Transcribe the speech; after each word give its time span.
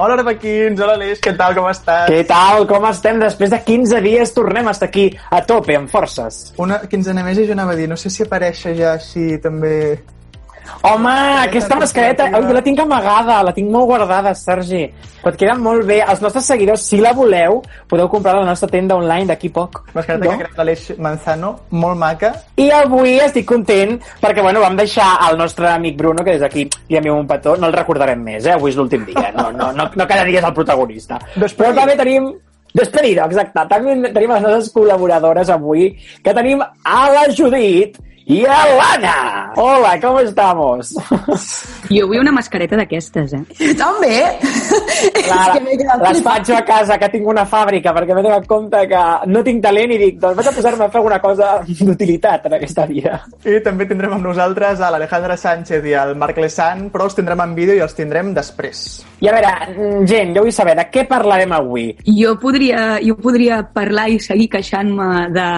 Hola, 0.00 0.14
Arbequins, 0.16 0.80
hola, 0.80 0.94
Aleix, 0.96 1.18
què 1.20 1.34
tal, 1.36 1.52
com 1.52 1.66
estàs? 1.68 2.06
Què 2.08 2.22
tal? 2.24 2.62
Com 2.70 2.86
estem? 2.88 3.18
Després 3.20 3.50
de 3.52 3.58
15 3.66 3.98
dies 4.00 4.30
tornem 4.32 4.70
a 4.70 4.72
estar 4.72 4.86
aquí 4.88 5.02
a 5.28 5.42
tope, 5.44 5.74
amb 5.76 5.92
forces. 5.92 6.38
Una 6.64 6.78
quinzena 6.88 7.20
més 7.26 7.36
i 7.36 7.44
jo 7.44 7.52
anava 7.52 7.74
a 7.74 7.76
dir, 7.76 7.90
no 7.90 7.98
sé 8.00 8.08
si 8.08 8.24
aparèixer 8.24 8.72
ja 8.78 8.94
així 8.94 9.36
també... 9.44 9.74
Home, 10.82 11.14
aquesta 11.44 11.76
mascareta, 11.76 12.26
oi, 12.30 12.44
jo 12.48 12.56
la 12.56 12.62
tinc 12.64 12.80
amagada, 12.80 13.42
la 13.44 13.52
tinc 13.56 13.70
molt 13.72 13.88
guardada, 13.90 14.32
Sergi. 14.34 14.86
Però 15.20 15.34
et 15.34 15.38
queda 15.42 15.54
molt 15.60 15.84
bé. 15.88 15.98
Els 16.00 16.22
nostres 16.24 16.46
seguidors, 16.48 16.84
si 16.88 17.00
la 17.00 17.12
voleu, 17.16 17.60
podeu 17.90 18.08
comprar 18.08 18.34
a 18.38 18.40
la 18.40 18.48
nostra 18.48 18.70
tenda 18.72 18.96
online 18.96 19.28
d'aquí 19.28 19.50
poc. 19.52 19.82
Mascareta 19.94 20.24
No? 20.24 20.32
que 20.32 20.44
crec 20.44 20.58
l'Aleix 20.58 20.84
Manzano, 20.98 21.54
molt 21.70 21.98
maca. 22.00 22.32
I 22.56 22.70
avui 22.72 23.18
estic 23.20 23.46
content 23.48 23.98
perquè, 24.22 24.42
bueno, 24.42 24.64
vam 24.64 24.76
deixar 24.80 25.16
al 25.20 25.36
nostre 25.38 25.68
amic 25.68 25.96
Bruno, 25.98 26.24
que 26.24 26.36
des 26.36 26.44
d'aquí 26.44 26.68
li 26.88 26.96
enviem 26.96 27.18
un 27.18 27.28
petó, 27.28 27.56
no 27.56 27.68
el 27.68 27.76
recordarem 27.76 28.22
més, 28.24 28.46
eh? 28.46 28.56
Avui 28.56 28.72
és 28.72 28.78
l'últim 28.80 29.04
dia, 29.04 29.30
no, 29.36 29.50
no, 29.52 29.72
no, 29.76 29.90
no 29.94 30.06
cada 30.06 30.24
dia 30.24 30.40
és 30.40 30.46
el 30.48 30.54
protagonista. 30.56 31.20
Però 31.36 31.74
també 31.76 31.96
tenim 32.00 32.32
Despedido, 32.70 33.24
exacte. 33.26 33.64
També 33.66 33.96
tenim 34.14 34.30
les 34.30 34.44
nostres 34.44 34.70
col·laboradores 34.74 35.50
avui, 35.50 35.88
que 36.22 36.34
tenim 36.36 36.62
a 36.62 37.00
la 37.10 37.24
Judit 37.34 37.98
i 38.30 38.44
a 38.46 38.58
l'Anna. 38.78 39.52
Hola, 39.56 39.98
com 40.00 40.20
estamos? 40.22 40.94
Jo 41.90 42.06
vull 42.06 42.20
una 42.20 42.30
mascareta 42.30 42.76
d'aquestes, 42.78 43.32
eh? 43.34 43.40
Jo 43.58 43.72
també. 43.74 44.12
Clar, 44.38 45.38
és 45.40 45.48
que 45.56 45.62
m'he 45.64 45.76
quedat 45.80 46.02
les 46.04 46.20
faig 46.22 46.50
a 46.54 46.60
casa, 46.68 46.98
que 47.00 47.08
tinc 47.10 47.26
una 47.26 47.42
fàbrica, 47.48 47.90
perquè 47.96 48.14
m'he 48.14 48.22
donat 48.22 48.46
compte 48.46 48.84
que 48.86 49.00
no 49.26 49.42
tinc 49.42 49.62
talent 49.64 49.94
i 49.96 49.98
dic, 49.98 50.20
doncs 50.22 50.38
vaig 50.38 50.50
a 50.50 50.54
posar-me 50.54 50.86
a 50.86 50.92
fer 50.92 51.00
alguna 51.00 51.18
cosa 51.24 51.48
d'utilitat 51.66 52.46
en 52.46 52.54
aquesta 52.60 52.86
vida. 52.86 53.16
I 53.42 53.58
també 53.64 53.88
tindrem 53.90 54.14
amb 54.14 54.28
nosaltres 54.28 54.84
a 54.84 54.92
l'Alejandra 54.94 55.34
Sánchez 55.40 55.88
i 55.90 55.96
al 55.98 56.14
Marc 56.20 56.38
Lesan, 56.38 56.86
però 56.94 57.08
els 57.08 57.18
tindrem 57.18 57.42
en 57.42 57.56
vídeo 57.58 57.74
i 57.74 57.82
els 57.82 57.96
tindrem 57.98 58.30
després. 58.36 58.84
I 59.18 59.32
a 59.32 59.34
veure, 59.34 59.50
mm, 59.74 60.06
gent, 60.08 60.36
jo 60.36 60.44
vull 60.46 60.54
saber 60.54 60.76
de 60.78 60.86
què 60.92 61.06
parlarem 61.08 61.56
avui. 61.58 61.88
Jo 62.06 62.36
podria, 62.38 63.00
jo 63.02 63.18
podria 63.18 63.64
parlar 63.66 64.06
i 64.12 64.20
seguir 64.22 64.46
queixant-me 64.52 65.26
de, 65.34 65.48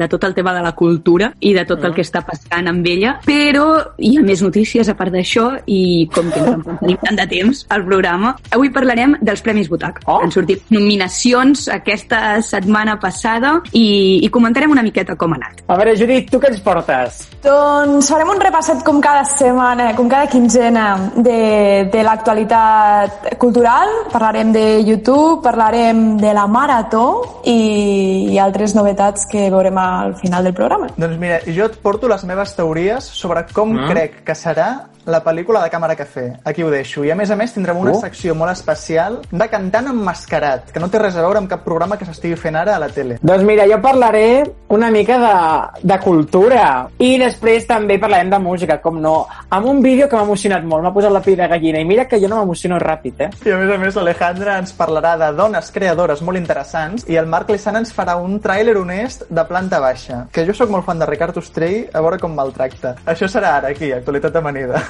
de 0.00 0.08
tot 0.08 0.24
el 0.24 0.34
tema 0.34 0.54
de 0.56 0.64
la 0.64 0.72
cultura 0.72 1.34
i 1.40 1.52
de 1.52 1.66
tot 1.68 1.84
el 1.84 1.94
que 1.94 2.02
està 2.02 2.13
passant 2.22 2.68
amb 2.70 2.86
ella, 2.86 3.16
però 3.24 3.66
hi 3.98 4.14
ha 4.18 4.22
més 4.24 4.42
notícies 4.44 4.88
a 4.88 4.94
part 4.98 5.14
d'això 5.14 5.50
i 5.66 6.08
com 6.14 6.30
que 6.30 6.42
no 6.44 6.76
tenim 6.80 7.00
tant 7.02 7.18
de 7.18 7.26
temps 7.30 7.64
al 7.74 7.84
programa, 7.86 8.34
avui 8.54 8.70
parlarem 8.74 9.16
dels 9.20 9.42
Premis 9.44 9.70
Botac. 9.72 10.02
Oh. 10.06 10.20
Han 10.22 10.32
sortit 10.34 10.70
nominacions 10.74 11.66
aquesta 11.72 12.40
setmana 12.44 12.96
passada 13.00 13.56
i, 13.72 14.20
i 14.24 14.30
comentarem 14.32 14.70
una 14.70 14.84
miqueta 14.86 15.16
com 15.16 15.34
ha 15.34 15.40
anat. 15.40 15.64
A 15.66 15.78
veure, 15.80 15.96
Judit, 15.98 16.30
tu 16.30 16.40
què 16.42 16.52
ens 16.52 16.62
portes? 16.64 17.22
Doncs 17.44 18.08
farem 18.12 18.30
un 18.32 18.40
repasset 18.40 18.84
com 18.86 19.00
cada 19.04 19.24
setmana, 19.28 19.90
com 19.98 20.08
cada 20.08 20.30
quinzena 20.30 20.86
de, 21.16 21.88
de 21.92 22.04
l'actualitat 22.06 23.34
cultural. 23.38 23.90
Parlarem 24.12 24.52
de 24.54 24.66
YouTube, 24.84 25.42
parlarem 25.44 26.14
de 26.20 26.34
la 26.36 26.46
Marató 26.46 27.33
i, 27.44 28.32
i 28.32 28.38
altres 28.38 28.74
novetats 28.74 29.26
que 29.30 29.48
veurem 29.52 29.78
al 29.78 30.14
final 30.16 30.44
del 30.44 30.54
programa. 30.56 30.88
Doncs 30.96 31.18
mira, 31.20 31.40
jo 31.46 31.68
et 31.68 31.76
porto 31.82 32.08
les 32.08 32.24
meves 32.24 32.54
teories 32.56 33.04
sobre 33.04 33.44
com 33.52 33.76
Ah. 33.78 33.88
crec 33.90 34.22
que 34.24 34.34
serà 34.34 34.86
la 35.06 35.22
pel·lícula 35.24 35.62
de 35.62 35.70
Càmera 35.70 35.96
Cafè. 35.96 36.40
Aquí 36.44 36.62
ho 36.62 36.70
deixo. 36.70 37.04
I 37.04 37.10
a 37.10 37.14
més 37.16 37.30
a 37.30 37.36
més 37.36 37.52
tindrem 37.52 37.76
una 37.76 37.92
Oh. 37.92 38.00
secció 38.00 38.34
molt 38.34 38.50
especial 38.52 39.20
de 39.30 39.48
cantant 39.48 39.86
emmascarat, 39.88 40.70
que 40.72 40.80
no 40.80 40.88
té 40.88 40.98
res 40.98 41.16
a 41.16 41.22
veure 41.22 41.38
amb 41.38 41.48
cap 41.50 41.62
programa 41.64 41.96
que 41.98 42.04
s'estigui 42.06 42.36
fent 42.36 42.56
ara 42.56 42.76
a 42.76 42.78
la 42.78 42.88
tele. 42.88 43.18
Doncs 43.22 43.44
mira, 43.44 43.66
jo 43.68 43.80
parlaré 43.82 44.42
una 44.68 44.90
mica 44.90 45.18
de, 45.18 45.86
de 45.86 45.98
cultura 46.00 46.88
i 46.98 47.18
després 47.18 47.66
també 47.66 47.98
parlarem 47.98 48.30
de 48.30 48.38
música, 48.38 48.80
com 48.80 49.00
no, 49.00 49.26
amb 49.50 49.66
un 49.66 49.82
vídeo 49.82 50.08
que 50.08 50.16
m'ha 50.16 50.24
emocionat 50.24 50.64
molt, 50.64 50.82
m'ha 50.82 50.92
posat 50.92 51.12
la 51.12 51.20
pell 51.20 51.36
de 51.36 51.48
gallina 51.48 51.80
i 51.80 51.84
mira 51.84 52.06
que 52.08 52.18
jo 52.20 52.28
no 52.28 52.40
m'emociono 52.40 52.78
ràpid, 52.80 53.20
eh? 53.20 53.30
I 53.46 53.52
a 53.52 53.58
més 53.60 53.74
a 53.74 53.78
més 53.78 53.94
l'Alejandra 53.94 54.58
ens 54.58 54.72
parlarà 54.76 55.16
de 55.20 55.32
dones 55.36 55.70
creadores 55.70 56.22
molt 56.22 56.38
interessants 56.38 57.04
i 57.08 57.16
el 57.20 57.26
Marc 57.26 57.50
Lissana 57.50 57.78
ens 57.84 57.92
farà 57.94 58.16
un 58.16 58.40
tràiler 58.40 58.76
honest 58.76 59.24
de 59.30 59.44
planta 59.44 59.80
baixa. 59.80 60.24
Que 60.32 60.46
jo 60.46 60.54
sóc 60.54 60.70
molt 60.70 60.84
fan 60.86 60.98
de 60.98 61.06
Ricard 61.06 61.36
Ostrell, 61.36 61.88
a 61.92 62.00
veure 62.00 62.18
com 62.18 62.34
me'l 62.34 62.52
tracta. 62.52 62.96
Això 63.06 63.28
serà 63.28 63.56
ara, 63.60 63.68
aquí, 63.68 63.92
Actualitat 63.92 64.36
Amanida. 64.36 64.82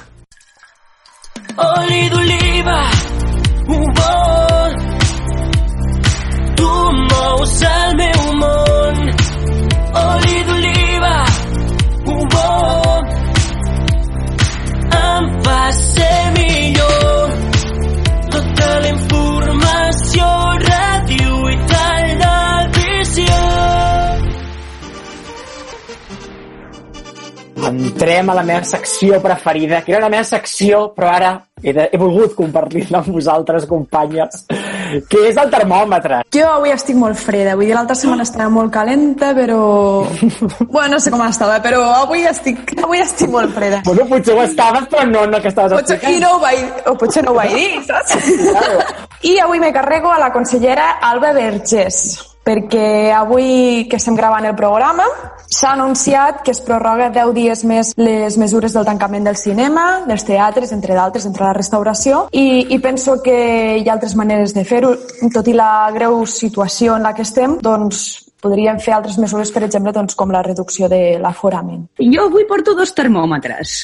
Oli 1.57 2.09
d'oliva, 2.09 2.79
un 3.67 3.85
bon. 3.97 4.73
Tu 6.57 6.71
mous 7.11 7.53
el 7.61 7.95
meu 7.95 8.23
món. 8.41 8.95
Oli 10.01 10.43
d'oliva, 10.49 11.15
un 12.15 12.27
bon. 12.33 13.05
Em 14.99 15.31
fa 15.47 15.61
ser 15.71 16.19
millor. 16.39 17.39
Tota 18.35 18.69
la 18.81 18.89
informació, 18.97 20.27
ràdio 20.67 20.94
Entrem 27.69 28.29
a 28.29 28.35
la 28.37 28.43
meva 28.45 28.63
secció 28.67 29.19
preferida, 29.23 29.81
que 29.83 29.93
era 29.93 30.01
la 30.03 30.09
meva 30.09 30.23
secció, 30.27 30.89
però 30.95 31.09
ara 31.15 31.31
he, 31.61 31.73
de, 31.73 31.87
he 31.91 31.97
volgut 31.97 32.35
compartir-la 32.37 32.99
amb 33.01 33.13
vosaltres, 33.15 33.65
companyes, 33.69 34.43
que 35.09 35.21
és 35.29 35.37
el 35.41 35.49
termòmetre. 35.53 36.21
Jo 36.35 36.49
avui 36.57 36.73
estic 36.75 36.97
molt 36.99 37.17
freda, 37.19 37.55
vull 37.57 37.69
dir, 37.69 37.75
l'altra 37.77 37.95
setmana 37.97 38.25
estava 38.27 38.49
molt 38.53 38.73
calenta, 38.73 39.33
però... 39.37 39.61
Bueno, 40.75 40.95
no 40.95 40.99
sé 40.99 41.11
com 41.11 41.21
estava, 41.25 41.57
però 41.63 41.81
avui 42.01 42.25
estic, 42.27 42.75
avui 42.83 42.99
estic 42.99 43.31
molt 43.31 43.53
freda. 43.55 43.81
Bueno, 43.87 44.05
potser 44.09 44.35
ho 44.35 44.43
estaves, 44.43 44.87
però 44.91 45.05
no, 45.07 45.25
no 45.31 45.39
que 45.41 45.49
estaves 45.53 45.73
Potser, 45.75 45.95
I 45.95 45.99
explicant. 46.01 46.23
no 46.25 46.35
ho 46.35 46.39
vaig, 46.43 46.85
o 46.91 46.95
potser 46.99 47.23
no 47.25 47.31
ho 47.33 47.39
vaig 47.39 47.55
dir, 47.55 47.81
saps? 47.87 48.15
Claro. 48.45 48.85
I 49.25 49.37
avui 49.41 49.59
me 49.63 49.71
carrego 49.73 50.11
a 50.11 50.19
la 50.19 50.31
consellera 50.33 50.97
Alba 51.01 51.31
Vergés, 51.33 52.34
perquè 52.45 53.11
avui 53.15 53.87
que 53.89 53.97
estem 53.97 54.15
gravant 54.15 54.45
el 54.45 54.55
programa 54.55 55.07
s'ha 55.49 55.71
anunciat 55.73 56.41
que 56.45 56.51
es 56.51 56.61
prorroga 56.61 57.09
10 57.13 57.33
dies 57.35 57.63
més 57.65 57.93
les 57.97 58.37
mesures 58.37 58.73
del 58.73 58.85
tancament 58.85 59.25
del 59.25 59.37
cinema, 59.39 60.05
dels 60.07 60.25
teatres, 60.27 60.73
entre 60.75 60.97
d'altres, 60.97 61.25
entre 61.25 61.45
la 61.45 61.53
restauració, 61.57 62.25
i, 62.31 62.67
i 62.75 62.79
penso 62.83 63.17
que 63.23 63.35
hi 63.79 63.87
ha 63.87 63.93
altres 63.93 64.15
maneres 64.19 64.53
de 64.55 64.65
fer-ho. 64.67 64.93
Tot 65.33 65.47
i 65.47 65.55
la 65.55 65.89
greu 65.95 66.23
situació 66.29 66.97
en 66.97 67.05
la 67.07 67.13
que 67.15 67.25
estem, 67.25 67.57
doncs 67.61 68.05
podríem 68.45 68.79
fer 68.83 68.93
altres 68.93 69.17
mesures, 69.21 69.51
per 69.53 69.63
exemple, 69.65 69.93
doncs, 69.95 70.17
com 70.17 70.33
la 70.33 70.43
reducció 70.45 70.89
de 70.91 71.17
l'aforament. 71.21 71.87
Jo 72.01 72.27
avui 72.29 72.45
porto 72.49 72.75
dos 72.77 72.93
termòmetres. 72.97 73.77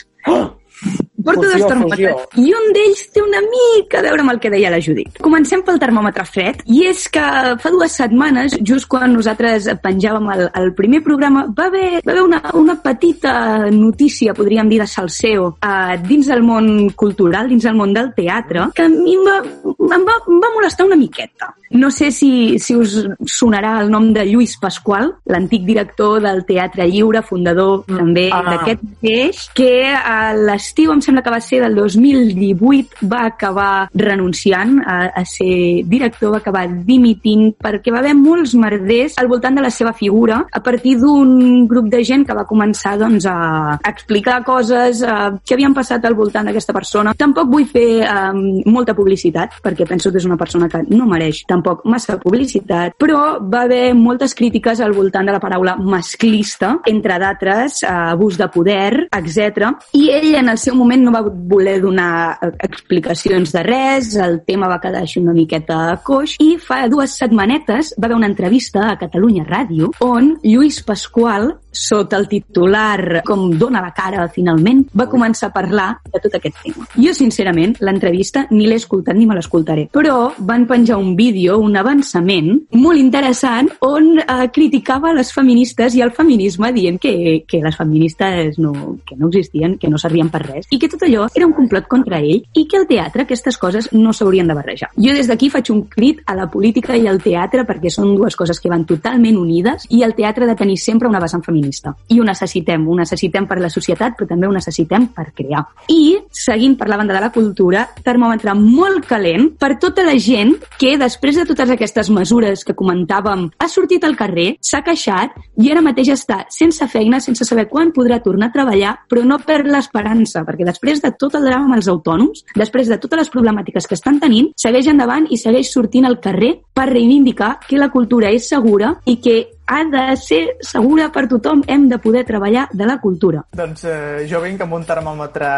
Porto 1.26 1.46
Fusió, 1.46 1.60
dos 1.60 1.72
termòmetres. 1.72 2.26
I 2.42 2.54
un 2.58 2.68
d'ells 2.76 3.04
té 3.14 3.24
una 3.24 3.42
mica 3.46 4.00
a 4.02 4.06
veure 4.06 4.26
amb 4.26 4.34
el 4.34 4.42
que 4.44 4.52
deia 4.54 4.72
la 4.74 4.82
Judit. 4.84 5.22
Comencem 5.24 5.64
pel 5.68 5.80
termòmetre 5.82 6.26
fred, 6.28 6.64
i 6.66 6.86
és 6.90 7.08
que 7.14 7.24
fa 7.62 7.74
dues 7.74 7.96
setmanes, 8.02 8.58
just 8.68 8.90
quan 8.92 9.14
nosaltres 9.16 9.70
penjàvem 9.84 10.30
el, 10.36 10.46
el 10.62 10.74
primer 10.78 11.04
programa, 11.06 11.46
va 11.58 11.70
haver, 11.72 12.02
va 12.06 12.16
haver 12.16 12.26
una, 12.26 12.42
una 12.58 12.78
petita 12.82 13.34
notícia, 13.72 14.36
podríem 14.38 14.70
dir, 14.72 14.82
de 14.82 14.90
salseo 14.90 15.52
uh, 15.54 15.96
dins 16.08 16.32
del 16.32 16.44
món 16.46 16.92
cultural, 16.98 17.50
dins 17.52 17.68
del 17.68 17.78
món 17.78 17.94
del 17.94 18.14
teatre, 18.18 18.70
que 18.76 18.88
a 18.88 18.92
mi 18.92 19.18
em 19.18 19.26
va, 19.28 19.40
em 19.42 20.08
va, 20.08 20.20
em 20.28 20.40
va 20.42 20.56
molestar 20.56 20.88
una 20.90 21.00
miqueta. 21.00 21.54
No 21.72 21.90
sé 21.92 22.12
si, 22.12 22.60
si 22.60 22.76
us 22.76 22.98
sonarà 23.32 23.78
el 23.82 23.92
nom 23.92 24.10
de 24.14 24.26
Lluís 24.28 24.58
Pasqual, 24.60 25.14
l'antic 25.32 25.64
director 25.64 26.20
del 26.24 26.44
Teatre 26.46 26.88
Lliure, 26.90 27.22
fundador 27.24 27.86
mm. 27.86 27.98
també 27.98 28.26
Ah. 28.32 28.42
d'aquest 28.48 28.84
mateix, 28.84 29.42
que 29.56 29.72
a 29.96 30.34
l'estiu, 30.36 30.92
em 30.92 31.02
sembla 31.02 31.24
que 31.24 31.34
va 31.34 31.40
ser 31.44 31.62
del 31.64 31.76
2018, 31.76 33.08
va 33.08 33.26
acabar 33.30 33.90
renunciant 33.96 34.80
a, 34.84 34.98
a 35.16 35.24
ser 35.26 35.84
director, 35.88 36.34
va 36.36 36.42
acabar 36.42 36.66
dimitint, 36.68 37.54
perquè 37.56 37.94
va 37.94 38.02
haver 38.04 38.16
molts 38.20 38.54
merders 38.60 39.18
al 39.22 39.30
voltant 39.32 39.56
de 39.56 39.64
la 39.64 39.72
seva 39.72 39.94
figura, 39.94 40.42
a 40.52 40.62
partir 40.64 40.98
d'un 41.00 41.66
grup 41.68 41.88
de 41.92 42.04
gent 42.04 42.26
que 42.28 42.36
va 42.36 42.46
començar 42.50 42.98
doncs, 43.00 43.26
a 43.26 43.80
explicar 43.88 44.42
coses 44.44 45.04
eh, 45.06 45.18
que 45.46 45.56
havien 45.56 45.76
passat 45.78 46.04
al 46.06 46.18
voltant 46.20 46.48
d'aquesta 46.48 46.76
persona. 46.76 47.16
Tampoc 47.18 47.50
vull 47.52 47.68
fer 47.70 48.04
eh, 48.04 48.20
molta 48.68 48.96
publicitat, 48.98 49.62
perquè 49.64 49.88
penso 49.88 50.12
que 50.12 50.20
és 50.20 50.28
una 50.28 50.40
persona 50.40 50.70
que 50.70 50.84
no 50.90 51.08
mereix 51.08 51.46
tampoc 51.48 51.61
massa 51.86 52.18
publicitat, 52.22 52.96
però 53.00 53.40
va 53.42 53.66
haver 53.66 53.94
moltes 53.98 54.36
crítiques 54.38 54.82
al 54.82 54.94
voltant 54.94 55.28
de 55.28 55.36
la 55.36 55.42
paraula 55.44 55.76
masclista, 55.78 56.78
entre 56.86 57.18
d'altres, 57.20 57.82
eh, 57.84 57.88
abús 57.92 58.38
de 58.38 58.48
poder, 58.52 59.08
etc. 59.12 59.72
I 59.94 60.10
ell 60.18 60.36
en 60.36 60.50
el 60.50 60.58
seu 60.58 60.76
moment 60.76 61.04
no 61.04 61.14
va 61.16 61.24
voler 61.26 61.80
donar 61.82 62.38
eh, 62.42 62.52
explicacions 62.68 63.52
de 63.52 63.64
res, 63.64 64.16
el 64.16 64.42
tema 64.48 64.70
va 64.72 64.82
quedar 64.84 65.04
així 65.06 65.22
una 65.22 65.36
miqueta 65.38 65.82
coix, 66.04 66.38
i 66.40 66.56
fa 66.62 66.86
dues 66.92 67.18
setmanetes 67.18 67.96
va 67.98 68.10
haver 68.10 68.20
una 68.20 68.30
entrevista 68.32 68.90
a 68.90 68.98
Catalunya 69.00 69.46
Ràdio 69.48 69.92
on 70.06 70.36
Lluís 70.44 70.82
Pasqual 70.86 71.52
sota 71.72 72.18
el 72.20 72.28
titular 72.28 73.22
com 73.26 73.50
dona 73.58 73.82
la 73.82 73.94
cara 73.96 74.28
finalment, 74.32 74.84
va 74.98 75.08
començar 75.10 75.50
a 75.50 75.56
parlar 75.56 75.88
de 76.12 76.20
tot 76.20 76.36
aquest 76.38 76.60
tema. 76.62 76.88
Jo, 76.98 77.14
sincerament, 77.16 77.78
l'entrevista 77.80 78.46
ni 78.52 78.68
l'he 78.68 78.78
escoltat 78.82 79.18
ni 79.18 79.26
me 79.26 79.38
l'escoltaré, 79.38 79.88
però 79.94 80.34
van 80.38 80.68
penjar 80.70 81.00
un 81.00 81.16
vídeo, 81.16 81.51
un 81.58 81.76
avançament 81.78 82.52
molt 82.78 83.00
interessant 83.00 83.70
on 83.86 84.14
eh, 84.22 84.48
criticava 84.54 85.14
les 85.16 85.32
feministes 85.34 85.96
i 85.96 86.04
el 86.06 86.14
feminisme 86.16 86.72
dient 86.76 87.00
que, 87.02 87.44
que 87.48 87.62
les 87.64 87.78
feministes 87.78 88.60
no, 88.60 88.98
que 89.08 89.18
no 89.18 89.30
existien, 89.32 89.78
que 89.82 89.90
no 89.90 90.00
servien 90.02 90.30
per 90.32 90.44
res 90.46 90.70
i 90.72 90.80
que 90.80 90.90
tot 90.92 91.04
allò 91.08 91.28
era 91.36 91.48
un 91.48 91.56
complot 91.58 91.88
contra 91.92 92.22
ell 92.22 92.44
i 92.58 92.66
que 92.68 92.80
al 92.80 92.88
teatre 92.90 93.26
aquestes 93.26 93.58
coses 93.62 93.90
no 93.94 94.14
s'haurien 94.14 94.48
de 94.48 94.58
barrejar. 94.58 94.92
Jo 94.96 95.16
des 95.16 95.30
d'aquí 95.30 95.50
faig 95.52 95.72
un 95.74 95.84
crit 95.92 96.22
a 96.26 96.36
la 96.38 96.48
política 96.52 96.96
i 96.98 97.08
al 97.08 97.22
teatre 97.24 97.66
perquè 97.68 97.92
són 97.94 98.16
dues 98.16 98.36
coses 98.40 98.60
que 98.60 98.72
van 98.72 98.86
totalment 98.88 99.38
unides 99.40 99.88
i 99.90 100.04
el 100.06 100.16
teatre 100.18 100.46
ha 100.46 100.52
de 100.52 100.58
tenir 100.60 100.78
sempre 100.78 101.10
una 101.10 101.22
vessant 101.22 101.44
feminista. 101.44 101.94
I 102.10 102.20
ho 102.20 102.28
necessitem, 102.28 102.88
ho 102.88 102.96
necessitem 102.98 103.48
per 103.50 103.60
la 103.62 103.70
societat, 103.70 104.16
però 104.18 104.30
també 104.30 104.48
ho 104.48 104.56
necessitem 104.56 105.10
per 105.16 105.30
crear. 105.36 105.64
I, 105.92 106.18
seguint 106.32 106.78
per 106.80 106.90
la 106.90 107.00
banda 107.00 107.16
de 107.18 107.24
la 107.24 107.32
cultura, 107.34 107.86
termòmetre 108.04 108.56
molt 108.58 109.08
calent 109.10 109.52
per 109.60 109.76
tota 109.82 110.06
la 110.08 110.18
gent 110.20 110.56
que, 110.78 110.96
després 111.02 111.41
de 111.42 111.48
totes 111.50 111.72
aquestes 111.74 112.10
mesures 112.14 112.62
que 112.66 112.76
comentàvem, 112.78 113.48
ha 113.58 113.68
sortit 113.72 114.04
al 114.06 114.18
carrer, 114.20 114.48
s'ha 114.62 114.84
queixat 114.86 115.38
i 115.62 115.72
ara 115.74 115.82
mateix 115.82 116.12
està 116.14 116.44
sense 116.54 116.86
feina, 116.92 117.20
sense 117.24 117.48
saber 117.48 117.68
quan 117.72 117.94
podrà 117.96 118.20
tornar 118.22 118.52
a 118.52 118.56
treballar, 118.56 118.94
però 119.10 119.24
no 119.26 119.40
perd 119.46 119.70
l'esperança, 119.72 120.46
perquè 120.48 120.68
després 120.68 121.02
de 121.02 121.14
tot 121.18 121.38
el 121.40 121.48
drama 121.50 121.72
amb 121.72 121.80
els 121.80 121.90
autònoms, 121.92 122.46
després 122.58 122.92
de 122.92 123.00
totes 123.02 123.24
les 123.24 123.34
problemàtiques 123.34 123.90
que 123.90 123.98
estan 123.98 124.20
tenint, 124.22 124.52
segueix 124.60 124.92
endavant 124.92 125.26
i 125.30 125.40
segueix 125.42 125.74
sortint 125.74 126.06
al 126.06 126.20
carrer 126.22 126.54
per 126.74 126.92
reivindicar 126.92 127.56
que 127.68 127.82
la 127.82 127.90
cultura 127.90 128.30
és 128.30 128.50
segura 128.52 128.96
i 129.06 129.18
que 129.24 129.40
ha 129.72 129.86
de 129.88 130.18
ser 130.20 130.58
segura 130.60 131.08
per 131.16 131.30
tothom, 131.32 131.62
hem 131.68 131.88
de 131.88 131.98
poder 132.04 132.26
treballar 132.28 132.68
de 132.76 132.86
la 132.86 132.98
cultura. 133.00 133.46
Doncs 133.56 133.86
eh, 133.88 134.26
jo 134.28 134.42
vinc 134.44 134.60
amb 134.66 134.76
un 134.76 134.84
termòmetre 134.88 135.52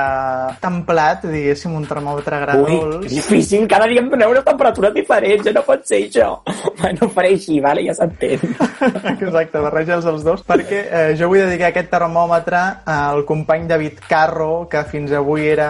templat, 0.62 1.26
diguéssim, 1.26 1.74
un 1.74 1.88
termòmetre 1.90 2.38
Ui, 2.38 2.44
gradols. 2.44 3.08
que 3.08 3.16
difícil, 3.16 3.66
cada 3.68 3.88
dia 3.90 4.04
em 4.04 4.12
doneu 4.12 4.36
una 4.36 4.44
temperatura 4.46 4.92
diferent, 4.94 5.42
ja 5.48 5.56
no 5.56 5.66
pot 5.66 5.88
ser 5.90 6.04
això. 6.06 6.30
Bueno, 6.84 7.06
ho 7.06 7.10
faré 7.16 7.30
així, 7.32 7.62
vale? 7.64 7.84
ja 7.86 7.94
s'entén. 7.96 8.42
Exacte, 9.14 9.62
barreja'ls 9.64 10.08
els 10.10 10.26
dos, 10.26 10.42
perquè 10.44 10.82
eh, 10.84 11.04
jo 11.16 11.30
vull 11.32 11.40
dedicar 11.46 11.70
aquest 11.70 11.88
termòmetre 11.94 12.60
al 12.92 13.24
company 13.30 13.70
David 13.70 14.02
Carro, 14.10 14.66
que 14.70 14.82
fins 14.90 15.14
avui 15.16 15.48
era 15.48 15.70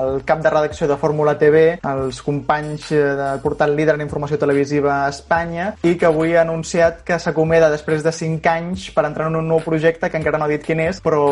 el 0.00 0.22
cap 0.24 0.40
de 0.40 0.52
redacció 0.54 0.88
de 0.88 0.96
Fórmula 0.96 1.36
TV, 1.36 1.64
els 1.84 2.22
companys 2.24 2.88
eh, 2.96 3.02
del 3.20 3.42
portal 3.44 3.76
líder 3.76 3.98
en 3.98 4.06
informació 4.06 4.40
televisiva 4.40 5.02
a 5.02 5.10
Espanya, 5.12 5.74
i 5.84 5.96
que 6.00 6.08
avui 6.08 6.32
ha 6.34 6.46
anunciat 6.46 7.04
que 7.04 7.20
s'acomeda 7.20 7.68
després 7.76 8.04
de 8.04 8.12
5 8.12 8.50
anys 8.50 8.88
per 8.96 9.06
entrar 9.06 9.28
en 9.30 9.38
un 9.40 9.48
nou 9.48 9.60
projecte 9.64 10.10
que 10.10 10.18
encara 10.20 10.40
no 10.40 10.48
ha 10.48 10.52
dit 10.52 10.64
quin 10.64 10.80
és, 10.86 11.00
però 11.04 11.22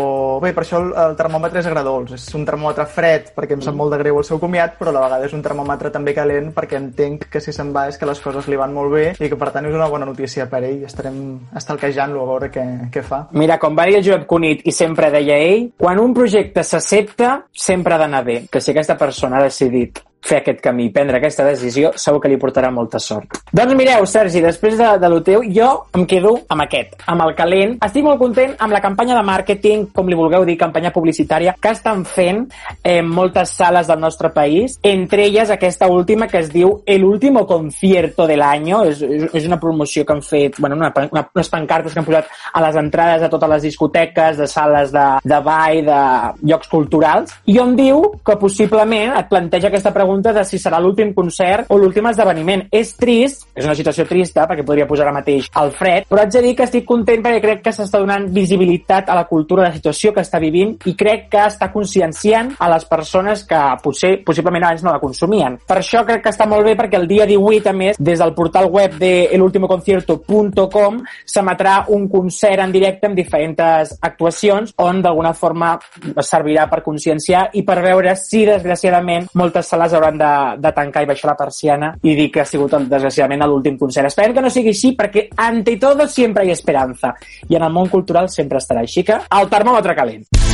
bé, 0.42 0.52
per 0.54 0.64
això 0.64 0.80
el, 0.82 0.92
el 1.04 1.16
termòmetre 1.18 1.62
és 1.62 1.70
agradols. 1.70 2.14
És 2.18 2.28
un 2.36 2.46
termòmetre 2.46 2.86
fred 2.90 3.32
perquè 3.36 3.58
em 3.58 3.64
sap 3.64 3.76
molt 3.78 3.94
de 3.94 4.00
greu 4.02 4.20
el 4.20 4.28
seu 4.28 4.40
comiat, 4.42 4.78
però 4.78 4.92
a 4.92 4.96
la 4.98 5.04
vegada 5.06 5.28
és 5.28 5.36
un 5.36 5.44
termòmetre 5.44 5.92
també 5.94 6.14
calent 6.16 6.52
perquè 6.54 6.78
entenc 6.80 7.28
que 7.32 7.42
si 7.42 7.54
se'n 7.54 7.72
va 7.74 7.86
és 7.90 7.98
que 7.98 8.08
les 8.08 8.20
coses 8.22 8.48
li 8.50 8.60
van 8.60 8.74
molt 8.76 8.92
bé 8.94 9.04
i 9.18 9.30
que 9.30 9.40
per 9.40 9.50
tant 9.54 9.68
és 9.68 9.76
una 9.76 9.90
bona 9.90 10.08
notícia 10.08 10.48
per 10.50 10.62
ell. 10.62 10.84
Estarem 10.86 11.20
estalquejant-lo 11.56 12.24
a 12.24 12.30
veure 12.32 12.50
què, 12.54 12.64
què 12.94 13.04
fa. 13.04 13.24
Mira, 13.32 13.58
com 13.62 13.76
va 13.76 13.88
dir 13.88 13.98
el 14.00 14.06
Josep 14.06 14.26
Cunit 14.30 14.64
i 14.68 14.74
sempre 14.74 15.10
deia 15.14 15.38
ell, 15.40 15.70
quan 15.78 16.00
un 16.02 16.14
projecte 16.16 16.64
s'accepta, 16.64 17.36
sempre 17.52 17.94
ha 17.94 18.02
d'anar 18.04 18.24
bé. 18.26 18.42
Que 18.50 18.60
si 18.60 18.74
aquesta 18.74 18.98
persona 19.00 19.40
ha 19.40 19.48
decidit 19.48 20.02
fer 20.24 20.40
aquest 20.40 20.62
camí, 20.64 20.88
prendre 20.92 21.18
aquesta 21.18 21.44
decisió, 21.46 21.92
segur 22.00 22.22
que 22.22 22.30
li 22.32 22.38
portarà 22.40 22.70
molta 22.72 22.98
sort. 23.02 23.38
Doncs 23.52 23.74
mireu, 23.76 24.06
Sergi, 24.08 24.40
després 24.44 24.78
de, 24.80 24.88
de 25.00 25.10
lo 25.12 25.20
teu, 25.24 25.44
jo 25.52 25.68
em 25.94 26.06
quedo 26.08 26.34
amb 26.52 26.64
aquest, 26.64 26.96
amb 27.10 27.26
el 27.26 27.34
calent. 27.36 27.76
Estic 27.84 28.06
molt 28.06 28.20
content 28.22 28.54
amb 28.64 28.72
la 28.74 28.80
campanya 28.84 29.18
de 29.18 29.24
màrqueting, 29.26 29.88
com 29.94 30.08
li 30.08 30.16
vulgueu 30.18 30.46
dir, 30.48 30.56
campanya 30.60 30.92
publicitària, 30.94 31.54
que 31.60 31.74
estan 31.74 32.04
fent 32.08 32.46
en 32.82 33.10
moltes 33.10 33.52
sales 33.58 33.90
del 33.90 34.00
nostre 34.00 34.30
país, 34.34 34.78
entre 34.82 35.26
elles 35.28 35.52
aquesta 35.52 35.90
última 35.92 36.28
que 36.30 36.40
es 36.40 36.50
diu 36.52 36.80
El 36.86 37.04
último 37.04 37.46
concierto 37.46 38.26
del 38.26 38.42
año, 38.42 38.82
és, 38.88 39.02
és 39.04 39.46
una 39.46 39.60
promoció 39.60 40.04
que 40.04 40.16
han 40.16 40.22
fet, 40.24 40.58
bueno, 40.58 40.76
una, 40.76 40.92
una, 41.10 41.24
unes 41.34 41.52
pancartes 41.52 41.92
que 41.92 42.00
han 42.00 42.08
posat 42.08 42.32
a 42.52 42.62
les 42.64 42.80
entrades 42.80 43.20
de 43.22 43.28
totes 43.32 43.50
les 43.50 43.68
discoteques, 43.68 44.38
de 44.40 44.48
sales 44.48 44.92
de, 44.92 45.04
de 45.24 45.40
ball, 45.44 45.82
de 45.84 46.00
llocs 46.48 46.70
culturals, 46.72 47.36
i 47.50 47.58
on 47.60 47.76
diu 47.76 48.02
que 48.24 48.38
possiblement 48.40 49.14
et 49.18 49.28
planteja 49.28 49.68
aquesta 49.68 49.92
pregunta 49.92 50.13
de 50.22 50.44
si 50.44 50.58
serà 50.58 50.78
l'últim 50.80 51.12
concert 51.14 51.70
o 51.72 51.78
l'últim 51.78 52.06
esdeveniment. 52.10 52.66
És 52.70 52.94
trist, 52.96 53.48
és 53.54 53.64
una 53.66 53.74
situació 53.74 54.06
trista, 54.06 54.46
perquè 54.48 54.64
podria 54.66 54.86
posar 54.86 55.08
ara 55.08 55.16
mateix 55.16 55.48
el 55.60 55.72
fred, 55.74 56.06
però 56.08 56.22
haig 56.22 56.32
de 56.34 56.42
dir 56.44 56.54
que 56.56 56.66
estic 56.68 56.86
content 56.86 57.22
perquè 57.24 57.40
crec 57.42 57.62
que 57.64 57.72
s'està 57.74 58.00
donant 58.02 58.28
visibilitat 58.34 59.08
a 59.10 59.18
la 59.18 59.26
cultura, 59.26 59.64
a 59.64 59.68
la 59.68 59.76
situació 59.76 60.12
que 60.14 60.22
està 60.24 60.40
vivint 60.42 60.74
i 60.86 60.94
crec 60.98 61.28
que 61.32 61.44
està 61.48 61.70
conscienciant 61.72 62.54
a 62.58 62.70
les 62.72 62.84
persones 62.90 63.44
que 63.48 63.60
potser, 63.82 64.16
possiblement 64.26 64.68
abans 64.68 64.84
no 64.84 64.92
la 64.92 65.02
consumien. 65.02 65.58
Per 65.66 65.78
això 65.80 66.04
crec 66.06 66.24
que 66.24 66.34
està 66.34 66.46
molt 66.50 66.66
bé 66.66 66.76
perquè 66.78 67.00
el 67.00 67.08
dia 67.10 67.26
18, 67.26 67.70
a 67.70 67.76
més, 67.76 67.98
des 67.98 68.20
del 68.20 68.34
portal 68.34 68.70
web 68.70 68.98
de 69.00 69.12
elultimoconcierto.com 69.34 71.00
s'emetrà 71.24 71.76
un 71.94 72.08
concert 72.08 72.62
en 72.64 72.72
directe 72.74 73.08
amb 73.08 73.18
diferents 73.18 73.94
actuacions 74.00 74.74
on 74.82 75.00
d'alguna 75.02 75.32
forma 75.34 75.74
servirà 76.20 76.66
per 76.70 76.82
conscienciar 76.84 77.48
i 77.54 77.64
per 77.66 77.80
veure 77.84 78.14
si 78.18 78.44
desgraciadament 78.48 79.28
moltes 79.38 79.70
sales 79.70 79.93
hauran 79.94 80.18
de, 80.20 80.32
de 80.60 80.72
tancar 80.76 81.04
i 81.04 81.10
baixar 81.10 81.30
la 81.32 81.38
persiana 81.38 81.92
i 82.02 82.16
dir 82.18 82.30
que 82.32 82.42
ha 82.42 82.48
sigut 82.48 82.76
desgraciadament 82.78 83.46
l'últim 83.48 83.78
concert. 83.78 84.10
Esperem 84.10 84.34
que 84.36 84.44
no 84.44 84.52
sigui 84.52 84.74
així 84.74 84.94
perquè 84.98 85.28
ante 85.36 85.76
todo 85.80 86.08
siempre 86.08 86.44
hay 86.44 86.54
esperanza 86.54 87.14
i 87.48 87.56
en 87.56 87.62
el 87.62 87.72
món 87.72 87.88
cultural 87.92 88.30
sempre 88.30 88.62
estarà 88.62 88.84
així 88.84 89.04
que 89.04 89.20
el 89.38 89.50
termòmetre 89.52 89.96
calent. 89.96 90.53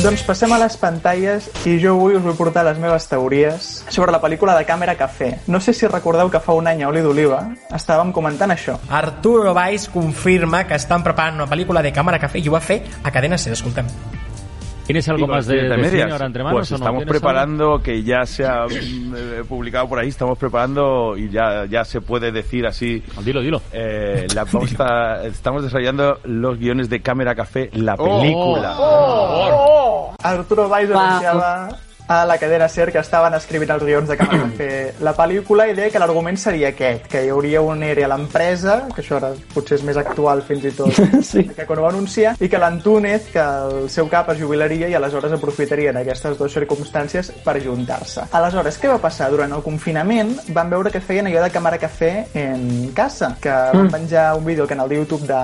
Doncs 0.00 0.22
passem 0.24 0.48
a 0.48 0.56
les 0.56 0.78
pantalles 0.80 1.44
i 1.68 1.74
jo 1.76 1.90
avui 1.92 2.14
us 2.16 2.22
vull 2.24 2.36
portar 2.38 2.62
les 2.64 2.78
meves 2.80 3.04
teories 3.10 3.66
sobre 3.92 4.14
la 4.14 4.20
pel·lícula 4.22 4.54
de 4.56 4.64
Càmera 4.64 4.94
Café. 4.96 5.28
No 5.44 5.60
sé 5.60 5.74
si 5.76 5.90
recordeu 5.90 6.30
que 6.32 6.40
fa 6.40 6.54
un 6.56 6.70
any 6.70 6.80
a 6.80 6.88
Oli 6.88 7.02
d'Oliva 7.04 7.42
estàvem 7.76 8.08
comentant 8.16 8.54
això. 8.54 8.78
Arturo 8.88 9.52
Valls 9.52 9.90
confirma 9.92 10.62
que 10.64 10.80
estan 10.80 11.04
preparant 11.04 11.36
una 11.36 11.50
pel·lícula 11.52 11.84
de 11.84 11.92
Cámara 11.92 12.22
Café 12.22 12.40
i 12.40 12.48
ho 12.48 12.56
va 12.56 12.64
fer 12.64 12.80
a 13.04 13.12
Cadena 13.12 13.36
Ser, 13.36 13.52
escoltem. 13.52 13.92
¿Tienes 14.92 15.08
algo 15.08 15.26
más 15.26 15.46
de, 15.46 15.62
de 15.62 15.76
medias. 15.76 15.90
cine 15.92 16.12
ahora 16.12 16.26
entre 16.26 16.42
manos 16.44 16.58
Pues 16.58 16.72
o 16.72 16.74
no? 16.74 16.76
estamos 16.78 16.98
¿Tienes 17.04 17.10
preparando, 17.20 17.80
que 17.82 18.02
ya 18.02 18.26
se 18.26 18.44
ha 18.44 18.64
eh, 18.70 19.42
publicado 19.48 19.88
por 19.88 19.98
ahí, 19.98 20.08
estamos 20.08 20.36
preparando 20.38 21.16
y 21.16 21.30
ya, 21.30 21.64
ya 21.66 21.84
se 21.84 22.00
puede 22.00 22.32
decir 22.32 22.66
así. 22.66 23.02
Dilo, 23.24 23.40
dilo. 23.40 23.62
eh, 23.72 24.26
la, 24.34 24.44
vamos 24.52 24.74
a- 24.80 25.24
estamos 25.24 25.62
desarrollando 25.62 26.18
los 26.24 26.58
guiones 26.58 26.88
de 26.90 27.00
Cámara 27.00 27.34
Café, 27.34 27.70
la 27.74 27.96
película. 27.96 28.76
Arturo 30.22 30.68
Valls 30.68 30.90
Va. 30.92 31.68
A 32.10 32.24
la 32.26 32.38
cadena 32.38 32.66
SER 32.68 32.90
que 32.90 32.98
estaven 32.98 33.34
escrivint 33.38 33.70
els 33.70 33.84
guions 33.86 34.08
de 34.10 34.16
Càmera 34.18 34.48
Café 34.48 34.68
la 35.06 35.12
pel·lícula 35.14 35.68
i 35.70 35.74
deia 35.78 35.92
que 35.94 36.00
l'argument 36.02 36.34
seria 36.40 36.72
aquest, 36.72 37.04
que 37.12 37.20
hi 37.22 37.28
hauria 37.30 37.60
un 37.62 37.84
ERE 37.86 38.02
a 38.02 38.08
l'empresa, 38.10 38.88
que 38.90 38.98
això 39.04 39.20
ara 39.20 39.28
potser 39.54 39.76
és 39.78 39.84
més 39.86 39.96
actual 40.00 40.42
fins 40.42 40.64
i 40.66 40.72
tot 40.74 40.98
Sí. 41.30 41.44
que 41.54 41.66
quan 41.68 41.78
ho 41.78 41.84
va 41.84 41.92
anunciar, 41.92 42.32
i 42.42 42.48
que 42.50 42.58
l'Antúnez, 42.58 43.28
que 43.30 43.38
el 43.44 43.86
seu 43.94 44.08
cap 44.10 44.32
es 44.34 44.40
jubilaria 44.40 44.88
i 44.90 44.96
aleshores 44.98 45.36
aprofitarien 45.36 46.00
aquestes 46.00 46.34
dues 46.38 46.52
circumstàncies 46.58 47.30
per 47.44 47.54
juntar-se. 47.62 48.26
Aleshores, 48.34 48.80
què 48.82 48.90
va 48.90 48.98
passar? 48.98 49.30
Durant 49.30 49.54
el 49.54 49.62
confinament 49.62 50.34
van 50.56 50.70
veure 50.74 50.90
que 50.90 51.00
feien 51.04 51.30
allò 51.30 51.44
de 51.46 51.52
Càmera 51.54 51.78
Café 51.78 52.10
en 52.34 52.90
casa, 52.96 53.36
que 53.40 53.54
van 53.76 53.90
penjar 53.94 54.34
un 54.34 54.44
vídeo 54.50 54.66
al 54.66 54.72
canal 54.74 54.88
de 54.90 54.98
YouTube 54.98 55.30
de 55.30 55.38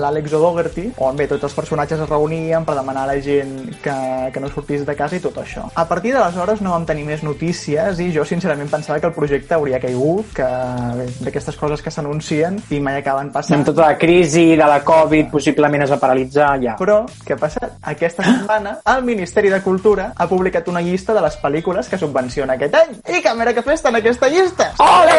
l'Àlex 0.00 0.32
O'Dougherty, 0.40 0.88
on 1.04 1.20
bé, 1.20 1.28
tots 1.28 1.44
els 1.50 1.54
personatges 1.60 2.00
es 2.00 2.08
reunien 2.08 2.64
per 2.64 2.78
demanar 2.80 3.04
a 3.04 3.12
la 3.12 3.20
gent 3.20 3.54
que, 3.84 3.94
que 4.32 4.40
no 4.40 4.48
sortís 4.48 4.86
de 4.88 4.96
casa 4.96 5.20
i 5.20 5.22
tot 5.24 5.36
això. 5.44 5.68
A 5.74 5.84
partir 5.98 6.12
d'aleshores 6.14 6.60
no 6.62 6.70
vam 6.70 6.84
tenir 6.86 7.02
més 7.02 7.24
notícies 7.26 7.98
i 7.98 8.12
jo 8.14 8.22
sincerament 8.22 8.68
pensava 8.70 9.00
que 9.02 9.08
el 9.08 9.14
projecte 9.16 9.56
hauria 9.56 9.80
caigut, 9.82 10.28
que 10.36 10.46
bé, 10.94 11.06
d'aquestes 11.26 11.56
coses 11.58 11.82
que 11.82 11.90
s'anuncien 11.90 12.60
i 12.70 12.78
mai 12.78 13.00
acaben 13.00 13.32
passant. 13.34 13.58
Amb 13.58 13.66
tota 13.66 13.82
la 13.82 13.96
crisi 13.98 14.52
de 14.54 14.68
la 14.70 14.78
Covid 14.86 15.32
possiblement 15.32 15.82
es 15.82 15.90
va 15.90 15.98
paralitzar, 15.98 16.52
ja. 16.62 16.76
Però, 16.78 17.00
què 17.26 17.34
ha 17.34 17.40
passat? 17.40 17.74
Aquesta 17.94 18.22
setmana, 18.22 18.76
el 18.94 19.02
Ministeri 19.08 19.50
de 19.50 19.58
Cultura 19.64 20.12
ha 20.14 20.28
publicat 20.30 20.70
una 20.70 20.84
llista 20.86 21.16
de 21.16 21.24
les 21.24 21.38
pel·lícules 21.42 21.90
que 21.90 21.98
subvenciona 21.98 22.54
aquest 22.54 22.78
any. 22.78 22.94
I 23.18 23.22
Càmera 23.24 23.56
Café 23.58 23.74
està 23.74 23.90
en 23.90 23.98
aquesta 23.98 24.30
llista! 24.30 24.70
Ole! 24.78 25.18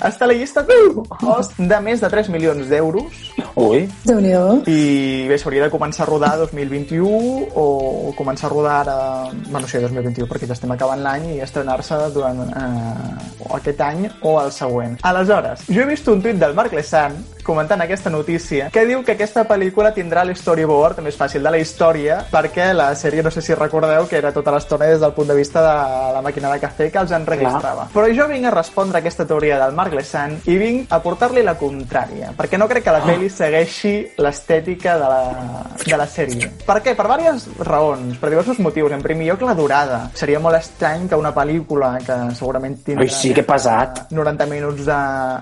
Està 0.00 0.26
a 0.26 0.30
la 0.32 0.34
llista 0.34 0.66
cost 1.20 1.54
de 1.60 1.80
més 1.84 2.02
de 2.02 2.10
3 2.10 2.32
milions 2.34 2.66
d'euros 2.70 3.30
Ui. 3.60 3.84
déu 4.06 4.20
nhi 4.22 4.34
i 4.70 4.80
bé, 5.28 5.36
s'hauria 5.38 5.66
de 5.66 5.72
començar 5.72 6.06
a 6.06 6.08
rodar 6.08 6.32
2021 6.40 7.50
o 7.54 7.66
començar 8.16 8.48
a 8.48 8.52
rodar 8.52 8.76
ara, 8.82 8.96
bueno, 9.48 9.66
sí, 9.68 9.80
2021 9.82 10.28
perquè 10.30 10.48
ja 10.48 10.56
estem 10.56 10.72
acabant 10.74 11.02
l'any 11.04 11.28
i 11.36 11.40
estrenar-se 11.44 11.98
durant 12.14 12.40
eh, 12.48 13.44
o 13.46 13.56
aquest 13.56 13.80
any 13.84 14.06
o 14.22 14.38
el 14.42 14.52
següent. 14.54 14.98
Aleshores, 15.02 15.66
jo 15.68 15.82
he 15.82 15.90
vist 15.90 16.08
un 16.08 16.22
tuit 16.24 16.40
del 16.40 16.56
Marc 16.58 16.74
Lesan 16.76 17.18
comentant 17.44 17.80
aquesta 17.82 18.10
notícia 18.12 18.68
que 18.70 18.84
diu 18.86 19.02
que 19.04 19.14
aquesta 19.16 19.46
pel·lícula 19.48 19.94
tindrà 19.96 20.22
l'storyboard 20.28 21.00
més 21.04 21.16
fàcil 21.18 21.42
de 21.42 21.52
la 21.52 21.58
història 21.58 22.20
perquè 22.30 22.70
la 22.76 22.90
sèrie, 22.94 23.24
no 23.24 23.32
sé 23.34 23.42
si 23.42 23.56
recordeu, 23.56 24.06
que 24.08 24.18
era 24.20 24.32
tota 24.32 24.52
l'estona 24.54 24.90
des 24.90 25.00
del 25.00 25.14
punt 25.16 25.30
de 25.30 25.36
vista 25.38 25.62
de 25.64 25.74
la 26.14 26.22
màquina 26.22 26.52
de 26.52 26.60
cafè 26.62 26.90
que 26.92 27.00
els 27.02 27.14
enregistrava. 27.16 27.88
Però 27.94 28.06
jo 28.14 28.28
vinc 28.30 28.46
a 28.46 28.54
respondre 28.54 28.98
a 28.98 29.00
aquesta 29.00 29.26
teoria 29.26 29.58
del 29.64 29.74
Marc 29.76 29.96
Lesan 29.96 30.38
i 30.46 30.56
vinc 30.60 30.92
a 30.92 31.00
portar-li 31.02 31.42
la 31.46 31.56
contrària, 31.58 32.34
perquè 32.38 32.60
no 32.60 32.68
crec 32.70 32.86
que 32.86 32.94
la 32.94 33.02
pel·li 33.06 33.30
segueixi 33.32 33.94
l'estètica 34.20 34.96
de, 35.00 35.10
la, 35.10 35.64
de 35.84 35.98
la 35.98 36.06
sèrie. 36.06 36.52
Per 36.66 36.78
què? 36.84 36.94
Per 36.96 37.08
diverses 37.08 37.48
raons, 37.66 37.89
per 38.20 38.30
diversos 38.30 38.58
motius. 38.62 38.92
En 38.92 39.02
primer 39.02 39.26
lloc, 39.30 39.42
la 39.46 39.54
durada. 39.54 40.00
Seria 40.14 40.40
molt 40.42 40.58
estrany 40.58 41.08
que 41.08 41.18
una 41.18 41.32
pel·lícula 41.34 41.92
que 42.04 42.16
segurament 42.38 42.76
tindrà 42.86 43.06
Ai, 43.06 43.12
sí, 43.14 43.32
que 43.36 43.44
pesat. 43.46 44.04
90 44.10 44.46
minuts 44.50 44.86
de 44.86 44.98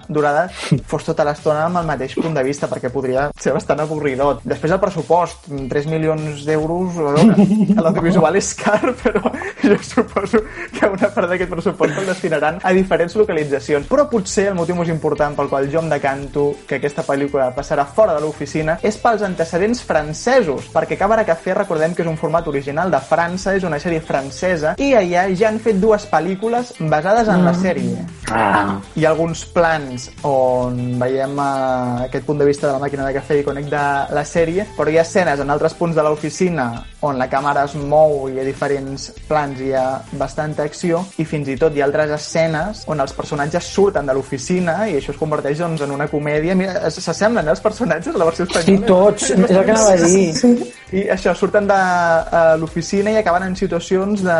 durada 0.08 0.46
fos 0.88 1.06
tota 1.06 1.26
l'estona 1.26 1.66
amb 1.66 1.80
el 1.80 1.88
mateix 1.88 2.14
punt 2.18 2.36
de 2.36 2.44
vista, 2.46 2.68
perquè 2.70 2.90
podria 2.92 3.28
ser 3.38 3.54
bastant 3.56 3.82
avorridor. 3.84 4.42
Després 4.48 4.74
el 4.74 4.82
pressupost, 4.82 5.48
3 5.70 5.88
milions 5.90 6.44
d'euros, 6.46 6.98
l'audiovisual 6.98 8.38
és 8.38 8.52
car, 8.58 8.80
però 9.02 9.32
jo 9.62 9.78
suposo 9.82 10.42
que 10.74 10.90
una 10.90 11.10
part 11.14 11.32
d'aquest 11.32 11.50
pressupost 11.52 11.98
el 11.98 12.10
destinaran 12.12 12.60
a 12.62 12.72
diferents 12.76 13.16
localitzacions. 13.18 13.88
Però 13.90 14.06
potser 14.10 14.48
el 14.52 14.58
motiu 14.58 14.76
més 14.78 14.92
important 14.92 15.36
pel 15.38 15.50
qual 15.50 15.68
jo 15.72 15.82
em 15.82 15.90
decanto 15.92 16.48
que 16.68 16.78
aquesta 16.78 17.04
pel·lícula 17.06 17.50
passarà 17.56 17.86
fora 17.86 18.16
de 18.16 18.24
l'oficina 18.24 18.78
és 18.82 18.98
pels 19.02 19.24
antecedents 19.26 19.82
francesos, 19.84 20.68
perquè 20.74 20.98
Càmera 21.00 21.26
Café 21.26 21.54
recordem 21.56 21.94
que 21.94 22.04
és 22.04 22.10
un 22.10 22.18
format 22.20 22.37
original 22.46 22.90
de 22.90 23.00
França, 23.00 23.54
és 23.56 23.64
una 23.64 23.78
sèrie 23.82 24.00
francesa, 24.00 24.74
i 24.78 24.92
allà 24.94 25.26
ja 25.34 25.48
han 25.48 25.58
fet 25.58 25.80
dues 25.80 26.06
pel·lícules 26.10 26.74
basades 26.80 27.28
en 27.28 27.44
la 27.44 27.54
sèrie. 27.54 28.04
Ah. 28.30 28.78
Hi 28.94 29.04
ha 29.04 29.10
alguns 29.10 29.44
plans 29.46 30.10
on 30.22 30.98
veiem 31.00 31.38
uh, 31.38 32.04
aquest 32.04 32.26
punt 32.26 32.38
de 32.38 32.44
vista 32.44 32.66
de 32.68 32.74
la 32.74 32.82
màquina 32.82 33.06
de 33.06 33.14
cafè 33.16 33.40
icònic 33.40 33.70
de 33.72 33.84
la 34.14 34.24
sèrie, 34.24 34.66
però 34.76 34.90
hi 34.90 34.98
ha 34.98 35.02
escenes 35.06 35.40
en 35.40 35.50
altres 35.50 35.74
punts 35.74 35.96
de 35.96 36.02
l'oficina 36.04 36.68
on 37.00 37.18
la 37.18 37.28
càmera 37.30 37.62
es 37.64 37.74
mou 37.78 38.26
i 38.28 38.34
hi 38.34 38.40
ha 38.40 38.44
diferents 38.46 39.08
plans, 39.28 39.60
hi 39.62 39.72
ha 39.72 40.00
bastanta 40.18 40.64
acció, 40.66 41.04
i 41.18 41.24
fins 41.24 41.48
i 41.48 41.56
tot 41.56 41.74
hi 41.76 41.82
ha 41.82 41.86
altres 41.86 42.10
escenes 42.16 42.82
on 42.90 43.00
els 43.00 43.14
personatges 43.14 43.64
surten 43.74 44.06
de 44.06 44.14
l'oficina 44.16 44.80
i 44.88 44.96
això 44.98 45.14
es 45.14 45.20
converteix 45.20 45.58
doncs, 45.62 45.84
en 45.86 45.94
una 45.94 46.08
comèdia. 46.10 46.56
Mira, 46.58 46.90
s'assemblen 46.90 47.46
eh, 47.46 47.54
els 47.54 47.62
personatges 47.62 48.14
a 48.14 48.18
la 48.18 48.26
versió 48.28 48.46
Sí, 48.48 48.58
espanyola. 48.58 48.86
tots, 48.86 49.30
és 49.30 49.50
el 49.50 49.64
que 49.64 49.70
anava 49.70 49.92
a 49.92 49.96
dir. 49.96 50.72
I 50.92 51.04
això, 51.12 51.34
surten 51.36 51.66
de 51.68 51.78
uh, 52.26 52.56
l'oficina 52.60 53.10
i 53.12 53.16
acaben 53.20 53.42
en 53.48 53.56
situacions 53.56 54.22
de 54.24 54.36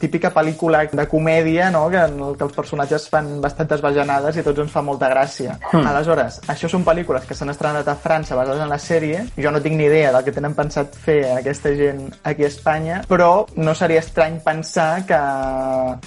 típica 0.00 0.30
pel·lícula 0.34 0.84
de 0.92 1.06
comèdia, 1.08 1.70
no? 1.70 1.88
que, 1.90 1.98
en 2.08 2.18
el 2.20 2.36
que 2.36 2.44
els 2.44 2.52
personatges 2.56 3.08
fan 3.10 3.40
bastantes 3.40 3.80
bajanades 3.84 4.36
i 4.36 4.40
a 4.40 4.46
tots 4.46 4.60
ens 4.64 4.72
fa 4.72 4.82
molta 4.82 5.08
gràcia. 5.12 5.56
Hmm. 5.72 5.86
Aleshores, 5.86 6.40
això 6.48 6.68
són 6.70 6.84
pel·lícules 6.86 7.26
que 7.28 7.34
s'han 7.34 7.50
estrenat 7.54 7.88
a 7.88 7.96
França 7.96 8.36
basades 8.36 8.62
en 8.64 8.68
la 8.72 8.78
sèrie. 8.78 9.24
Jo 9.36 9.50
no 9.54 9.60
tinc 9.62 9.76
ni 9.78 9.86
idea 9.88 10.12
del 10.12 10.24
que 10.24 10.32
tenen 10.32 10.54
pensat 10.54 10.94
fer 10.96 11.20
aquesta 11.36 11.74
gent 11.76 12.08
aquí 12.24 12.44
a 12.44 12.50
Espanya, 12.50 13.02
però 13.08 13.46
no 13.56 13.74
seria 13.74 14.00
estrany 14.04 14.40
pensar 14.44 15.04
que 15.06 15.18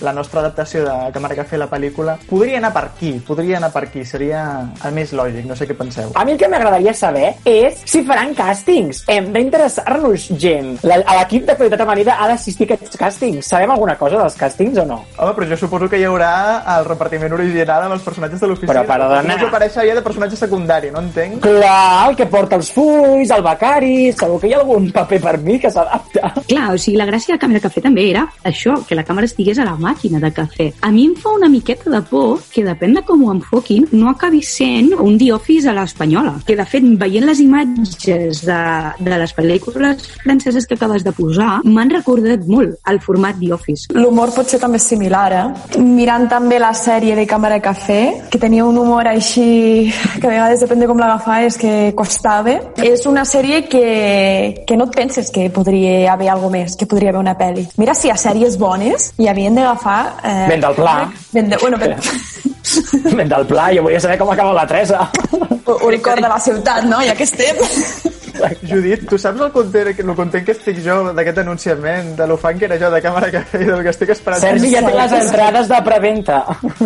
la 0.05 0.13
nostra 0.13 0.41
adaptació 0.41 0.83
de 0.86 0.95
Càmera 1.13 1.36
Café, 1.41 1.57
la 1.57 1.69
pel·lícula, 1.69 2.17
podria 2.29 2.57
anar 2.59 2.74
per 2.75 2.83
aquí, 2.89 3.13
podria 3.25 3.57
anar 3.57 3.71
per 3.74 3.86
aquí, 3.88 4.03
seria 4.05 4.43
el 4.86 4.93
més 4.95 5.13
lògic, 5.15 5.45
no 5.47 5.55
sé 5.55 5.67
què 5.69 5.75
penseu. 5.77 6.12
A 6.15 6.25
mi 6.25 6.33
el 6.36 6.39
que 6.41 6.50
m'agradaria 6.51 6.93
saber 6.93 7.33
és 7.47 7.79
si 7.86 8.03
faran 8.07 8.33
càstings. 8.38 9.03
Hem 9.07 9.31
d'interessar-nos 9.33 10.27
gent. 10.39 10.77
La- 10.83 11.01
A 11.06 11.06
l'equip 11.15 11.45
de 11.47 11.55
qualitat 11.55 11.81
amanida 11.85 12.17
ha 12.19 12.27
d'assistir 12.27 12.67
a 12.67 12.75
aquests 12.75 12.99
càstings. 12.99 13.47
Sabem 13.47 13.71
alguna 13.71 13.95
cosa 13.99 14.19
dels 14.19 14.35
càstings 14.39 14.79
o 14.81 14.85
no? 14.85 14.99
Home, 15.17 15.33
però 15.37 15.47
jo 15.51 15.57
suposo 15.59 15.87
que 15.89 15.99
hi 16.01 16.05
haurà 16.07 16.31
el 16.77 16.87
repartiment 16.89 17.33
original 17.37 17.85
amb 17.85 17.95
els 17.95 18.03
personatges 18.03 18.43
de 18.43 18.49
l'oficina. 18.51 18.73
Però, 18.73 18.85
perdona. 18.89 19.37
No 19.37 19.47
aparèixer 19.47 19.87
ja 19.87 19.95
de 19.95 20.03
personatge 20.05 20.39
secundari, 20.39 20.91
no 20.91 21.03
entenc? 21.05 21.39
Clar, 21.45 22.09
el 22.09 22.17
que 22.19 22.27
porta 22.31 22.59
els 22.59 22.71
fulls, 22.75 23.31
el 23.31 23.45
becari... 23.45 23.95
Segur 24.17 24.39
que 24.41 24.49
hi 24.49 24.55
ha 24.55 24.61
algun 24.63 24.89
paper 24.91 25.19
per 25.23 25.35
mi 25.45 25.59
que 25.61 25.71
s'adapta. 25.71 26.33
Clar, 26.49 26.67
o 26.73 26.81
sigui, 26.81 26.97
la 26.99 27.07
gràcia 27.09 27.35
de 27.35 27.41
Càmera 27.41 27.61
Cafè 27.63 27.83
també 27.85 28.07
era 28.09 28.25
això, 28.47 28.75
que 28.87 28.97
la 28.97 29.05
càmera 29.07 29.29
estigués 29.29 29.59
a 29.59 29.67
la 29.67 29.75
màquina 29.79 30.19
de 30.23 30.31
cafè. 30.33 30.69
A 30.81 30.91
mi 30.93 31.05
em 31.07 31.15
fa 31.19 31.33
una 31.35 31.49
miqueta 31.51 31.91
de 31.93 32.01
por 32.09 32.41
que, 32.51 32.65
depèn 32.65 32.97
de 32.97 33.03
com 33.07 33.23
ho 33.23 33.31
enfoquin, 33.35 33.87
no 33.93 34.11
acabi 34.11 34.41
sent 34.45 34.93
un 34.97 35.17
The 35.19 35.31
Office 35.35 35.69
a 35.69 35.75
l'espanyola. 35.77 36.37
Que, 36.47 36.57
de 36.59 36.65
fet, 36.67 36.85
veient 36.99 37.27
les 37.27 37.41
imatges 37.43 38.43
de, 38.47 38.61
de 39.03 39.21
les 39.23 39.35
pel·lícules 39.37 40.07
franceses 40.23 40.67
que 40.67 40.79
acabes 40.97 41.03
de 41.03 41.11
posar, 41.11 41.61
m'han 41.65 41.89
recordat 41.91 42.45
molt 42.47 42.77
el 42.89 42.99
format 43.01 43.37
The 43.39 43.53
Office. 43.53 43.87
L'humor 43.93 44.31
pot 44.33 44.49
ser 44.49 44.59
també 44.59 44.79
similar, 44.79 45.31
eh? 45.33 45.79
Mirant 45.81 46.27
també 46.29 46.59
la 46.59 46.73
sèrie 46.73 47.15
de 47.15 47.25
Càmera 47.27 47.59
Cafè, 47.61 48.29
que 48.29 48.39
tenia 48.39 48.65
un 48.65 48.77
humor 48.77 49.07
així 49.07 49.91
que 50.19 50.27
a 50.27 50.31
vegades 50.31 50.61
depèn 50.63 50.79
de 50.81 50.87
com 50.87 50.99
l'agafaves 50.99 51.57
que 51.57 51.93
costava. 51.95 52.57
És 52.83 53.05
una 53.05 53.25
sèrie 53.25 53.65
que, 53.67 54.63
que 54.67 54.77
no 54.77 54.87
et 54.87 54.95
penses 54.95 55.31
que 55.31 55.49
podria 55.49 56.13
haver 56.13 56.29
alguna 56.29 56.57
més, 56.57 56.77
que 56.77 56.87
podria 56.87 57.11
haver 57.11 57.21
una 57.21 57.37
pel·li. 57.37 57.67
Mira 57.77 57.93
si 57.93 58.07
hi 58.07 58.13
ha 58.13 58.17
sèries 58.17 58.57
bones 58.57 59.11
i 59.17 59.27
havien 59.27 59.55
d'agafar... 59.55 59.99
Eh, 60.23 60.45
Ben 60.47 60.61
del 60.63 60.75
pla. 60.75 60.97
Ben 61.33 61.49
de, 61.49 61.57
bueno, 61.61 61.77
ben, 61.77 61.97
Ben 63.13 63.29
del 63.33 63.45
pla, 63.45 63.69
jo 63.75 63.83
volia 63.83 63.99
saber 63.99 64.17
com 64.17 64.31
acaba 64.31 64.53
la 64.53 64.67
Teresa. 64.67 65.09
un 65.67 65.99
cor 65.99 66.21
de 66.21 66.29
la 66.29 66.39
ciutat, 66.39 66.85
no? 66.85 67.01
Ja 67.03 67.15
que 67.15 67.27
estem. 67.27 67.57
Judit, 68.70 69.08
tu 69.10 69.17
saps 69.17 69.41
el 69.41 69.51
content, 69.51 69.91
el 70.00 70.15
content 70.15 70.46
que 70.46 70.51
estic 70.56 70.79
jo 70.86 71.13
d'aquest 71.17 71.38
anunciament, 71.44 72.15
de 72.17 72.27
l'ofant 72.27 72.58
que 72.60 72.65
era 72.70 72.77
jo 72.79 72.89
de 72.94 73.01
càmera 73.01 73.32
cafè 73.34 73.62
i 73.63 73.70
del 73.70 73.84
que 73.84 73.89
estic 73.96 74.10
esperant? 74.15 74.41
Sergi 74.41 74.72
ja 74.75 74.82
té 74.86 74.94
les 74.96 75.17
entrades 75.22 75.67
de 75.72 75.82
preventa. 75.86 76.39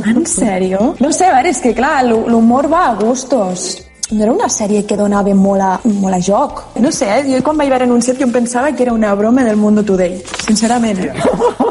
En 0.06 0.26
sèrio? 0.26 0.96
No 1.00 1.12
sé, 1.12 1.28
a 1.30 1.36
veure, 1.36 1.50
és 1.54 1.62
que 1.64 1.74
clar, 1.78 2.04
l'hu- 2.06 2.28
l'humor 2.30 2.68
va 2.72 2.88
a 2.92 2.96
gustos. 2.96 3.70
No 4.12 4.24
era 4.24 4.32
una 4.34 4.50
sèrie 4.52 4.84
que 4.86 4.98
donava 5.00 5.32
molt 5.34 5.62
a, 5.64 5.70
molt 5.88 6.16
a 6.18 6.20
joc. 6.20 6.58
No 6.84 6.92
sé, 6.92 7.08
eh? 7.08 7.22
jo 7.32 7.40
quan 7.46 7.56
vaig 7.58 7.70
veure 7.72 7.86
anunciat 7.88 8.18
jo 8.20 8.26
em 8.28 8.34
pensava 8.36 8.74
que 8.76 8.84
era 8.84 8.92
una 8.94 9.14
broma 9.16 9.44
del 9.48 9.56
Mundo 9.56 9.84
Today. 9.88 10.18
Sincerament. 10.48 11.00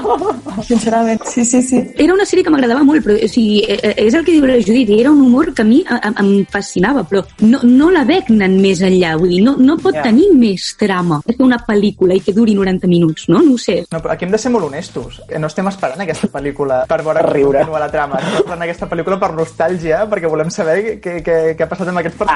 Sincerament, 0.66 1.20
sí, 1.28 1.44
sí, 1.44 1.60
sí. 1.62 1.80
Era 1.98 2.14
una 2.14 2.24
sèrie 2.26 2.44
que 2.44 2.50
m'agradava 2.52 2.82
molt, 2.84 3.04
però 3.04 3.16
o 3.16 3.28
sigui, 3.30 3.60
eh, 3.68 3.76
eh, 3.90 3.92
és 4.06 4.14
el 4.16 4.24
que 4.24 4.32
diu 4.34 4.46
la 4.48 4.56
Judit, 4.64 4.90
era 4.96 5.10
un 5.12 5.20
humor 5.22 5.52
que 5.54 5.62
a 5.62 5.68
mi 5.68 5.80
eh, 5.84 5.98
em 6.10 6.30
fascinava, 6.50 7.04
però 7.08 7.22
no, 7.44 7.60
no 7.64 7.90
la 7.92 8.04
veig 8.08 8.30
anant 8.32 8.56
més 8.60 8.80
enllà, 8.86 9.14
vull 9.20 9.32
dir, 9.34 9.42
no, 9.46 9.56
no 9.60 9.76
pot 9.80 9.94
Ja. 10.00 10.04
tenir 10.06 10.30
més 10.38 10.70
trama. 10.80 11.20
És 11.28 11.36
una 11.42 11.58
pel·lícula 11.66 12.14
i 12.16 12.20
que 12.24 12.32
duri 12.32 12.54
90 12.56 12.86
minuts, 12.88 13.28
no? 13.28 13.40
No 13.44 13.54
ho 13.56 13.58
sé. 13.60 13.82
No, 13.92 13.98
però 14.00 14.14
aquí 14.14 14.24
hem 14.24 14.30
de 14.32 14.38
ser 14.38 14.52
molt 14.54 14.64
honestos. 14.70 15.20
Eh, 15.28 15.38
No 15.38 15.48
estem 15.50 15.66
esperant 15.68 16.00
aquesta 16.00 16.28
pel·lícula 16.28 16.84
per 16.88 17.02
veure 17.02 17.20
com 17.24 17.32
riure. 17.34 17.58
continua 17.58 17.80
la 17.80 17.90
trama. 17.90 18.16
Estem 18.20 18.38
esperant 18.40 18.62
aquesta 18.62 18.88
pel·lícula 18.88 19.18
per 19.20 19.32
nostàlgia, 19.34 20.04
perquè 20.08 20.28
volem 20.30 20.50
saber 20.50 21.00
què, 21.02 21.18
què, 21.24 21.38
què 21.56 21.62
ha 21.64 21.68
passat 21.68 21.88
amb 21.88 21.98
aquests 21.98 22.16
personatges. 22.16 22.29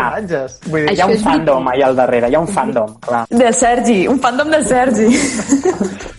Vull 0.69 0.87
dir, 0.87 0.95
Hi 0.97 1.01
ha 1.01 1.07
un 1.11 1.19
fandom 1.23 1.69
allà 1.73 1.87
al 1.91 1.99
darrere, 1.99 2.29
hi 2.31 2.35
ha 2.35 2.41
un 2.43 2.51
fandom, 2.51 2.97
clar. 3.07 3.25
Del 3.31 3.55
Sergi, 3.55 3.99
un 4.11 4.19
fandom 4.19 4.51
del 4.51 4.67
Sergi. 4.67 5.09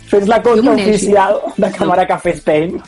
Fes 0.06 0.26
la 0.30 0.40
compta 0.40 0.62
m'uneixo. 0.70 0.90
oficial 0.94 1.40
de 1.56 1.72
Càmera 1.76 2.06
Cafè 2.06 2.36
Spain. 2.40 2.80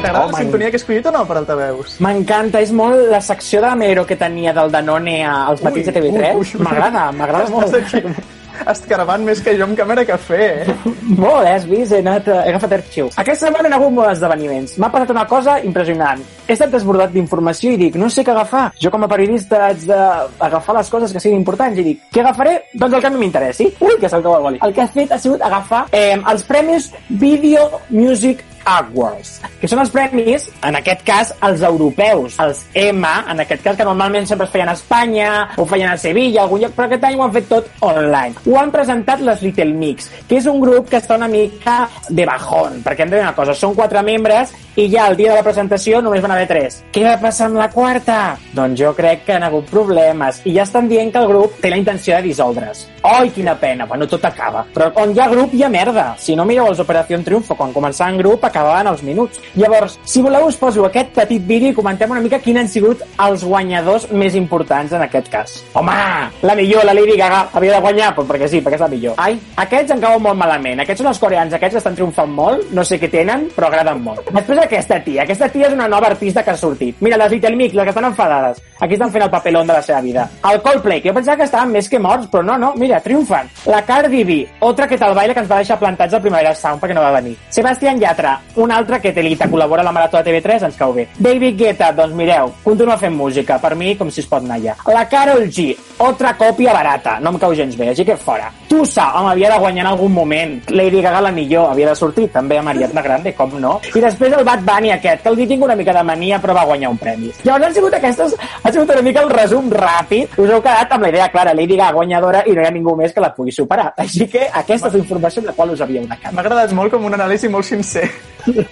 T'agrada 0.00 0.24
Home, 0.24 0.32
la 0.32 0.38
sintonia 0.38 0.70
que 0.70 0.76
he 0.76 0.82
escollit 0.82 1.06
o 1.06 1.12
no 1.12 1.24
per 1.28 1.36
altaveus? 1.42 2.00
M'encanta, 2.00 2.60
és 2.60 2.72
molt 2.72 3.08
la 3.10 3.20
secció 3.20 3.60
de 3.64 3.74
Mero 3.76 4.06
que 4.06 4.16
tenia 4.16 4.52
del 4.52 4.70
Danone 4.70 5.24
a- 5.24 5.46
als 5.46 5.62
matins 5.62 5.86
de 5.86 5.92
TV3. 6.00 6.58
M'agrada, 6.58 7.10
m'agrada 7.12 7.48
molt. 7.50 7.74
Estàs 7.74 8.82
escarabant 8.82 9.22
més 9.22 9.38
que 9.40 9.52
jo 9.56 9.62
amb 9.68 9.76
càmera 9.78 10.02
cafè, 10.04 10.38
eh? 10.66 10.74
Molt, 11.16 11.44
eh, 11.46 11.52
has 11.54 11.64
vist? 11.68 11.92
He, 11.92 12.00
anat, 12.02 12.26
eh, 12.26 12.40
he 12.44 12.50
agafat 12.50 12.72
arxius. 12.72 13.14
Aquesta 13.16 13.46
setmana 13.46 13.68
hi 13.68 13.72
ha 13.72 13.76
hagut 13.76 13.92
molts 13.94 14.12
esdeveniments. 14.16 14.72
M'ha 14.82 14.90
passat 14.90 15.12
una 15.14 15.26
cosa 15.30 15.60
impressionant. 15.62 16.24
He 16.48 16.52
estat 16.56 16.72
desbordat 16.72 17.12
d'informació 17.14 17.70
i 17.72 17.76
dic, 17.76 17.94
no 18.00 18.08
sé 18.10 18.24
què 18.26 18.32
agafar. 18.34 18.72
Jo 18.82 18.90
com 18.90 19.04
a 19.04 19.08
periodista 19.08 19.66
haig 19.68 19.84
d'agafar 19.86 20.74
les 20.80 20.90
coses 20.90 21.12
que 21.12 21.20
siguin 21.20 21.38
importants 21.38 21.78
i 21.78 21.84
dic, 21.86 22.02
què 22.12 22.20
agafaré? 22.24 22.56
Doncs 22.74 22.94
el 22.94 23.00
que 23.00 23.06
a 23.06 23.10
mi 23.10 23.18
m'interessi. 23.22 23.70
Ui, 23.80 23.94
que 24.00 24.08
cau 24.10 24.34
el 24.36 24.42
boli. 24.42 24.58
El 24.62 24.74
que 24.74 24.82
he 24.82 24.88
fet 24.88 25.12
ha 25.12 25.18
sigut 25.22 25.40
agafar 25.42 25.86
eh, 25.92 26.16
els 26.18 26.42
premis 26.42 26.90
Video 27.08 27.70
Music 27.90 28.42
Awards, 28.64 29.38
que 29.60 29.68
són 29.70 29.82
els 29.82 29.92
premis, 29.94 30.48
en 30.66 30.78
aquest 30.78 31.04
cas, 31.06 31.32
els 31.46 31.62
europeus, 31.66 32.38
els 32.42 32.64
EMA, 32.74 33.14
en 33.32 33.44
aquest 33.44 33.64
cas, 33.64 33.76
que 33.78 33.86
normalment 33.86 34.26
sempre 34.28 34.46
es 34.46 34.52
feien 34.54 34.70
a 34.70 34.76
Espanya, 34.78 35.30
o 35.56 35.66
feien 35.68 35.90
a 35.92 35.96
Sevilla, 36.00 36.44
algun 36.44 36.62
lloc, 36.62 36.74
però 36.76 36.88
aquest 36.88 37.08
any 37.08 37.18
ho 37.18 37.24
han 37.26 37.34
fet 37.34 37.48
tot 37.50 37.68
online. 37.80 38.34
Ho 38.46 38.58
han 38.60 38.72
presentat 38.74 39.22
les 39.24 39.42
Little 39.46 39.74
Mix, 39.78 40.10
que 40.28 40.38
és 40.40 40.48
un 40.50 40.60
grup 40.62 40.88
que 40.90 41.00
està 41.00 41.18
una 41.18 41.30
mica 41.30 41.80
de 42.08 42.26
bajón, 42.28 42.82
perquè 42.84 43.04
hem 43.04 43.12
de 43.12 43.18
dir 43.18 43.26
una 43.26 43.36
cosa, 43.36 43.56
són 43.56 43.76
quatre 43.78 44.02
membres 44.06 44.54
i 44.78 44.86
ja 44.92 45.08
el 45.10 45.16
dia 45.18 45.32
de 45.32 45.40
la 45.40 45.46
presentació 45.46 45.98
només 46.02 46.22
van 46.22 46.36
haver 46.36 46.46
tres. 46.50 46.82
Què 46.94 47.02
va 47.02 47.16
passar 47.18 47.48
amb 47.48 47.58
la 47.58 47.68
quarta? 47.72 48.36
Doncs 48.54 48.78
jo 48.78 48.92
crec 48.94 49.24
que 49.26 49.34
han 49.34 49.46
hagut 49.46 49.66
problemes 49.70 50.38
i 50.46 50.54
ja 50.54 50.62
estan 50.68 50.88
dient 50.90 51.10
que 51.12 51.18
el 51.18 51.30
grup 51.30 51.58
té 51.62 51.72
la 51.72 51.80
intenció 51.80 52.14
de 52.16 52.28
dissoldre's. 52.28 52.86
Oi, 53.08 53.30
quina 53.34 53.56
pena, 53.58 53.86
bueno, 53.86 54.06
tot 54.06 54.24
acaba. 54.28 54.64
Però 54.74 54.90
on 55.02 55.14
hi 55.14 55.20
ha 55.22 55.28
grup 55.32 55.54
hi 55.54 55.64
ha 55.64 55.72
merda. 55.72 56.12
Si 56.18 56.36
no 56.38 56.46
mireu 56.46 56.68
els 56.70 56.82
Operació 56.82 57.18
Triunfo, 57.24 57.56
quan 57.58 57.74
començaven 57.74 58.14
en 58.14 58.22
grup 58.22 58.44
acabaven 58.58 58.90
els 58.92 59.02
minuts. 59.06 59.40
Llavors, 59.54 59.98
si 60.04 60.22
voleu 60.22 60.48
us 60.48 60.58
poso 60.58 60.84
aquest 60.86 61.14
petit 61.16 61.44
vídeo 61.46 61.72
i 61.72 61.76
comentem 61.76 62.10
una 62.10 62.22
mica 62.24 62.40
quins 62.42 62.62
han 62.62 62.70
sigut 62.70 63.04
els 63.24 63.44
guanyadors 63.46 64.08
més 64.12 64.34
importants 64.38 64.92
en 64.92 65.04
aquest 65.06 65.30
cas. 65.32 65.58
Home, 65.78 65.96
la 66.42 66.56
millor, 66.58 66.84
la 66.84 66.94
Lady 66.96 67.16
Gaga, 67.18 67.44
havia 67.52 67.76
de 67.76 67.80
guanyar, 67.84 68.12
pues 68.16 68.28
perquè 68.28 68.48
sí, 68.50 68.62
perquè 68.64 68.78
és 68.80 68.84
la 68.84 68.90
millor. 68.92 69.18
Ai, 69.22 69.38
aquests 69.64 69.94
em 69.94 70.02
cauen 70.02 70.22
molt 70.24 70.38
malament. 70.38 70.82
Aquests 70.84 71.04
són 71.04 71.12
els 71.12 71.22
coreans, 71.22 71.54
aquests 71.54 71.80
estan 71.80 71.98
triomfant 71.98 72.32
molt, 72.34 72.72
no 72.74 72.84
sé 72.84 72.98
què 73.00 73.10
tenen, 73.12 73.48
però 73.54 73.70
agraden 73.70 74.02
molt. 74.02 74.32
Després 74.34 74.62
aquesta 74.64 75.00
tia, 75.04 75.22
aquesta 75.24 75.50
tia 75.52 75.68
és 75.68 75.76
una 75.76 75.88
nova 75.88 76.10
artista 76.10 76.44
que 76.44 76.54
ha 76.54 76.58
sortit. 76.58 76.98
Mira, 77.04 77.18
les 77.20 77.32
Little 77.36 77.56
Mix, 77.56 77.74
les 77.74 77.88
que 77.88 77.94
estan 77.94 78.10
enfadades. 78.10 78.62
Aquí 78.80 78.94
estan 78.94 79.12
fent 79.12 79.24
el 79.26 79.30
papelón 79.30 79.66
de 79.66 79.74
la 79.74 79.82
seva 79.82 80.00
vida. 80.00 80.28
El 80.50 80.60
Coldplay, 80.62 81.00
que 81.02 81.10
jo 81.10 81.14
pensava 81.16 81.36
que 81.38 81.48
estaven 81.48 81.72
més 81.74 81.88
que 81.88 81.98
morts, 81.98 82.28
però 82.30 82.44
no, 82.44 82.58
no, 82.58 82.72
mira, 82.78 83.00
triomfant. 83.02 83.50
La 83.66 83.82
Cardi 83.86 84.22
B, 84.24 84.38
otra 84.60 84.86
que 84.86 84.98
tal 84.98 85.14
baile 85.14 85.34
que 85.34 85.42
ens 85.44 85.50
va 85.50 85.60
deixar 85.62 85.78
plantats 85.78 86.14
al 86.14 86.22
Primavera 86.22 86.54
Sound 86.54 86.82
perquè 86.82 86.94
no 86.94 87.02
va 87.04 87.14
venir. 87.18 87.36
Sebastián 87.50 88.00
Yatra, 88.00 88.37
un 88.56 88.72
altre 88.72 89.00
que 89.00 89.12
Telita 89.12 89.48
col·labora 89.50 89.82
a 89.82 89.86
la 89.86 89.92
Marató 89.92 90.18
de 90.18 90.30
TV3, 90.30 90.64
ens 90.68 90.78
cau 90.78 90.92
bé. 90.92 91.08
David 91.18 91.58
Guetta, 91.58 91.90
doncs 91.92 92.14
mireu, 92.16 92.52
continua 92.64 92.98
fent 92.98 93.14
música, 93.14 93.58
per 93.62 93.74
mi 93.76 93.94
com 93.96 94.10
si 94.10 94.20
es 94.24 94.28
pot 94.30 94.44
anar 94.44 94.58
allà. 94.58 94.76
La 94.94 95.04
Carol 95.08 95.46
G, 95.48 95.70
otra 96.04 96.34
còpia 96.38 96.72
barata, 96.72 97.18
no 97.20 97.34
em 97.34 97.38
cau 97.38 97.54
gens 97.54 97.76
bé, 97.76 97.90
així 97.92 98.04
que 98.06 98.16
fora. 98.16 98.50
Tusa, 98.68 99.08
home, 99.18 99.32
havia 99.32 99.52
de 99.52 99.58
guanyar 99.58 99.84
en 99.86 99.90
algun 99.92 100.12
moment. 100.12 100.56
Lady 100.70 101.02
Gaga 101.02 101.22
la 101.24 101.32
millor, 101.32 101.70
havia 101.70 101.90
de 101.90 101.96
sortir, 101.96 102.28
també 102.32 102.58
a 102.58 102.62
Mariana 102.62 103.02
Grande, 103.02 103.34
com 103.34 103.56
no. 103.60 103.78
I 103.94 104.02
després 104.04 104.34
el 104.36 104.44
Bad 104.44 104.64
Bunny 104.66 104.92
aquest, 104.94 105.22
que 105.22 105.32
el 105.32 105.48
tinc 105.48 105.64
una 105.64 105.76
mica 105.76 105.94
de 105.96 106.02
mania, 106.04 106.40
però 106.42 106.54
va 106.54 106.66
guanyar 106.68 106.90
un 106.92 106.98
premi. 107.00 107.32
Llavors 107.44 107.68
han 107.68 107.74
sigut 107.74 107.94
aquestes, 107.98 108.36
ha 108.62 108.72
sigut 108.72 108.92
una 108.92 109.02
mica 109.02 109.22
el 109.24 109.30
resum 109.32 109.70
ràpid. 109.72 110.36
Us 110.36 110.50
heu 110.52 110.62
quedat 110.62 110.92
amb 110.92 111.06
la 111.06 111.12
idea 111.14 111.28
clara, 111.32 111.54
Lady 111.54 111.76
Gaga 111.76 111.96
guanyadora 111.98 112.44
i 112.46 112.54
no 112.54 112.62
hi 112.62 112.68
ha 112.68 112.74
ningú 112.74 112.94
més 112.98 113.14
que 113.14 113.24
la 113.24 113.32
pugui 113.34 113.54
superar. 113.54 113.92
Així 113.96 114.28
que 114.30 114.46
aquesta 114.62 114.90
és 114.90 114.98
la 114.98 115.04
informació 115.04 115.42
amb 115.42 115.52
la 115.52 115.56
qual 115.56 115.74
us 115.74 115.84
havíeu 115.84 116.04
de 116.06 116.32
M'ha 116.32 116.44
agradat 116.44 116.74
molt 116.76 116.92
com 116.92 117.04
un 117.08 117.16
anàlisi 117.16 117.48
molt 117.48 117.66
sincer. 117.66 118.08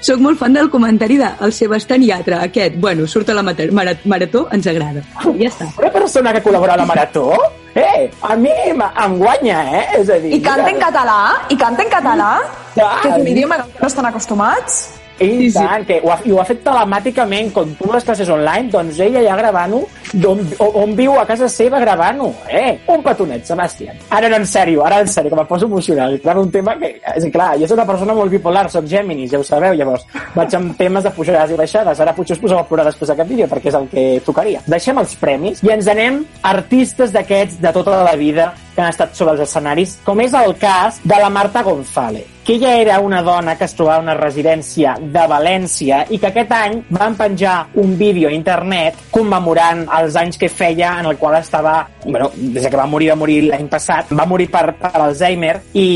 Soc 0.00 0.20
molt 0.22 0.38
fan 0.40 0.54
del 0.56 0.70
comentari 0.70 1.18
de 1.20 1.28
el 1.42 1.52
Sebastián 1.52 2.02
Yatra, 2.02 2.42
aquest. 2.46 2.76
Bueno, 2.80 3.06
surt 3.06 3.30
a 3.30 3.34
la 3.34 3.42
marató, 3.42 4.46
ens 4.52 4.66
agrada. 4.66 5.02
Ja 5.24 5.50
està. 5.50 5.68
Una 5.78 5.92
persona 5.92 6.32
que 6.32 6.42
col·labora 6.44 6.74
a 6.74 6.80
la 6.80 6.86
Marató? 6.86 7.32
Eh, 7.76 8.10
a 8.22 8.36
mi 8.36 8.52
em, 8.64 8.80
guanya, 9.18 9.58
eh? 9.80 9.86
És 10.00 10.08
a 10.08 10.16
dir, 10.22 10.32
I 10.32 10.40
canta 10.40 10.70
en 10.70 10.78
català? 10.80 11.18
I 11.52 11.56
canta 11.60 11.84
en 11.84 11.90
català? 11.92 12.30
Clar. 12.74 12.92
Que 13.02 13.10
és 13.10 13.18
un 13.20 13.28
idioma 13.28 13.58
que 13.60 13.82
no 13.82 13.90
estan 13.90 14.08
acostumats? 14.08 14.78
I 15.20 15.50
tant, 15.52 15.84
que 15.88 16.00
ho 16.04 16.10
ha, 16.12 16.16
i 16.24 16.32
ho 16.32 16.40
ha 16.40 16.44
fet 16.48 16.62
telemàticament, 16.64 17.52
com 17.52 17.70
tu 17.76 17.88
les 17.92 18.04
classes 18.04 18.28
online, 18.32 18.70
doncs 18.72 19.00
ella 19.00 19.22
ja 19.24 19.36
gravant-ho, 19.36 19.82
on, 20.24 20.42
on 20.58 20.94
viu 20.96 21.16
a 21.18 21.26
casa 21.28 21.48
seva 21.52 21.80
gravant-ho. 21.82 22.30
Eh, 22.48 22.78
un 22.92 23.02
petonet, 23.04 23.44
Sebastián. 23.46 23.98
Ara 24.10 24.30
no, 24.32 24.40
en 24.40 24.46
sèrio, 24.48 24.84
ara 24.86 25.00
en 25.02 25.10
sèrio, 25.10 25.32
que 25.32 25.40
em 25.40 25.48
poso 25.48 25.66
emocional. 25.66 26.18
Clar, 26.22 26.36
un 26.38 26.50
tema 26.50 26.76
que, 26.80 26.94
és 27.14 27.28
clar, 27.32 27.54
jo 27.60 27.68
soc 27.68 27.78
una 27.78 27.88
persona 27.88 28.16
molt 28.16 28.32
bipolar, 28.32 28.66
soc 28.72 28.88
Géminis, 28.90 29.30
ja 29.32 29.40
ho 29.40 29.46
sabeu, 29.46 29.76
llavors 29.76 30.06
vaig 30.34 30.54
amb 30.58 30.76
temes 30.78 31.06
de 31.06 31.14
pujades 31.16 31.52
i 31.52 31.60
baixades. 31.60 32.00
Ara 32.00 32.14
potser 32.16 32.36
us 32.36 32.42
poseu 32.42 32.60
a 32.60 32.66
plorar 32.68 32.86
després 32.88 33.12
d'aquest 33.12 33.32
vídeo, 33.32 33.48
perquè 33.50 33.72
és 33.72 33.80
el 33.80 33.88
que 33.92 34.06
tocaria. 34.26 34.62
Deixem 34.66 34.98
els 35.02 35.16
premis 35.20 35.64
i 35.64 35.72
ens 35.74 35.90
anem 35.92 36.22
artistes 36.42 37.12
d'aquests 37.14 37.60
de 37.62 37.74
tota 37.76 38.02
la 38.06 38.16
vida 38.18 38.52
que 38.76 38.84
han 38.84 38.92
estat 38.92 39.16
sobre 39.16 39.34
els 39.34 39.44
escenaris, 39.48 39.98
com 40.04 40.20
és 40.20 40.36
el 40.36 40.56
cas 40.60 41.00
de 41.02 41.20
la 41.24 41.32
Marta 41.32 41.64
González 41.66 42.36
que 42.46 42.54
ella 42.54 42.76
era 42.76 43.00
una 43.00 43.22
dona 43.22 43.58
que 43.58 43.64
es 43.64 43.74
trobava 43.74 43.98
una 43.98 44.14
residència 44.14 44.94
de 45.00 45.22
València 45.26 46.04
i 46.14 46.18
que 46.22 46.28
aquest 46.28 46.52
any 46.54 46.76
van 46.94 47.16
penjar 47.18 47.56
un 47.82 47.96
vídeo 47.98 48.28
a 48.30 48.32
internet 48.32 49.00
commemorant 49.10 49.82
els 49.98 50.14
anys 50.20 50.38
que 50.38 50.48
feia 50.48 50.92
en 51.00 51.10
el 51.10 51.16
qual 51.18 51.34
estava, 51.40 51.80
bueno, 52.04 52.30
des 52.36 52.68
que 52.68 52.78
va 52.78 52.86
morir, 52.86 53.10
va 53.10 53.18
morir 53.18 53.40
l'any 53.48 53.66
passat, 53.66 54.12
va 54.14 54.28
morir 54.30 54.46
per, 54.52 54.76
per 54.78 54.92
Alzheimer 54.94 55.56
i 55.74 55.88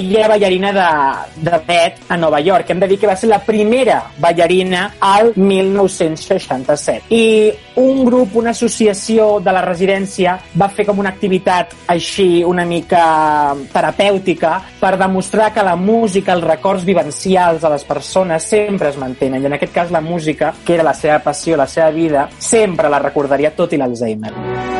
ella 0.00 0.22
era 0.22 0.32
ballarina 0.32 0.72
de, 0.72 0.88
de 1.44 1.52
ballet 1.58 2.00
a 2.08 2.16
Nova 2.16 2.40
York. 2.40 2.70
Hem 2.70 2.80
de 2.80 2.88
dir 2.88 2.98
que 3.02 3.10
va 3.10 3.16
ser 3.16 3.28
la 3.28 3.42
primera 3.44 4.00
ballarina 4.18 4.94
al 5.00 5.34
1967. 5.36 7.12
I 7.12 7.52
un 7.84 8.00
grup, 8.08 8.34
una 8.40 8.56
associació 8.56 9.28
de 9.44 9.52
la 9.52 9.60
residència 9.62 10.38
va 10.56 10.72
fer 10.72 10.88
com 10.88 11.04
una 11.04 11.12
activitat 11.12 11.76
així 11.92 12.27
una 12.46 12.64
mica 12.68 13.54
terapèutica 13.72 14.54
per 14.80 14.94
demostrar 15.00 15.52
que 15.54 15.64
la 15.66 15.76
música, 15.76 16.34
els 16.36 16.46
records 16.46 16.86
vivencials 16.88 17.62
de 17.62 17.74
les 17.74 17.84
persones 17.88 18.48
sempre 18.48 18.92
es 18.92 18.98
mantenen. 19.00 19.42
I 19.42 19.50
en 19.50 19.58
aquest 19.58 19.74
cas 19.74 19.94
la 19.94 20.04
música, 20.04 20.54
que 20.64 20.78
era 20.78 20.86
la 20.86 20.94
seva 20.94 21.20
passió, 21.24 21.56
la 21.56 21.68
seva 21.68 21.90
vida, 21.90 22.28
sempre 22.38 22.88
la 22.88 23.02
recordaria 23.02 23.54
tot 23.56 23.72
i 23.72 23.80
l'Alzheimer. 23.80 24.77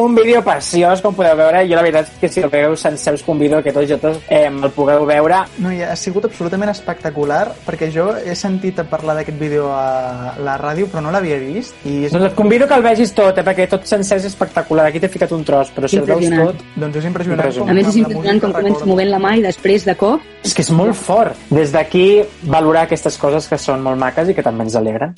Un 0.00 0.14
vídeo 0.14 0.40
preciós, 0.40 1.02
com 1.04 1.12
podeu 1.12 1.34
veure. 1.36 1.60
Jo 1.68 1.76
la 1.76 1.82
veritat 1.84 2.06
és 2.08 2.20
que 2.22 2.28
si 2.32 2.40
el 2.40 2.48
veieu 2.48 2.72
sencer 2.80 3.12
us 3.18 3.24
convido 3.26 3.58
que 3.60 3.72
tots 3.76 3.90
i 3.90 3.98
totes 3.98 4.22
eh, 4.32 4.46
el 4.48 4.70
pugueu 4.72 5.04
veure. 5.04 5.42
No, 5.60 5.72
i 5.76 5.82
ha 5.84 5.92
sigut 5.98 6.24
absolutament 6.24 6.72
espectacular 6.72 7.42
perquè 7.66 7.90
jo 7.92 8.06
he 8.16 8.32
sentit 8.38 8.80
a 8.80 8.86
parlar 8.88 9.18
d'aquest 9.18 9.36
vídeo 9.36 9.68
a 9.74 10.38
la 10.40 10.56
ràdio 10.60 10.88
però 10.88 11.02
no 11.04 11.12
l'havia 11.12 11.36
vist 11.42 11.84
i 11.84 12.06
és, 12.06 12.14
Doncs 12.14 12.30
et 12.30 12.38
convido 12.38 12.68
que 12.70 12.78
el 12.80 12.86
vegis 12.86 13.12
tot, 13.12 13.36
eh, 13.36 13.44
perquè 13.44 13.68
tot 13.68 13.84
sencer 13.84 14.22
és 14.22 14.30
espectacular. 14.30 14.88
Aquí 14.88 15.04
t'he 15.04 15.12
ficat 15.12 15.36
un 15.36 15.44
tros, 15.44 15.74
però 15.76 15.90
si 15.90 16.00
el 16.00 16.08
veus 16.08 16.24
tot... 16.32 16.64
doncs 16.80 17.02
és 17.02 17.10
impressionant. 17.12 17.44
Impressionant. 17.44 17.74
A 17.74 17.76
més, 17.76 17.92
és 17.92 18.00
impressionant 18.00 18.42
com 18.46 18.56
comença 18.56 18.88
movent 18.88 19.12
la 19.12 19.20
mà 19.20 19.36
i 19.36 19.44
després, 19.44 19.84
de 19.84 19.98
cop, 20.00 20.24
És 20.40 20.56
que 20.56 20.64
és 20.64 20.72
molt 20.72 20.96
fort. 20.96 21.36
Des 21.52 21.76
d'aquí, 21.76 22.22
valorar 22.48 22.88
aquestes 22.88 23.20
coses 23.20 23.52
que 23.52 23.60
són 23.60 23.84
molt 23.84 24.00
maques 24.00 24.32
i 24.32 24.38
que 24.38 24.46
també 24.46 24.64
ens 24.64 24.80
alegren. 24.80 25.16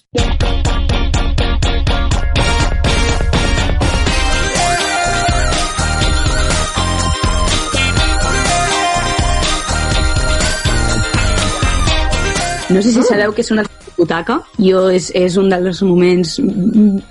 No 12.73 12.81
sé 12.81 12.93
si 12.93 13.03
sabeu 13.05 13.35
que 13.37 13.43
és 13.45 13.51
una 13.53 13.65
butaca. 13.99 14.39
Jo 14.57 14.87
és, 14.91 15.11
és 15.19 15.37
un 15.41 15.51
dels 15.53 15.83
moments 15.85 16.39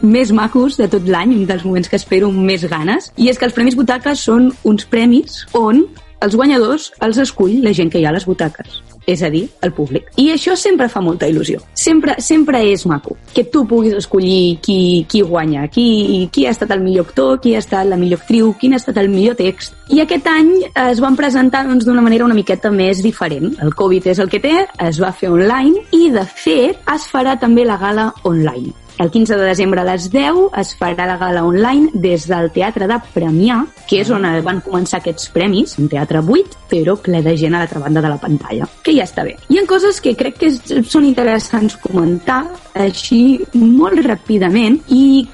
més 0.01 0.31
macos 0.33 0.79
de 0.81 0.87
tot 0.89 1.05
l'any, 1.05 1.35
un 1.37 1.49
dels 1.49 1.65
moments 1.67 1.91
que 1.91 1.99
espero 2.01 2.31
amb 2.33 2.41
més 2.49 2.65
ganes. 2.71 3.11
I 3.21 3.29
és 3.29 3.37
que 3.37 3.45
els 3.45 3.57
Premis 3.57 3.77
Butaca 3.77 4.15
són 4.17 4.49
uns 4.67 4.87
premis 4.89 5.43
on 5.57 5.85
els 6.21 6.37
guanyadors 6.37 6.91
els 7.05 7.21
escull 7.21 7.61
la 7.65 7.75
gent 7.77 7.93
que 7.93 8.01
hi 8.01 8.07
ha 8.07 8.13
a 8.13 8.17
les 8.17 8.27
butaques 8.29 8.81
és 9.05 9.21
a 9.23 9.29
dir, 9.29 9.47
el 9.61 9.73
públic. 9.73 10.09
I 10.21 10.29
això 10.33 10.55
sempre 10.55 10.89
fa 10.89 11.01
molta 11.01 11.27
il·lusió. 11.29 11.61
Sempre, 11.73 12.15
sempre 12.21 12.61
és 12.71 12.85
maco. 12.85 13.17
Que 13.33 13.43
tu 13.43 13.65
puguis 13.67 13.95
escollir 13.97 14.59
qui, 14.61 15.05
qui 15.09 15.21
guanya, 15.21 15.67
qui, 15.67 16.29
qui 16.31 16.45
ha 16.45 16.53
estat 16.53 16.71
el 16.75 16.83
millor 16.85 17.09
actor, 17.09 17.39
qui 17.41 17.55
ha 17.55 17.61
estat 17.63 17.87
la 17.89 17.97
millor 17.97 18.21
actriu, 18.21 18.53
quin 18.59 18.73
ha 18.73 18.81
estat 18.81 18.97
el 19.01 19.09
millor 19.09 19.37
text. 19.39 19.75
I 19.91 20.03
aquest 20.03 20.27
any 20.31 20.51
es 20.87 21.01
van 21.03 21.17
presentar 21.19 21.65
doncs, 21.67 21.85
d'una 21.85 22.03
manera 22.05 22.25
una 22.25 22.37
miqueta 22.37 22.71
més 22.71 23.01
diferent. 23.03 23.55
El 23.61 23.73
Covid 23.75 24.11
és 24.13 24.21
el 24.23 24.29
que 24.31 24.41
té, 24.43 24.53
es 24.79 25.01
va 25.01 25.11
fer 25.11 25.31
online 25.31 25.87
i, 25.91 26.07
de 26.13 26.25
fet, 26.25 26.79
es 26.93 27.09
farà 27.11 27.37
també 27.39 27.65
la 27.65 27.79
gala 27.81 28.11
online. 28.27 28.80
El 29.01 29.09
15 29.09 29.35
de 29.35 29.45
desembre 29.45 29.81
a 29.81 29.83
les 29.83 30.03
10 30.13 30.51
es 30.61 30.75
farà 30.77 31.07
la 31.09 31.15
gala 31.17 31.41
online 31.41 31.89
des 32.03 32.27
del 32.29 32.51
Teatre 32.53 32.85
de 32.85 32.99
Premià, 33.15 33.55
que 33.89 33.97
és 34.03 34.09
on 34.13 34.27
van 34.45 34.59
començar 34.61 34.99
aquests 34.99 35.31
premis, 35.33 35.73
un 35.81 35.87
teatre 35.89 36.19
buit, 36.21 36.53
però 36.69 36.93
ple 37.01 37.23
de 37.25 37.33
gent 37.33 37.55
a 37.57 37.63
l'altra 37.63 37.79
banda 37.81 38.03
de 38.05 38.11
la 38.11 38.19
pantalla, 38.21 38.67
que 38.85 38.93
ja 38.93 39.07
està 39.09 39.23
bé. 39.25 39.39
Hi 39.49 39.57
ha 39.57 39.63
coses 39.65 39.97
que 40.05 40.13
crec 40.19 40.37
que 40.43 40.51
són 40.85 41.07
interessants 41.07 41.79
comentar 41.81 42.43
així 42.77 43.39
molt 43.55 44.03
ràpidament 44.05 44.77
i 44.93 45.25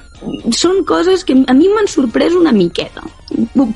són 0.56 0.80
coses 0.88 1.26
que 1.28 1.36
a 1.36 1.56
mi 1.58 1.68
m'han 1.68 1.90
sorprès 1.92 2.38
una 2.38 2.54
miqueta. 2.56 3.04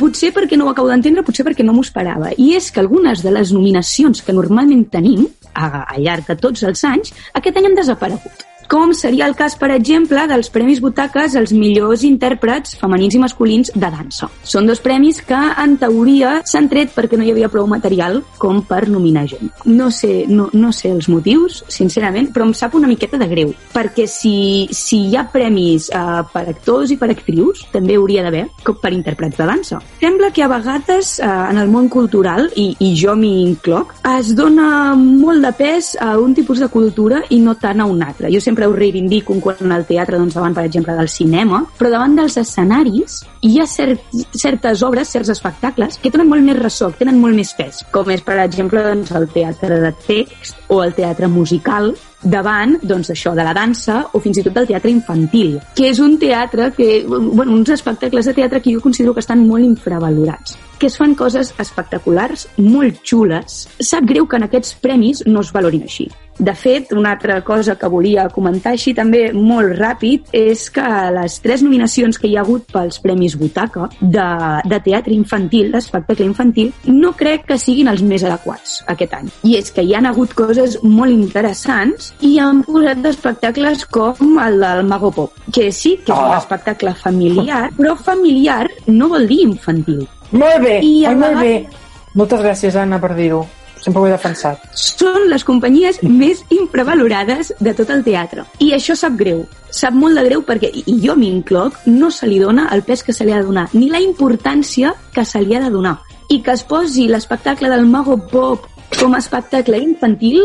Potser 0.01 0.31
perquè 0.33 0.57
no 0.57 0.71
ho 0.71 0.73
acabo 0.73 0.89
d'entendre, 0.89 1.27
potser 1.27 1.45
perquè 1.45 1.67
no 1.69 1.75
m'ho 1.77 1.85
esperava. 1.85 2.33
I 2.41 2.55
és 2.57 2.71
que 2.73 2.81
algunes 2.81 3.21
de 3.21 3.35
les 3.37 3.53
nominacions 3.53 4.25
que 4.25 4.33
normalment 4.33 4.89
tenim 4.89 5.29
a, 5.53 5.85
al 5.85 6.01
llarg 6.01 6.33
de 6.33 6.39
tots 6.41 6.65
els 6.65 6.81
anys, 6.89 7.13
aquest 7.37 7.61
any 7.61 7.69
han 7.69 7.79
desaparegut 7.79 8.49
com 8.73 8.95
seria 8.97 9.27
el 9.29 9.35
cas, 9.37 9.53
per 9.61 9.69
exemple, 9.75 10.23
dels 10.31 10.49
Premis 10.49 10.79
Butaques 10.81 11.35
als 11.37 11.51
millors 11.53 12.07
intèrprets 12.09 12.79
femenins 12.81 13.19
i 13.19 13.21
masculins 13.21 13.69
de 13.75 13.89
dansa. 13.93 14.31
Són 14.49 14.65
dos 14.65 14.81
premis 14.81 15.19
que, 15.29 15.37
en 15.37 15.75
teoria, 15.77 16.39
s'han 16.49 16.71
tret 16.73 16.95
perquè 16.95 17.19
no 17.21 17.27
hi 17.27 17.35
havia 17.35 17.51
prou 17.53 17.69
material 17.69 18.23
com 18.41 18.63
per 18.65 18.87
nominar 18.89 19.27
gent. 19.29 19.51
No 19.69 19.91
sé, 19.93 20.25
no, 20.25 20.47
no 20.57 20.71
sé 20.73 20.89
els 20.89 21.11
motius, 21.13 21.59
sincerament, 21.69 22.31
però 22.33 22.47
em 22.49 22.55
sap 22.57 22.79
una 22.79 22.89
miqueta 22.89 23.21
de 23.21 23.29
greu, 23.29 23.53
perquè 23.75 24.07
si, 24.09 24.33
si 24.73 25.03
hi 25.11 25.19
ha 25.21 25.27
premis 25.29 25.91
eh, 25.93 26.23
per 26.33 26.47
actors 26.55 26.97
i 26.97 26.97
per 26.97 27.11
actrius, 27.13 27.67
també 27.75 28.01
hauria 28.01 28.25
d'haver 28.25 28.47
com 28.65 28.81
per 28.81 28.95
intèrprets 28.97 29.37
de 29.37 29.51
dansa. 29.53 29.83
Sembla 30.01 30.33
que 30.33 30.47
a 30.47 30.49
vegades 30.49 31.19
eh, 31.21 31.29
en 31.29 31.61
el 31.61 31.69
món 31.69 31.93
cultural, 31.93 32.49
i, 32.57 32.71
i 32.81 32.95
jo 32.97 33.19
m'hi 33.21 33.35
incloc, 33.51 33.99
es 34.15 34.33
dona 34.39 34.97
molt 34.97 35.45
de 35.45 35.53
pes 35.61 35.93
a 36.01 36.15
un 36.17 36.33
tipus 36.33 36.65
de 36.65 36.73
cultura 36.73 37.21
i 37.29 37.43
no 37.45 37.59
tant 37.61 37.85
a 37.85 37.91
un 37.93 38.01
altre. 38.09 38.33
Jo 38.33 38.41
sempre 38.41 38.62
ho 38.69 38.77
reivindico 38.77 39.35
quan 39.41 39.73
al 39.73 39.87
teatre, 39.89 40.19
doncs, 40.19 40.37
davant, 40.39 40.55
per 40.55 40.67
exemple, 40.69 40.97
del 40.99 41.09
cinema, 41.09 41.63
però 41.79 41.91
davant 41.93 42.17
dels 42.19 42.39
escenaris 42.41 43.21
hi 43.43 43.59
ha 43.59 43.67
cert, 43.67 44.03
certes 44.39 44.83
obres, 44.87 45.11
certs 45.11 45.33
espectacles, 45.35 45.99
que 46.03 46.13
tenen 46.15 46.31
molt 46.31 46.47
més 46.47 46.59
ressò, 46.59 46.93
tenen 46.99 47.21
molt 47.21 47.39
més 47.39 47.53
pes, 47.59 47.83
com 47.95 48.11
és, 48.15 48.23
per 48.23 48.39
exemple, 48.45 48.85
doncs, 48.87 49.13
el 49.19 49.29
teatre 49.35 49.81
de 49.83 49.93
text 50.07 50.73
o 50.73 50.83
el 50.85 50.95
teatre 50.95 51.29
musical, 51.29 51.93
davant 52.23 52.77
doncs, 52.83 53.11
això 53.11 53.35
de 53.35 53.43
la 53.43 53.55
dansa 53.57 54.05
o 54.15 54.21
fins 54.23 54.39
i 54.39 54.45
tot 54.47 54.55
del 54.55 54.69
teatre 54.71 54.93
infantil, 54.93 55.57
que 55.75 55.89
és 55.91 55.99
un 55.99 56.19
teatre 56.23 56.71
que, 56.77 56.91
bueno, 57.09 57.51
uns 57.53 57.73
espectacles 57.75 58.31
de 58.31 58.37
teatre 58.37 58.63
que 58.63 58.75
jo 58.75 58.85
considero 58.85 59.15
que 59.15 59.25
estan 59.25 59.47
molt 59.49 59.67
infravalorats 59.67 60.59
que 60.83 60.89
es 60.89 60.97
fan 60.99 61.13
coses 61.15 61.53
espectaculars, 61.63 62.49
molt 62.59 63.05
xules. 63.07 63.61
Sap 63.79 64.03
greu 64.03 64.27
que 64.27 64.41
en 64.41 64.49
aquests 64.49 64.75
premis 64.83 65.21
no 65.29 65.45
es 65.47 65.53
valorin 65.55 65.85
així. 65.87 66.09
De 66.43 66.55
fet, 66.59 66.91
una 66.93 67.13
altra 67.15 67.37
cosa 67.47 67.77
que 67.79 67.87
volia 67.87 68.25
comentar 68.35 68.73
així 68.75 68.91
també 68.99 69.29
molt 69.33 69.77
ràpid 69.79 70.33
és 70.35 70.65
que 70.75 70.83
les 71.15 71.37
tres 71.45 71.63
nominacions 71.63 72.19
que 72.19 72.27
hi 72.27 72.35
ha 72.37 72.41
hagut 72.43 72.65
pels 72.73 72.99
Premis 73.05 73.37
Butaca 73.39 73.87
de, 74.01 74.25
de 74.67 74.81
teatre 74.83 75.15
infantil, 75.15 75.71
d'espectacle 75.71 76.27
infantil, 76.27 76.73
no 76.91 77.13
crec 77.15 77.47
que 77.53 77.59
siguin 77.63 77.93
els 77.93 78.03
més 78.03 78.25
adequats 78.27 78.81
aquest 78.91 79.15
any. 79.21 79.31
I 79.47 79.55
és 79.61 79.71
que 79.71 79.85
hi 79.87 79.95
han 79.95 80.11
hagut 80.11 80.35
coses 80.35 80.81
molt 80.83 81.15
interessants 81.15 82.11
i 82.27 82.35
han 82.43 82.65
posat 82.67 82.99
d'espectacles 83.07 83.87
com 83.95 84.35
el 84.43 84.59
del 84.67 84.83
Mago 84.91 85.13
Pop, 85.15 85.39
que 85.53 85.71
sí, 85.71 85.95
que 86.05 86.11
és 86.11 86.19
un 86.19 86.33
Ah. 86.35 86.39
espectacle 86.43 86.95
familiar, 86.95 87.71
però 87.79 87.95
familiar 87.97 88.67
no 88.89 89.09
vol 89.15 89.29
dir 89.29 89.43
infantil. 89.47 90.09
Molt 90.33 90.59
bé, 90.65 90.81
I 90.83 91.05
ai, 91.07 91.15
molt 91.15 91.39
bé. 91.39 91.55
vegades- 91.63 92.15
Moltes 92.15 92.41
gràcies, 92.43 92.75
Anna, 92.77 92.99
per 93.01 93.15
dir-ho. 93.15 93.47
Sempre 93.83 94.01
ho 94.01 94.07
he 94.07 94.13
defensat. 94.13 94.63
són 94.79 95.29
les 95.31 95.45
companyies 95.45 95.99
més 96.03 96.45
infravalorades 96.55 97.53
de 97.61 97.75
tot 97.75 97.91
el 97.91 98.05
teatre. 98.07 98.45
I 98.63 98.73
això 98.77 98.95
sap 98.99 99.17
greu. 99.19 99.45
Sap 99.71 99.95
molt 99.95 100.19
de 100.19 100.25
greu 100.29 100.43
perquè, 100.47 100.71
i 100.87 100.99
jo 101.03 101.17
m'incloc, 101.19 101.81
no 101.87 102.11
se 102.11 102.29
li 102.31 102.39
dona 102.39 102.69
el 102.73 102.85
pes 102.87 103.03
que 103.03 103.13
se 103.13 103.25
li 103.25 103.33
ha 103.33 103.41
de 103.41 103.49
donar, 103.49 103.69
ni 103.73 103.91
la 103.91 104.01
importància 104.01 104.95
que 105.15 105.25
se 105.25 105.43
li 105.43 105.57
ha 105.57 105.61
de 105.65 105.71
donar. 105.71 105.99
I 106.31 106.41
que 106.43 106.55
es 106.55 106.63
posi 106.63 107.09
l'espectacle 107.09 107.69
del 107.69 107.87
Mago 107.87 108.17
Pop 108.17 108.69
com 108.99 109.15
a 109.15 109.19
espectacle 109.19 109.79
infantil, 109.83 110.45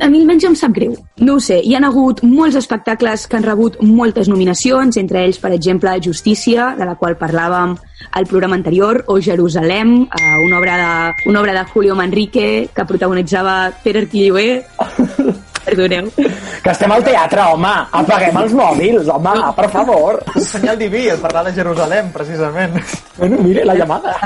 a 0.00 0.08
mi 0.08 0.20
almenys 0.22 0.46
em 0.48 0.56
sap 0.58 0.74
greu. 0.76 0.94
No 1.20 1.36
ho 1.36 1.42
sé, 1.44 1.60
hi 1.64 1.74
han 1.76 1.86
hagut 1.88 2.22
molts 2.26 2.58
espectacles 2.60 3.26
que 3.26 3.38
han 3.38 3.46
rebut 3.46 3.80
moltes 3.82 4.30
nominacions, 4.30 4.98
entre 5.00 5.24
ells, 5.24 5.40
per 5.42 5.52
exemple, 5.56 5.96
Justícia, 6.04 6.72
de 6.78 6.88
la 6.88 6.96
qual 7.00 7.18
parlàvem 7.20 7.76
al 8.12 8.26
programa 8.26 8.56
anterior, 8.56 9.04
o 9.08 9.20
Jerusalem, 9.20 10.02
eh, 10.06 10.34
una, 10.46 10.58
obra 10.58 10.80
de, 10.80 11.30
una 11.30 11.40
obra 11.40 11.54
de 11.58 11.64
Julio 11.72 11.96
Manrique 11.96 12.68
que 12.74 12.88
protagonitzava 12.88 13.60
Pere 13.84 14.06
Arquilloé. 14.06 14.50
Perdoneu. 15.64 16.10
Que 16.64 16.72
estem 16.72 16.92
al 16.92 17.04
teatre, 17.04 17.44
home. 17.52 17.72
Apaguem 18.00 18.36
els 18.42 18.54
mòbils, 18.56 19.08
home, 19.12 19.34
per 19.56 19.68
favor. 19.72 20.20
Un 20.34 20.44
senyal 20.44 20.78
diví, 20.80 21.06
el 21.12 21.20
parlar 21.22 21.44
de 21.48 21.54
Jerusalem, 21.56 22.10
precisament. 22.12 22.76
Bueno, 23.18 23.38
mire, 23.44 23.64
la 23.68 23.74
llamada. 23.74 24.16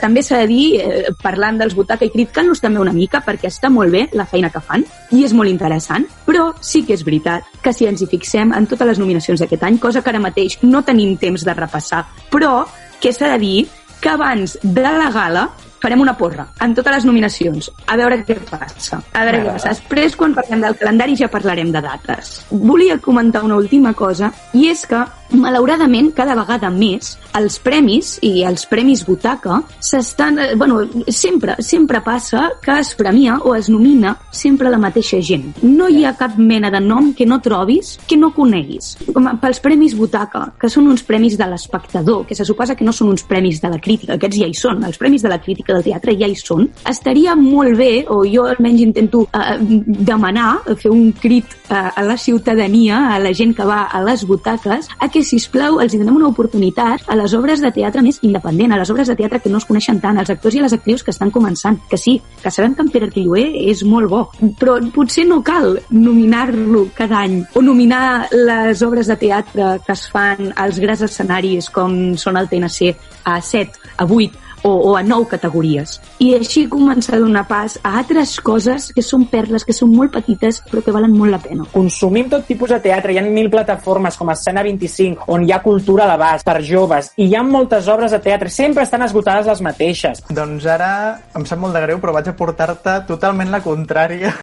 També 0.00 0.22
s'ha 0.22 0.42
de 0.42 0.48
dir, 0.50 0.64
eh, 0.80 1.12
parlant 1.22 1.58
dels 1.60 1.74
Butaca 1.74 2.04
i 2.04 2.10
criticant-los 2.12 2.60
també 2.60 2.80
una 2.82 2.92
mica, 2.92 3.22
perquè 3.24 3.48
està 3.48 3.70
molt 3.72 3.94
bé 3.94 4.08
la 4.12 4.26
feina 4.26 4.50
que 4.50 4.60
fan 4.60 4.84
i 5.12 5.24
és 5.24 5.32
molt 5.32 5.48
interessant, 5.48 6.04
però 6.26 6.50
sí 6.60 6.84
que 6.84 6.92
és 6.92 7.04
veritat 7.06 7.46
que 7.62 7.72
si 7.72 7.86
ens 7.86 8.02
hi 8.02 8.10
fixem 8.10 8.52
en 8.52 8.66
totes 8.66 8.86
les 8.90 9.00
nominacions 9.00 9.40
d'aquest 9.40 9.62
any, 9.64 9.78
cosa 9.78 10.02
que 10.02 10.10
ara 10.10 10.20
mateix 10.20 10.58
no 10.62 10.82
tenim 10.82 11.16
temps 11.16 11.44
de 11.44 11.54
repassar, 11.54 12.04
però 12.30 12.66
que 13.00 13.12
s'ha 13.12 13.32
de 13.32 13.38
dir 13.38 13.68
que 14.00 14.10
abans 14.10 14.58
de 14.62 14.82
la 14.82 15.10
gala 15.10 15.48
farem 15.84 16.00
una 16.00 16.16
porra 16.16 16.46
en 16.64 16.74
totes 16.76 16.96
les 16.96 17.04
nominacions, 17.08 17.68
a 17.86 17.98
veure 18.00 18.22
què 18.24 18.38
passa. 18.48 19.00
A 19.12 19.24
veure 19.26 19.42
què 19.42 19.50
passa. 19.52 19.74
Després, 19.74 20.16
quan 20.16 20.36
parlem 20.36 20.64
del 20.64 20.78
calendari, 20.80 21.18
ja 21.20 21.28
parlarem 21.32 21.72
de 21.74 21.82
dates. 21.84 22.38
Volia 22.50 22.96
comentar 23.04 23.44
una 23.44 23.58
última 23.60 23.92
cosa, 23.98 24.32
i 24.56 24.70
és 24.72 24.86
que, 24.88 25.02
malauradament, 25.32 26.12
cada 26.14 26.34
vegada 26.38 26.70
més, 26.70 27.14
els 27.36 27.58
premis 27.62 28.18
i 28.22 28.44
els 28.46 28.66
premis 28.70 29.04
Butaca 29.06 29.62
s'estan... 29.80 30.38
eh, 30.38 30.54
Bueno, 30.56 30.82
sempre, 31.08 31.56
sempre 31.58 32.00
passa 32.00 32.50
que 32.62 32.78
es 32.80 32.94
premia 32.94 33.38
o 33.42 33.54
es 33.54 33.68
nomina 33.68 34.16
sempre 34.30 34.70
la 34.70 34.78
mateixa 34.78 35.18
gent. 35.20 35.52
No 35.62 35.88
hi 35.88 36.04
ha 36.04 36.14
cap 36.16 36.36
mena 36.38 36.70
de 36.70 36.80
nom 36.80 37.12
que 37.14 37.26
no 37.26 37.40
trobis, 37.40 37.98
que 38.06 38.16
no 38.16 38.32
coneguis. 38.34 38.96
Com 39.12 39.26
a- 39.28 39.34
pels 39.40 39.60
premis 39.60 39.94
Butaca, 39.96 40.52
que 40.60 40.68
són 40.70 40.88
uns 40.88 41.02
premis 41.02 41.36
de 41.38 41.46
l'espectador, 41.50 42.24
que 42.26 42.34
se 42.34 42.44
suposa 42.44 42.74
que 42.76 42.84
no 42.84 42.92
són 42.92 43.08
uns 43.14 43.22
premis 43.26 43.60
de 43.60 43.68
la 43.70 43.78
crítica, 43.80 44.14
aquests 44.14 44.38
ja 44.38 44.46
hi 44.48 44.54
són, 44.54 44.84
els 44.84 44.98
premis 44.98 45.22
de 45.22 45.28
la 45.32 45.40
crítica 45.42 45.74
del 45.74 45.82
teatre 45.84 46.14
ja 46.18 46.28
hi 46.30 46.36
són, 46.38 46.68
estaria 46.88 47.34
molt 47.36 47.76
bé, 47.78 48.04
o 48.08 48.22
jo 48.28 48.46
almenys 48.50 48.80
intento 48.84 49.26
eh, 49.34 49.58
demanar, 49.60 50.60
fer 50.78 50.90
un 50.92 51.12
crit 51.12 51.46
eh, 51.68 51.74
a 51.96 52.02
la 52.02 52.16
ciutadania, 52.16 53.08
a 53.14 53.18
la 53.18 53.32
gent 53.34 53.54
que 53.56 53.64
va 53.66 53.84
a 53.90 54.02
les 54.04 54.24
butaques, 54.26 54.88
a 54.98 55.08
que, 55.14 55.22
si 55.22 55.38
plau 55.52 55.78
els 55.82 55.94
donem 55.94 56.16
una 56.18 56.28
oportunitat 56.32 57.06
a 57.06 57.16
les 57.18 57.34
obres 57.38 57.62
de 57.62 57.70
teatre 57.74 58.02
més 58.02 58.18
independent, 58.26 58.74
a 58.74 58.80
les 58.80 58.90
obres 58.90 59.10
de 59.10 59.16
teatre 59.18 59.40
que 59.40 59.52
no 59.52 59.60
es 59.62 59.66
coneixen 59.68 60.00
tant, 60.02 60.18
als 60.18 60.32
actors 60.34 60.56
i 60.56 60.62
a 60.62 60.66
les 60.66 60.74
actrius 60.74 61.04
que 61.06 61.14
estan 61.14 61.30
començant. 61.34 61.78
Que 61.90 61.98
sí, 62.00 62.16
que 62.42 62.50
sabem 62.50 62.74
que 62.74 62.82
en 62.82 62.90
Pere 62.90 63.08
Arquilloé 63.10 63.44
és 63.70 63.84
molt 63.86 64.10
bo, 64.10 64.24
però 64.60 64.76
potser 64.94 65.26
no 65.30 65.40
cal 65.46 65.78
nominar-lo 65.94 66.88
cada 66.96 67.22
any 67.24 67.40
o 67.54 67.62
nominar 67.62 68.28
les 68.34 68.82
obres 68.82 69.10
de 69.10 69.18
teatre 69.20 69.74
que 69.86 69.94
es 69.94 70.06
fan 70.10 70.50
als 70.56 70.80
grans 70.82 71.04
escenaris 71.06 71.70
com 71.74 72.16
són 72.20 72.40
el 72.40 72.50
TNC 72.50 72.94
a 73.30 73.40
7, 73.40 73.94
a 73.96 74.08
8 74.08 74.43
o, 74.64 74.72
o 74.90 74.96
a 74.96 75.02
nou 75.04 75.26
categories. 75.28 75.98
I 76.24 76.32
així 76.38 76.64
començar 76.72 77.18
a 77.18 77.22
donar 77.22 77.44
pas 77.48 77.76
a 77.82 77.94
altres 78.00 78.34
coses 78.42 78.90
que 78.96 79.04
són 79.04 79.28
perles, 79.30 79.64
que 79.64 79.76
són 79.76 79.92
molt 79.94 80.14
petites, 80.16 80.62
però 80.70 80.82
que 80.82 80.94
valen 80.94 81.14
molt 81.14 81.36
la 81.36 81.42
pena. 81.42 81.68
Consumim 81.74 82.30
tot 82.32 82.48
tipus 82.48 82.72
de 82.74 82.80
teatre, 82.88 83.14
hi 83.14 83.20
ha 83.20 83.26
mil 83.28 83.50
plataformes 83.52 84.18
com 84.18 84.32
Escena 84.32 84.64
25, 84.66 85.28
on 85.34 85.44
hi 85.44 85.52
ha 85.52 85.60
cultura 85.62 86.08
a 86.08 86.10
l'abast 86.10 86.48
per 86.48 86.58
joves, 86.64 87.12
i 87.16 87.28
hi 87.28 87.36
ha 87.36 87.44
moltes 87.46 87.88
obres 87.92 88.16
de 88.16 88.22
teatre, 88.24 88.50
sempre 88.50 88.88
estan 88.88 89.04
esgotades 89.06 89.50
les 89.52 89.62
mateixes. 89.64 90.24
Doncs 90.30 90.66
ara 90.66 90.90
em 91.36 91.46
sap 91.46 91.60
molt 91.60 91.76
de 91.76 91.84
greu, 91.84 92.00
però 92.02 92.16
vaig 92.16 92.32
a 92.32 92.36
portar-te 92.38 93.00
totalment 93.10 93.52
la 93.52 93.62
contrària. 93.64 94.34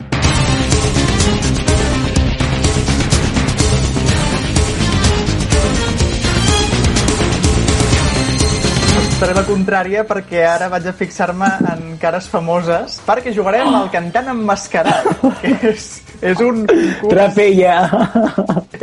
Seré 9.22 9.36
la 9.38 9.44
contrària 9.46 10.02
perquè 10.10 10.40
ara 10.50 10.66
vaig 10.72 10.88
a 10.90 10.92
fixar-me 10.98 11.46
en 11.70 11.92
cares 12.02 12.26
famoses 12.26 12.96
perquè 13.06 13.30
jugarem 13.36 13.68
al 13.78 13.92
cantant 13.94 14.32
emmascarat, 14.32 15.12
que 15.44 15.52
és, 15.70 15.84
és 16.26 16.42
un 16.42 16.64
concurs 16.66 17.12
Trapella. 17.12 17.76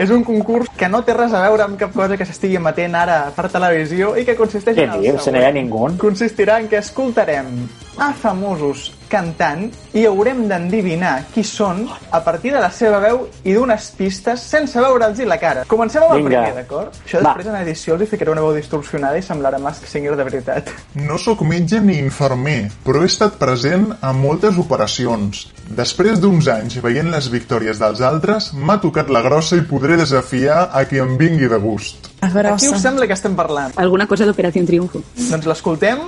és 0.05 0.13
un 0.15 0.23
concurs 0.23 0.71
que 0.79 0.87
no 0.93 1.03
té 1.03 1.17
res 1.19 1.35
a 1.35 1.43
veure 1.43 1.67
amb 1.67 1.75
cap 1.81 1.91
cosa 1.91 2.15
que 2.15 2.29
s'estigui 2.29 2.61
emetent 2.61 2.95
ara 3.01 3.19
per 3.35 3.49
televisió 3.51 4.13
i 4.15 4.23
que 4.29 4.39
consisteix 4.39 4.79
Què 4.79 4.87
en 4.87 4.95
el 5.01 5.09
dius? 5.09 5.27
No 5.27 5.43
hi 5.43 5.49
ha 5.49 5.51
ningú. 5.59 5.83
Consistirà 5.99 6.61
en 6.63 6.71
que 6.71 6.79
escoltarem 6.87 7.51
a 7.99 8.13
famosos 8.15 8.93
cantant 9.11 9.67
i 9.97 10.05
haurem 10.07 10.45
d'endivinar 10.49 11.25
qui 11.35 11.45
són 11.45 11.87
a 12.11 12.21
partir 12.25 12.53
de 12.55 12.61
la 12.63 12.71
seva 12.71 13.01
veu 13.03 13.25
i 13.45 13.55
d'unes 13.57 13.91
pistes 13.99 14.43
sense 14.43 14.79
veure'ls 14.81 15.21
la 15.29 15.39
cara. 15.41 15.65
Comencem 15.69 16.03
amb 16.03 16.15
el 16.15 16.23
Vinga. 16.23 16.43
primer, 16.45 16.55
d'acord? 16.63 16.95
Això 17.05 17.23
Va. 17.23 17.35
després 17.35 17.47
en 17.53 17.61
edició 17.63 17.95
els 17.95 18.03
hi 18.03 18.11
ficaré 18.13 18.31
una 18.33 18.45
veu 18.45 18.55
distorsionada 18.57 19.19
i 19.19 19.23
semblarà 19.23 19.59
Mask 19.59 19.87
Singer 19.87 20.17
de 20.17 20.25
veritat. 20.25 20.71
No 20.95 21.19
sóc 21.19 21.43
metge 21.43 21.81
ni 21.81 21.99
infermer, 21.99 22.71
però 22.85 23.03
he 23.03 23.11
estat 23.11 23.39
present 23.41 23.91
a 24.01 24.13
moltes 24.13 24.59
operacions. 24.59 25.49
Després 25.69 26.21
d'uns 26.21 26.49
anys 26.49 26.79
veient 26.83 27.11
les 27.11 27.29
victòries 27.31 27.79
dels 27.79 28.01
altres, 28.01 28.53
m'ha 28.55 28.79
tocat 28.81 29.11
la 29.11 29.23
grossa 29.23 29.57
i 29.57 29.67
podré 29.69 29.97
desafiar 29.97 30.71
a 30.73 30.85
qui 30.89 30.99
em 31.03 31.17
vingui 31.21 31.49
de 31.49 31.59
gust. 31.59 32.11
La 32.23 32.29
Aquí 32.55 32.69
us 32.69 32.83
sembla 32.83 33.07
que 33.07 33.15
estem 33.15 33.37
parlant? 33.37 33.73
Alguna 33.77 34.07
cosa 34.07 34.27
d'Operació 34.27 34.65
Triunfo. 34.67 35.03
Doncs 35.31 35.47
l'escoltem 35.47 36.01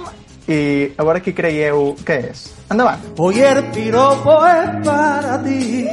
i 0.50 0.62
a 0.96 1.04
veure 1.06 1.22
qui 1.22 1.34
creieu 1.36 1.94
que 2.06 2.18
és. 2.32 2.46
Endavant. 2.70 3.04
Hoy 3.18 3.40
el 3.40 3.64
piropo 3.74 4.40
es 4.46 4.86
para 4.86 5.42
ti. 5.44 5.86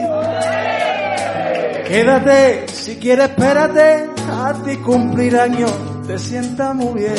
Quédate, 1.88 2.67
si 2.67 2.98
quieres 2.98 3.30
espérate, 3.30 4.10
a 4.30 4.54
ti 4.65 4.76
cumplir 4.78 5.38
años 5.38 5.97
te 6.08 6.17
sienta 6.17 6.74
muy 6.74 7.02
bien. 7.02 7.13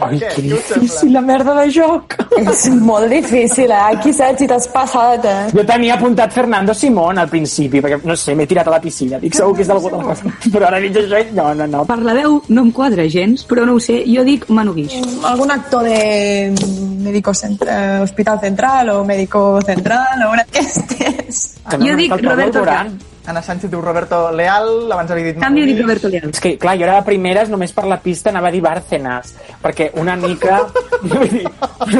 Ai, 0.00 0.18
Què? 0.20 0.28
que 0.36 0.42
Què 0.42 0.52
us 0.54 0.62
sembla? 0.62 0.80
difícil 0.80 1.12
la 1.12 1.20
merda 1.20 1.54
de 1.60 1.70
joc. 1.74 2.14
És 2.38 2.68
molt 2.90 3.10
difícil, 3.10 3.70
eh? 3.70 3.80
Aquí, 3.96 4.12
Sergi, 4.14 4.46
t'has 4.46 4.68
passat, 4.70 5.24
eh? 5.26 5.48
Jo 5.52 5.64
tenia 5.66 5.96
apuntat 5.98 6.32
Fernando 6.32 6.74
Simón 6.74 7.18
al 7.18 7.28
principi, 7.28 7.80
perquè, 7.82 7.98
no 8.06 8.14
sé, 8.16 8.36
m'he 8.38 8.46
tirat 8.46 8.70
a 8.70 8.76
la 8.76 8.80
piscina. 8.80 9.18
Dic, 9.18 9.34
segur 9.34 9.56
que 9.56 9.66
és 9.66 9.68
d'algú 9.72 9.90
de 9.90 9.98
la 9.98 10.04
cosa. 10.12 10.32
Però 10.46 10.70
ara 10.70 10.78
dic 10.84 10.96
això, 11.02 11.24
no, 11.34 11.48
no, 11.58 11.66
no. 11.66 11.84
Per 11.90 11.98
la 12.06 12.14
veu 12.14 12.38
no 12.48 12.62
em 12.68 12.70
quadra 12.72 13.08
gens, 13.10 13.42
però 13.50 13.66
no 13.66 13.74
ho 13.74 13.82
sé, 13.82 14.04
jo 14.06 14.22
dic 14.24 14.46
Manu 14.54 14.76
Guix. 14.78 14.94
Algun 15.26 15.50
actor 15.50 15.82
de 15.90 16.54
médico 17.02 17.34
central, 17.34 18.02
hospital 18.06 18.38
central 18.40 18.94
o 18.94 19.04
médico 19.04 19.58
central 19.66 20.22
o 20.28 20.32
una 20.36 20.46
d'aquestes. 20.46 21.57
Jo 21.76 21.94
dic 21.98 22.16
Roberto 22.22 22.64
Leal. 22.64 22.96
Anna 23.28 23.42
Sánchez 23.44 23.68
diu 23.68 23.82
Roberto 23.84 24.30
Leal, 24.32 24.90
abans 24.90 25.10
havia 25.12 25.26
dit... 25.26 25.38
Canvi, 25.40 25.66
dic. 25.68 25.82
Roberto 25.82 26.08
Leal. 26.08 26.30
És 26.32 26.40
que, 26.40 26.54
clar, 26.60 26.78
jo 26.80 26.86
era 26.86 26.94
de 26.96 27.04
primeres, 27.04 27.50
només 27.52 27.74
per 27.76 27.84
la 27.90 27.98
pista 28.00 28.30
anava 28.32 28.48
a 28.48 28.52
dir 28.54 28.62
Bárcenas, 28.64 29.34
perquè 29.60 29.90
una 30.00 30.14
mica... 30.16 30.62
vull 31.10 31.28
dir, 31.34 31.42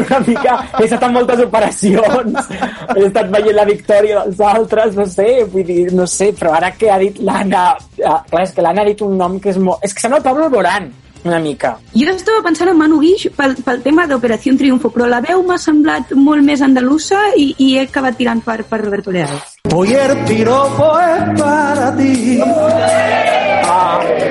una 0.00 0.20
mica... 0.24 0.54
He 0.78 0.86
estat 0.86 1.04
en 1.04 1.12
moltes 1.18 1.42
operacions, 1.44 2.48
he 2.94 3.04
estat 3.10 3.28
veient 3.34 3.58
la 3.58 3.66
victòria 3.68 4.22
dels 4.24 4.40
altres, 4.54 4.96
no 4.96 5.04
sé, 5.12 5.28
vull 5.52 5.68
dir, 5.68 5.82
no 5.92 6.08
sé, 6.08 6.30
però 6.38 6.54
ara 6.56 6.72
que 6.78 6.88
ha 6.94 6.96
dit 7.02 7.20
l'Anna... 7.20 7.66
ah, 8.08 8.22
Clar, 8.30 8.46
és 8.46 8.56
que 8.56 8.64
l'Anna 8.64 8.86
ha 8.86 8.88
dit 8.88 9.04
un 9.04 9.20
nom 9.20 9.36
que 9.36 9.52
és 9.52 9.60
molt... 9.60 9.84
És 9.84 9.92
que 9.92 10.06
sembla 10.06 10.24
Pablo 10.24 10.48
Alborán, 10.48 10.88
una 11.28 11.38
mica. 11.38 11.76
Jo 11.94 12.10
estava 12.14 12.42
pensant 12.44 12.72
en 12.72 12.78
Manu 12.78 12.98
Guix 13.02 13.28
pel, 13.36 13.56
pel 13.64 13.82
tema 13.84 14.06
d'Operació 14.08 14.56
Triunfo, 14.58 14.90
però 14.94 15.08
la 15.10 15.20
veu 15.24 15.42
m'ha 15.46 15.58
semblat 15.60 16.14
molt 16.16 16.44
més 16.44 16.62
andalusa 16.64 17.20
i, 17.36 17.52
i 17.58 17.74
he 17.76 17.86
acabat 17.86 18.18
tirant 18.18 18.42
per, 18.44 18.62
per 18.68 18.82
Roberto 18.82 19.14
Leal. 19.14 19.34
Hoy 19.74 19.94
el 19.94 20.16
piropo 20.24 20.92
es 20.98 21.40
para 21.40 21.94
ti. 21.96 22.40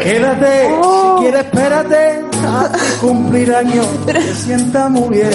Quédate, 0.03 0.53
si 0.67 1.21
quieres 1.21 1.45
espérate 1.45 2.23
a 2.47 2.71
cumplir 3.01 3.53
años, 3.53 3.87
te 4.05 4.21
sienta 4.33 4.89
muy 4.89 5.17
bien. 5.17 5.31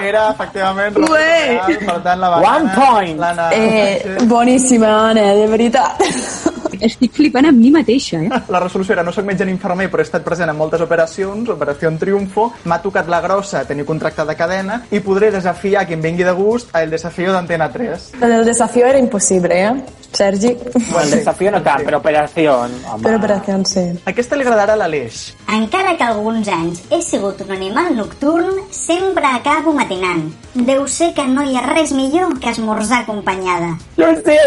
Era, 0.00 0.30
efectivament, 0.30 0.94
Roberto 0.94 1.12
Ué. 1.14 1.46
Leal, 1.46 1.86
per 1.86 2.02
tant, 2.02 2.20
la 2.20 2.28
va 2.28 2.42
One 2.56 2.70
point. 2.74 3.24
Eh, 3.52 4.18
boníssima, 4.28 4.92
Anna, 5.10 5.32
de 5.34 5.46
veritat. 5.46 6.55
Estic 6.80 7.12
flipant 7.16 7.48
amb 7.48 7.58
mi 7.58 7.70
mateixa, 7.74 8.20
eh? 8.22 8.42
La 8.52 8.60
resolució 8.60 8.96
era 8.96 9.04
no 9.06 9.12
sóc 9.14 9.26
metge 9.26 9.46
ni 9.46 9.54
infermer, 9.54 9.88
però 9.92 10.02
he 10.02 10.08
estat 10.08 10.24
present 10.26 10.50
en 10.50 10.56
moltes 10.56 10.82
operacions, 10.84 11.48
Operació 11.56 11.92
Triunfo, 11.98 12.50
m'ha 12.64 12.80
tocat 12.84 13.08
la 13.08 13.20
grossa 13.24 13.64
tenir 13.64 13.86
contracte 13.88 14.24
de 14.26 14.36
cadena 14.36 14.80
i 14.90 15.00
podré 15.00 15.30
desafiar 15.34 15.86
qui 15.86 15.96
em 15.96 16.02
vingui 16.02 16.26
de 16.26 16.34
gust 16.36 16.74
al 16.76 16.90
desafío 16.90 17.32
d'Antena 17.32 17.70
3. 17.72 18.10
El 18.22 18.44
desafió 18.44 18.86
era 18.86 18.98
impossible, 18.98 19.62
eh? 19.62 20.05
Sergi. 20.16 20.50
El 20.56 21.10
desafío 21.12 21.50
no 21.52 21.60
tant, 21.62 21.82
però 21.84 21.98
operació... 22.00 22.54
Home. 22.64 23.02
Per 23.04 23.14
operació, 23.18 23.58
sí. 23.68 23.84
Aquesta 24.08 24.38
li 24.38 24.46
agradarà 24.46 24.72
a 24.76 24.80
l'Aleix. 24.80 25.18
Encara 25.52 25.92
que 25.98 26.06
alguns 26.06 26.48
anys 26.48 26.82
he 26.90 27.02
sigut 27.04 27.42
un 27.44 27.52
animal 27.56 27.92
nocturn, 27.98 28.48
sempre 28.72 29.26
acabo 29.28 29.74
matinant. 29.76 30.24
Deu 30.56 30.86
ser 30.88 31.10
que 31.14 31.26
no 31.28 31.44
hi 31.44 31.56
ha 31.60 31.66
res 31.68 31.92
millor 31.92 32.38
que 32.40 32.48
esmorzar 32.54 33.02
acompanyada. 33.04 33.74
Jo 34.00 34.08
sé! 34.24 34.38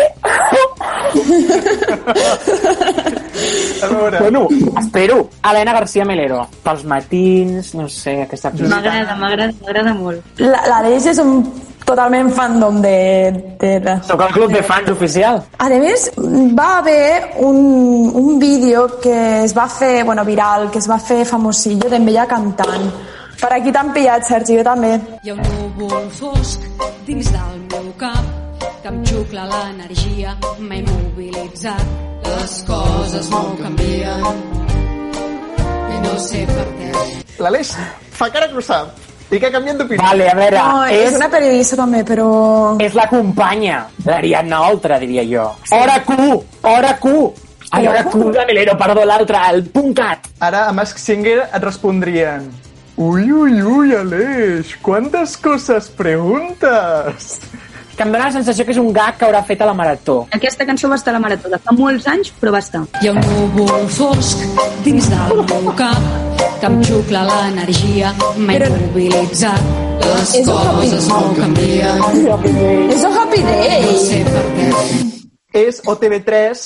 A 3.84 3.88
veure, 3.88 4.20
Bueno, 4.20 4.48
espero. 4.80 5.30
Helena 5.44 5.74
García 5.74 6.06
Melero. 6.06 6.48
Pels 6.64 6.84
matins, 6.86 7.74
no 7.76 7.88
sé, 7.88 8.24
aquesta... 8.24 8.52
M'agrada, 8.52 9.16
m'agrada, 9.16 9.54
m'agrada 9.62 9.94
molt. 9.94 10.26
La- 10.42 10.66
L'Aleix 10.68 11.06
és 11.14 11.20
un 11.24 11.44
totalment 11.86 12.32
fandom 12.36 12.82
de, 12.82 12.96
de 13.60 13.72
la... 13.84 13.96
Sóc 14.04 14.22
el 14.26 14.34
club 14.34 14.52
de 14.54 14.64
fans 14.64 14.90
oficial. 14.94 15.42
A 15.58 15.70
més, 15.70 16.10
va 16.58 16.80
haver 16.80 17.36
un, 17.46 17.60
un 18.16 18.40
vídeo 18.40 18.88
que 19.04 19.44
es 19.44 19.56
va 19.58 19.68
fer, 19.70 20.04
bueno, 20.04 20.26
viral, 20.26 20.70
que 20.72 20.80
es 20.80 20.90
va 20.90 21.00
fer 21.00 21.24
famosillo 21.26 21.90
d'en 21.90 22.08
ella 22.10 22.28
cantant. 22.30 22.92
Per 23.40 23.52
aquí 23.56 23.72
t'han 23.72 23.94
pillat, 23.96 24.26
Sergi, 24.28 24.58
jo 24.60 24.66
també. 24.68 24.98
Hi 25.24 25.32
ha 25.32 25.38
un 25.38 25.44
núvol 25.80 26.10
fosc 26.12 26.66
dins 27.08 27.32
del 27.32 27.60
meu 27.72 27.92
cap 28.02 28.40
que 28.84 28.92
em 28.92 29.02
xucla 29.08 29.46
l'energia, 29.50 30.36
m'ha 30.60 30.82
immobilitzat. 30.82 31.86
Les 32.30 32.56
coses 32.68 33.30
no 33.34 33.44
canvien 33.60 34.42
i 35.96 36.02
no 36.06 36.18
sé 36.22 36.44
per 36.50 36.68
què. 36.78 36.92
l'Aleix 37.40 37.72
fa 38.20 38.28
cara 38.30 38.50
que 38.52 38.60
ho 38.60 38.64
sap 38.64 39.09
i 39.30 39.40
que 39.40 39.50
ha 39.50 39.54
canviat 39.54 39.78
d'opinió. 39.82 40.02
Vale, 40.04 40.30
a 40.30 40.36
veure, 40.38 40.58
No, 40.58 40.86
és 40.90 41.10
és, 41.10 41.18
una 41.20 41.30
periodista 41.30 41.78
també, 41.80 42.04
però... 42.08 42.30
és 42.82 42.96
la 42.98 43.06
companya 43.12 43.84
d'Ariadna 44.06 44.64
Oltra, 44.70 44.98
diria 45.02 45.26
jo. 45.28 45.52
Hora 45.76 46.00
Q! 46.06 46.18
Hora 46.64 46.96
Q! 47.02 47.14
Ai, 47.70 47.86
hora 47.86 48.04
Q 48.10 48.32
de 48.34 48.46
Melero, 48.50 48.74
perdó, 48.78 49.04
l'altre, 49.06 49.44
el 49.54 49.68
punt 49.70 49.94
cat. 49.94 50.26
Ara 50.42 50.66
a 50.70 50.74
Mask 50.74 50.98
Singer 50.98 51.44
et 51.44 51.62
respondrien 51.62 52.50
Ui, 53.00 53.30
ui, 53.32 53.62
ui, 53.64 53.94
Aleix, 53.96 54.74
quantes 54.84 55.38
coses 55.40 55.88
preguntes? 55.96 57.38
Que 58.00 58.06
em 58.08 58.12
dóna 58.14 58.30
la 58.30 58.32
sensació 58.32 58.64
que 58.64 58.72
és 58.72 58.78
un 58.80 58.94
gag 58.96 59.18
que 59.20 59.26
haurà 59.28 59.42
fet 59.44 59.60
a 59.60 59.66
la 59.68 59.74
marató. 59.76 60.22
Aquesta 60.38 60.64
cançó 60.66 60.88
va 60.88 60.96
estar 60.96 61.12
a 61.12 61.18
la 61.18 61.20
marató 61.20 61.50
de 61.52 61.58
fa 61.60 61.74
molts 61.76 62.06
anys, 62.08 62.30
però 62.40 62.54
va 62.56 62.62
estar. 62.64 62.86
Hi 63.04 63.10
ha 63.10 63.12
un 63.12 63.20
núvol 63.28 63.90
fosc 63.92 64.40
dins 64.86 65.10
del 65.12 65.42
meu 65.50 65.68
cap 65.76 66.00
que 66.62 66.70
em 66.70 66.78
xucla 66.88 67.26
l'energia, 67.28 68.14
m'ha 68.38 68.54
Però- 68.56 68.70
immobilitzat. 68.72 69.60
Les 70.00 70.34
És 70.40 70.48
un 70.48 70.56
coses 70.78 71.08
no 71.10 71.20
canvien, 71.42 72.00
És 72.00 73.04
un 73.04 73.18
happy 73.20 73.42
no 73.44 73.52
day! 73.52 74.00
sé 74.08 74.24
per 74.32 74.46
què. 74.56 74.72
És 75.68 75.82
OTV3, 75.86 76.64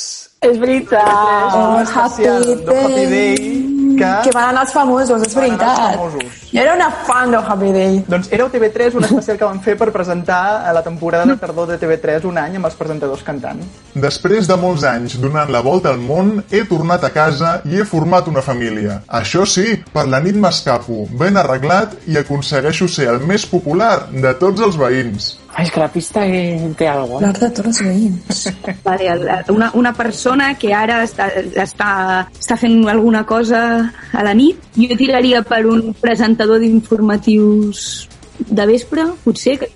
És 0.52 0.58
veritat! 0.60 1.56
un 1.56 1.82
Oh, 1.82 2.00
Happy 2.00 3.06
Day 3.10 3.73
que... 3.98 4.12
Que 4.28 4.34
van 4.36 4.50
anar 4.52 4.64
els 4.66 4.74
famosos, 4.76 5.26
és 5.28 5.36
veritat. 5.36 5.98
famosos. 5.98 6.40
Jo 6.54 6.62
era 6.62 6.76
una 6.76 6.90
fan 7.08 7.32
del 7.34 7.42
Happy 7.42 7.72
Day. 7.74 8.00
Doncs 8.08 8.32
era 8.32 8.46
OTV3 8.46 8.98
un 9.00 9.08
especial 9.08 9.40
que 9.40 9.46
van 9.46 9.62
fer 9.66 9.78
per 9.78 9.90
presentar 9.92 10.42
a 10.68 10.74
la 10.74 10.84
temporada 10.86 11.26
de 11.26 11.38
tardor 11.42 11.68
de 11.72 11.80
TV3 11.82 12.28
un 12.30 12.38
any 12.38 12.58
amb 12.60 12.70
els 12.70 12.78
presentadors 12.80 13.24
cantant. 13.26 13.62
Després 13.94 14.50
de 14.50 14.58
molts 14.60 14.86
anys 14.88 15.18
donant 15.22 15.52
la 15.54 15.64
volta 15.66 15.94
al 15.94 16.02
món, 16.02 16.36
he 16.52 16.64
tornat 16.70 17.04
a 17.04 17.14
casa 17.14 17.56
i 17.66 17.80
he 17.80 17.88
format 17.90 18.28
una 18.32 18.42
família. 18.46 19.02
Això 19.08 19.48
sí, 19.50 19.78
per 19.94 20.08
la 20.10 20.22
nit 20.24 20.38
m'escapo, 20.38 21.08
ben 21.20 21.38
arreglat 21.38 21.98
i 22.08 22.20
aconsegueixo 22.22 22.88
ser 22.88 23.10
el 23.14 23.24
més 23.26 23.48
popular 23.50 24.10
de 24.14 24.34
tots 24.40 24.62
els 24.62 24.78
veïns. 24.80 25.34
Ai, 25.54 25.68
és 25.68 25.72
que 25.72 25.82
la 25.82 25.90
pista 25.94 26.24
eh, 26.26 26.72
té 26.78 26.88
alguna 26.90 27.20
cosa. 27.20 27.26
L'art 27.28 27.42
de 27.44 27.50
tots 27.58 27.70
els 27.70 27.82
veïns. 27.86 28.46
Vale, 28.88 29.12
una, 29.54 29.70
una 29.78 29.92
persona 29.94 30.54
que 30.58 30.74
ara 30.74 31.04
està, 31.06 31.28
està, 31.62 31.92
està 32.40 32.58
fent 32.58 32.80
alguna 32.90 33.22
cosa 33.30 33.62
a 34.14 34.26
la 34.26 34.34
nit, 34.38 34.64
jo 34.80 34.98
tiraria 34.98 35.44
per 35.46 35.62
un 35.70 35.94
presentador 36.02 36.64
d'informatius 36.64 38.10
de 38.50 38.66
vespre, 38.66 39.06
potser, 39.24 39.60
que 39.62 39.70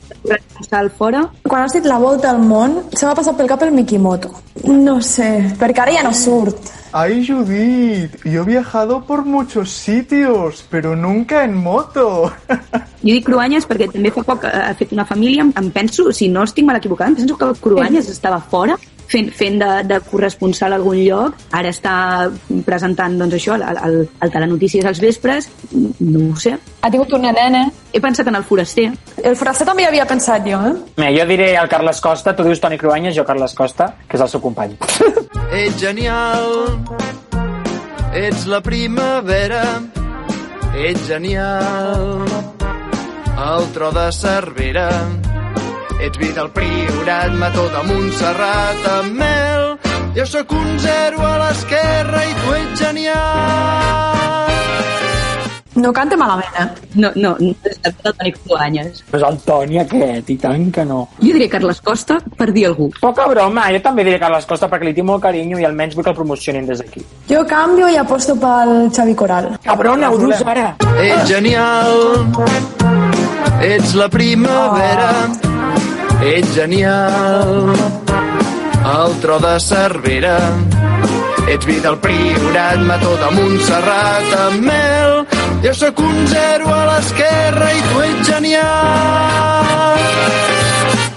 està 0.60 0.82
al 0.82 0.90
fora. 0.90 1.28
Quan 1.46 1.64
has 1.64 1.78
dit 1.78 1.86
la 1.86 2.00
volta 2.02 2.32
al 2.32 2.42
món, 2.42 2.80
se 2.94 3.06
m'ha 3.06 3.16
passat 3.18 3.38
pel 3.38 3.50
cap 3.50 3.64
el 3.64 3.76
Mikimoto. 3.76 4.34
No 4.66 4.98
sé, 5.06 5.30
perquè 5.60 5.86
ara 5.86 5.96
ja 6.00 6.04
no 6.08 6.14
surt. 6.18 6.74
Ay, 6.94 7.26
Judith, 7.28 8.24
yo 8.26 8.42
he 8.42 8.46
viajado 8.46 9.04
por 9.06 9.26
muchos 9.26 9.70
sitios, 9.72 10.66
pero 10.72 10.96
nunca 10.96 11.44
en 11.44 11.56
moto. 11.56 12.32
Jo 13.08 13.14
dic 13.14 13.26
Cruanyes 13.28 13.68
perquè 13.70 13.86
també 13.94 14.10
fa 14.12 14.24
poc 14.26 14.44
ha 14.50 14.74
fet 14.76 14.92
una 14.92 15.06
família, 15.06 15.44
em- 15.46 15.52
em 15.56 15.68
penso, 15.72 16.10
si 16.12 16.28
no 16.28 16.42
estic 16.44 16.66
mal 16.66 16.76
equivocada, 16.80 17.12
em 17.12 17.16
penso 17.20 17.38
que 17.38 17.52
Cruanyes 17.62 18.10
estava 18.10 18.40
fora 18.42 18.76
fent, 19.12 19.32
fent 19.34 19.60
de, 19.62 19.72
de 19.88 20.00
corresponsal 20.08 20.74
a 20.74 20.80
algun 20.80 21.00
lloc, 21.02 21.38
ara 21.56 21.72
està 21.74 21.96
presentant 22.68 23.18
doncs 23.20 23.38
això, 23.40 23.58
el, 23.58 23.66
el, 23.88 24.00
el 24.24 24.34
Telenotícies 24.34 24.86
als 24.86 25.02
vespres, 25.04 25.50
no 25.72 26.28
ho 26.32 26.40
sé. 26.40 26.58
Ha 26.82 26.92
tingut 26.94 27.14
una 27.18 27.34
nena. 27.36 27.66
He 27.94 28.02
pensat 28.04 28.28
en 28.30 28.38
el 28.38 28.46
foraster. 28.46 28.90
El 29.24 29.38
foraster 29.40 29.66
també 29.68 29.86
hi 29.86 29.90
havia 29.90 30.06
pensat 30.10 30.46
jo, 30.46 30.60
eh? 30.70 30.74
Mira, 31.00 31.12
jo 31.16 31.28
diré 31.32 31.52
el 31.58 31.70
Carles 31.72 32.02
Costa, 32.04 32.36
tu 32.36 32.46
dius 32.46 32.62
Toni 32.62 32.78
Cruanyes, 32.78 33.16
jo 33.18 33.26
Carles 33.26 33.56
Costa, 33.58 33.94
que 34.08 34.20
és 34.20 34.26
el 34.26 34.32
seu 34.32 34.44
company. 34.44 34.78
Ets 35.58 35.80
genial, 35.80 36.76
ets 38.12 38.44
la 38.52 38.60
primavera, 38.62 39.62
ets 40.76 41.08
genial, 41.08 42.26
el 43.48 43.72
tro 43.74 43.94
de 43.96 44.10
Cervera, 44.12 44.90
ets 46.02 46.18
vi 46.18 46.32
del 46.34 46.50
Priorat, 46.54 47.34
mató 47.42 47.68
de 47.74 47.84
Montserrat 47.90 48.88
amb 48.98 49.18
mel, 49.20 49.78
jo 50.16 50.26
sóc 50.26 50.52
un 50.54 50.78
zero 50.80 51.24
a 51.26 51.36
l'esquerra 51.46 52.24
i 52.26 52.36
tu 52.42 52.58
ets 52.62 52.84
genial. 52.86 54.26
No 55.78 55.92
canta 55.94 56.18
malament, 56.18 56.56
eh? 56.58 56.66
No, 56.98 57.12
no, 57.22 57.36
no 57.38 57.52
és 57.70 57.76
el 57.86 57.94
Toni 58.02 58.32
Cruanyes. 58.34 59.04
Però 59.12 59.20
és 59.20 59.26
el 59.28 59.36
Toni 59.46 59.78
aquest, 59.84 60.32
i 60.34 60.38
tant 60.42 60.72
que 60.74 60.86
no. 60.90 61.04
Jo 61.22 61.36
diré 61.36 61.48
Carles 61.54 61.82
Costa 61.86 62.18
per 62.40 62.48
dir 62.56 62.66
algú. 62.72 62.88
Poca 62.98 63.28
broma, 63.30 63.68
jo 63.76 63.82
també 63.86 64.06
diré 64.08 64.18
Carles 64.22 64.48
Costa 64.50 64.72
perquè 64.72 64.90
li 64.90 64.96
tinc 64.98 65.06
molt 65.06 65.22
carinyo 65.28 65.60
i 65.62 65.68
almenys 65.70 65.94
vull 65.94 66.08
que 66.08 66.14
el 66.16 66.18
promocionin 66.18 66.66
des 66.66 66.82
d'aquí. 66.82 67.06
Jo 67.30 67.44
canvio 67.46 67.92
i 67.94 68.00
aposto 68.02 68.34
pel 68.42 68.90
Xavi 68.90 69.14
Coral. 69.22 69.52
Cabrona, 69.68 70.10
ho 70.10 70.18
dius 70.24 70.42
ara? 70.50 70.72
Ets 70.98 71.30
genial, 71.30 72.26
ets 73.62 73.94
la 74.02 74.10
primavera, 74.10 75.12
ets 76.34 76.56
genial, 76.56 77.74
el 78.94 79.20
tro 79.22 79.40
de 79.40 79.60
Cervera, 79.60 80.38
Ets 81.48 81.64
vi 81.64 81.78
del 81.80 81.96
Priorat, 82.04 82.82
mató 82.84 83.14
de 83.16 83.28
Montserrat 83.32 84.34
amb 84.36 84.66
mel. 84.68 85.14
Jo 85.64 85.72
sóc 85.74 86.02
un 86.04 86.18
zero 86.28 86.68
a 86.68 86.82
l'esquerra 86.90 87.70
i 87.72 87.86
tu 87.86 88.02
ets 88.04 88.32
genial. 88.34 90.02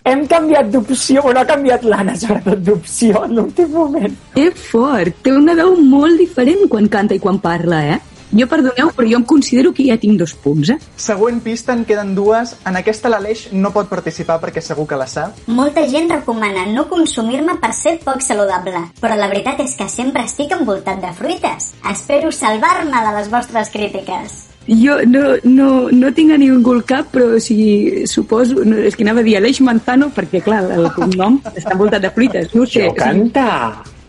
Hem 0.06 0.22
canviat 0.30 0.70
d'opció, 0.70 1.24
bueno, 1.26 1.42
ha 1.42 1.48
canviat 1.48 1.82
l'Anna, 1.82 2.14
sobretot 2.18 2.62
d'opció 2.62 3.24
en 3.26 3.34
l'últim 3.40 3.74
moment. 3.74 4.14
Que 4.36 4.46
fort! 4.54 5.18
Té 5.26 5.34
una 5.34 5.58
veu 5.58 5.74
molt 5.82 6.22
diferent 6.22 6.62
quan 6.70 6.86
canta 6.88 7.18
i 7.18 7.22
quan 7.22 7.42
parla, 7.42 7.82
eh? 7.96 7.98
Jo, 8.30 8.46
perdoneu, 8.46 8.92
però 8.94 9.08
jo 9.10 9.18
em 9.18 9.24
considero 9.26 9.72
que 9.74 9.84
ja 9.88 9.96
tinc 9.98 10.18
dos 10.20 10.34
punts, 10.38 10.70
eh? 10.70 10.78
Següent 11.00 11.40
pista, 11.42 11.74
en 11.74 11.84
queden 11.88 12.12
dues. 12.14 12.54
En 12.66 12.78
aquesta 12.78 13.10
l'Aleix 13.10 13.48
no 13.52 13.72
pot 13.74 13.90
participar 13.90 14.38
perquè 14.42 14.62
segur 14.62 14.86
que 14.90 14.98
la 14.98 15.08
sap. 15.10 15.40
Molta 15.50 15.86
gent 15.90 16.10
recomana 16.12 16.66
no 16.70 16.86
consumir-me 16.90 17.58
per 17.62 17.72
ser 17.74 17.96
poc 18.04 18.22
saludable, 18.22 18.84
però 19.02 19.18
la 19.18 19.30
veritat 19.32 19.64
és 19.66 19.74
que 19.78 19.88
sempre 19.90 20.24
estic 20.28 20.54
envoltat 20.54 21.02
de 21.02 21.10
fruites. 21.18 21.72
Espero 21.90 22.30
salvar-me 22.30 23.02
de 23.08 23.18
les 23.18 23.32
vostres 23.32 23.74
crítiques. 23.74 24.46
Jo 24.70 25.00
no, 25.08 25.34
no, 25.42 25.68
no 25.90 26.10
tinc 26.14 26.36
a 26.36 26.38
ningú 26.38 26.76
al 26.76 26.84
cap, 26.86 27.08
però 27.10 27.32
o 27.34 27.40
sigui, 27.42 28.06
suposo... 28.06 28.62
No, 28.62 28.78
és 28.78 28.94
que 28.94 29.06
anava 29.06 29.24
a 29.24 29.26
dir 29.26 29.38
Aleix 29.40 29.58
Manzano, 29.66 30.12
perquè, 30.14 30.44
clar, 30.44 30.62
el 30.76 30.92
cognom 30.94 31.40
està 31.50 31.74
envoltat 31.74 32.04
de 32.04 32.12
fruites. 32.14 32.54
No 32.54 32.68
sé. 32.68 32.86
Jo 32.86 32.94
canta! 32.94 33.48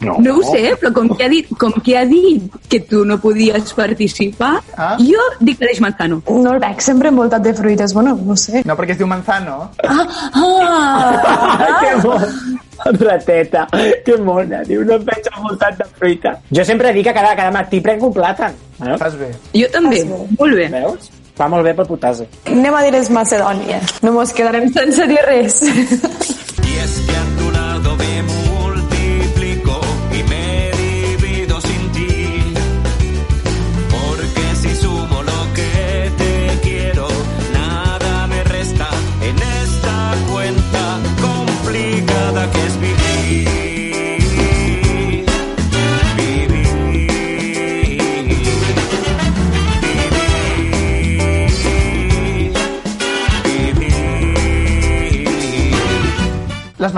No. 0.02 0.16
No 0.20 0.38
ho 0.40 0.44
sé, 0.52 0.76
però 0.82 0.92
com 0.94 1.10
que 1.16 1.26
ha 1.26 1.30
dit, 1.30 1.48
com 1.62 1.72
que, 1.74 1.96
ha 1.98 2.06
dit 2.10 2.42
que 2.68 2.80
tu 2.90 3.04
no 3.06 3.20
podies 3.22 3.74
participar, 3.78 4.62
Ah. 4.78 4.96
jo 4.98 5.22
dic 5.40 5.62
Aleix 5.62 5.80
Manzano. 5.82 6.22
No 6.28 6.54
el 6.56 6.60
veig 6.60 6.82
sempre 6.82 7.10
envoltat 7.10 7.42
de 7.44 7.54
fruites, 7.54 7.94
bueno, 7.94 8.18
no 8.26 8.36
sé. 8.36 8.64
No, 8.66 8.76
perquè 8.76 8.92
es 8.96 8.98
diu 8.98 9.08
Manzano. 9.08 9.70
Ah, 9.88 10.08
ah, 10.34 11.80
que 11.82 11.96
mona. 12.08 12.28
Rateta, 13.00 13.68
que 14.04 14.18
mona, 14.18 14.64
diu, 14.66 14.82
no 14.84 14.96
em 14.98 15.04
veig 15.06 15.28
envoltat 15.36 15.78
de 15.78 15.86
fruita. 16.00 16.36
Jo 16.50 16.66
sempre 16.66 16.92
dic 16.96 17.06
que 17.06 17.14
cada, 17.14 17.36
cada 17.38 17.52
matí 17.54 17.80
prenc 17.80 18.02
un 18.04 18.14
plàtan. 18.16 18.56
Veus? 18.80 18.98
Fas 19.00 19.18
bé. 19.20 19.30
Jo 19.54 19.68
també, 19.72 20.02
molt 20.10 20.56
bé. 20.58 20.68
Veus? 20.74 21.12
Va 21.40 21.48
molt 21.50 21.64
bé 21.66 21.76
pel 21.78 21.86
potase. 21.88 22.26
Anem 22.50 22.74
a 22.76 22.82
dir 22.86 22.96
és 22.98 23.10
Macedònia. 23.14 23.80
No 24.02 24.12
mos 24.18 24.34
quedarem 24.34 24.68
sense 24.74 25.06
dir 25.10 25.22
res. 25.30 25.62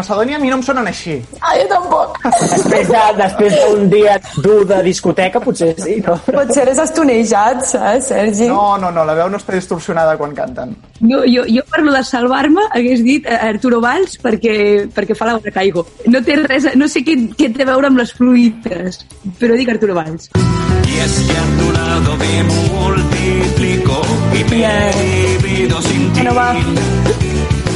Macedònia 0.03 0.35
a 0.35 0.39
mi 0.43 0.49
no 0.51 0.57
em 0.59 0.63
sonen 0.67 0.87
així. 0.91 1.15
Ah, 1.39 1.53
jo 1.57 1.65
tampoc. 1.71 2.17
Després 2.23 2.87
de- 2.91 3.13
després 3.17 3.53
d'un 3.63 3.89
dia 3.89 4.19
dur 4.43 4.65
de 4.67 4.81
discoteca, 4.83 5.39
potser 5.39 5.73
sí, 5.79 5.95
no? 6.05 6.17
Potser 6.25 6.67
és 6.69 6.77
estonejat, 6.83 7.63
saps, 7.65 8.07
Sergi? 8.11 8.47
No, 8.51 8.77
no, 8.77 8.91
no, 8.91 9.05
la 9.07 9.13
veu 9.15 9.29
no 9.31 9.37
està 9.39 9.53
distorsionada 9.55 10.17
quan 10.19 10.35
canten. 10.35 10.75
Jo, 10.99 11.23
jo, 11.27 11.45
jo 11.47 11.63
per 11.71 11.81
lo 11.83 11.91
de 11.95 12.03
salvar-me 12.03 12.61
hagués 12.71 13.01
dit 13.03 13.25
eh, 13.25 13.35
Arturo 13.49 13.79
Valls 13.83 14.17
perquè, 14.21 14.89
perquè 14.93 15.15
fa 15.15 15.31
l'hora 15.31 15.51
caigo. 15.55 15.85
No 16.07 16.21
té 16.23 16.35
res, 16.43 16.67
no 16.75 16.87
sé 16.91 17.01
què, 17.07 17.15
què 17.37 17.49
té 17.55 17.63
a 17.63 17.71
veure 17.71 17.87
amb 17.87 17.97
les 18.03 18.11
fruites, 18.13 19.05
però 19.39 19.55
dic 19.55 19.69
Arturo 19.69 19.95
Valls. 19.95 20.29
Y 20.85 20.99
es 20.99 21.13
que 21.27 21.37
a 21.37 21.45
tu 21.59 21.71
lado 21.71 22.17
me 22.17 22.43
multiplico 22.43 24.01
y 24.35 24.43
me 24.51 24.91
divido 25.41 25.81
sin 25.81 26.13
ti. 26.13 26.21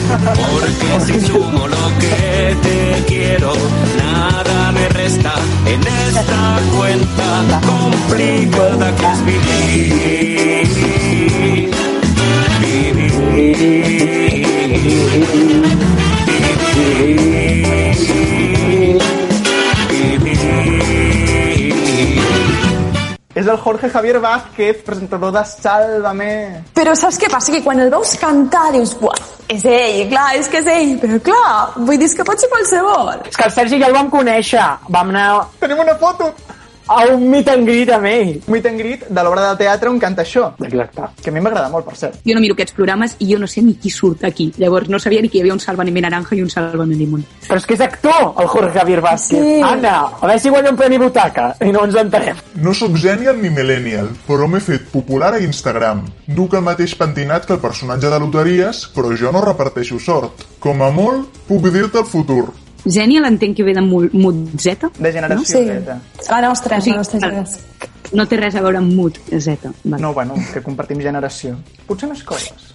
Porque 0.08 1.00
si 1.06 1.20
sumo 1.20 1.67
lo 1.67 1.91
que 2.00 2.56
te 2.62 3.04
quiero, 3.08 3.54
nada 3.98 4.72
me 4.72 4.88
resta 4.89 5.34
en 5.65 5.82
esta 5.82 6.60
cuenta 6.76 7.60
complicada 7.65 8.96
que 8.96 9.06
es 9.12 9.26
vivir. 9.26 10.48
És 23.48 23.52
el 23.54 23.60
Jorge 23.64 23.88
Javier 23.90 24.20
Vázquez, 24.20 24.82
presentador 24.84 25.32
de 25.32 25.42
Sálvame. 25.48 26.32
Però 26.76 26.92
saps 27.00 27.16
què 27.22 27.30
passa? 27.32 27.54
Que 27.54 27.62
quan 27.64 27.80
el 27.80 27.88
veus 27.94 28.18
cantar 28.20 28.74
dius, 28.74 28.92
buah, 29.00 29.22
és 29.48 29.64
ell, 29.64 30.02
clar, 30.12 30.26
és 30.36 30.50
que 30.52 30.60
és 30.60 30.68
ell. 30.74 30.92
Però 31.00 31.22
clar, 31.30 31.54
vull 31.78 31.96
dir 32.02 32.10
que 32.12 32.26
pot 32.28 32.44
ser 32.44 32.52
qualsevol. 32.52 33.14
És 33.24 33.40
que 33.40 33.48
el 33.48 33.54
Sergi 33.56 33.80
ja 33.80 33.88
el 33.88 33.96
vam 33.96 34.12
conèixer. 34.12 34.68
Vam 34.92 35.16
anar 35.16 35.30
Tenim 35.64 35.80
una 35.80 35.96
foto! 35.96 36.28
A 36.88 37.06
un 37.13 37.28
meet 37.30 37.50
and 37.52 37.67
greet 37.67 37.91
amb 37.93 38.08
ell. 38.10 38.34
Meet 38.47 38.65
and 38.69 38.80
greet 38.80 39.06
de 39.10 39.23
l'obra 39.23 39.50
de 39.50 39.58
teatre 39.63 39.89
on 39.91 40.00
canta 40.00 40.23
això. 40.23 40.50
Exacte. 40.63 41.10
Que 41.21 41.30
a 41.30 41.34
mi 41.34 41.43
m'agrada 41.43 41.69
molt, 41.69 41.86
per 41.86 41.95
cert. 42.00 42.19
Jo 42.26 42.36
no 42.36 42.43
miro 42.43 42.56
aquests 42.58 42.76
programes 42.78 43.17
i 43.19 43.30
jo 43.32 43.39
no 43.39 43.47
sé 43.47 43.62
ni 43.62 43.76
qui 43.76 43.91
surt 43.93 44.23
aquí. 44.28 44.50
Llavors 44.58 44.89
no 44.89 45.00
sabia 45.00 45.21
ni 45.21 45.30
que 45.30 45.39
hi 45.39 45.43
havia 45.45 45.56
un 45.56 45.63
Sálvame 45.63 45.91
Naranja 46.02 46.36
i 46.36 46.41
un 46.43 46.50
Sálvame 46.50 46.95
Limón. 46.95 47.26
Però 47.47 47.60
és 47.60 47.65
que 47.65 47.76
és 47.76 47.84
actor, 47.84 48.34
el 48.39 48.47
Jorge 48.47 48.73
Javier 48.80 49.02
Vázquez. 49.02 49.41
Sí. 49.43 49.62
Anna, 49.63 49.95
a 50.19 50.26
veure 50.26 50.39
si 50.39 50.54
guanya 50.54 50.71
un 50.71 50.80
premi 50.80 51.00
butaca 51.02 51.50
i 51.62 51.71
no 51.71 51.86
ens 51.88 51.97
entenem. 52.00 52.39
No 52.63 52.73
sóc 52.73 52.95
genial 52.97 53.41
ni 53.41 53.52
millennial, 53.54 54.12
però 54.28 54.47
m'he 54.47 54.62
fet 54.63 54.88
popular 54.91 55.34
a 55.36 55.41
Instagram. 55.43 56.06
Duc 56.28 56.56
el 56.58 56.65
mateix 56.65 56.95
pentinat 57.00 57.45
que 57.45 57.58
el 57.58 57.63
personatge 57.63 58.12
de 58.12 58.21
loteries, 58.23 58.86
però 58.95 59.12
jo 59.17 59.32
no 59.32 59.43
reparteixo 59.43 60.00
sort. 60.00 60.47
Com 60.63 60.82
a 60.82 60.91
molt, 60.91 61.43
puc 61.47 61.69
dir-te 61.71 62.02
el 62.04 62.10
futur. 62.10 62.47
Genial 62.86 63.26
entenc 63.26 63.56
que 63.58 63.63
ve 63.63 63.74
de 63.74 63.82
Mutzeta. 63.82 64.90
De 64.98 65.12
generació 65.12 65.46
Sí. 65.46 65.66
Z. 65.66 66.00
La 66.30 66.42
nostra, 66.42 66.78
O 66.78 66.82
sigui, 66.82 66.92
la 66.92 66.98
nostra 66.98 67.20
generació. 67.20 67.62
No 68.13 68.26
té 68.26 68.38
res 68.38 68.56
a 68.56 68.62
veure 68.62 68.78
amb 68.78 68.94
Mut, 68.94 69.18
Z. 69.38 69.72
Vale. 69.84 70.02
No, 70.02 70.13
bueno, 70.13 70.34
que 70.54 70.62
compartim 70.63 71.00
generació. 71.02 71.58
Potser 71.86 72.08
més 72.10 72.24
coses. 72.24 72.74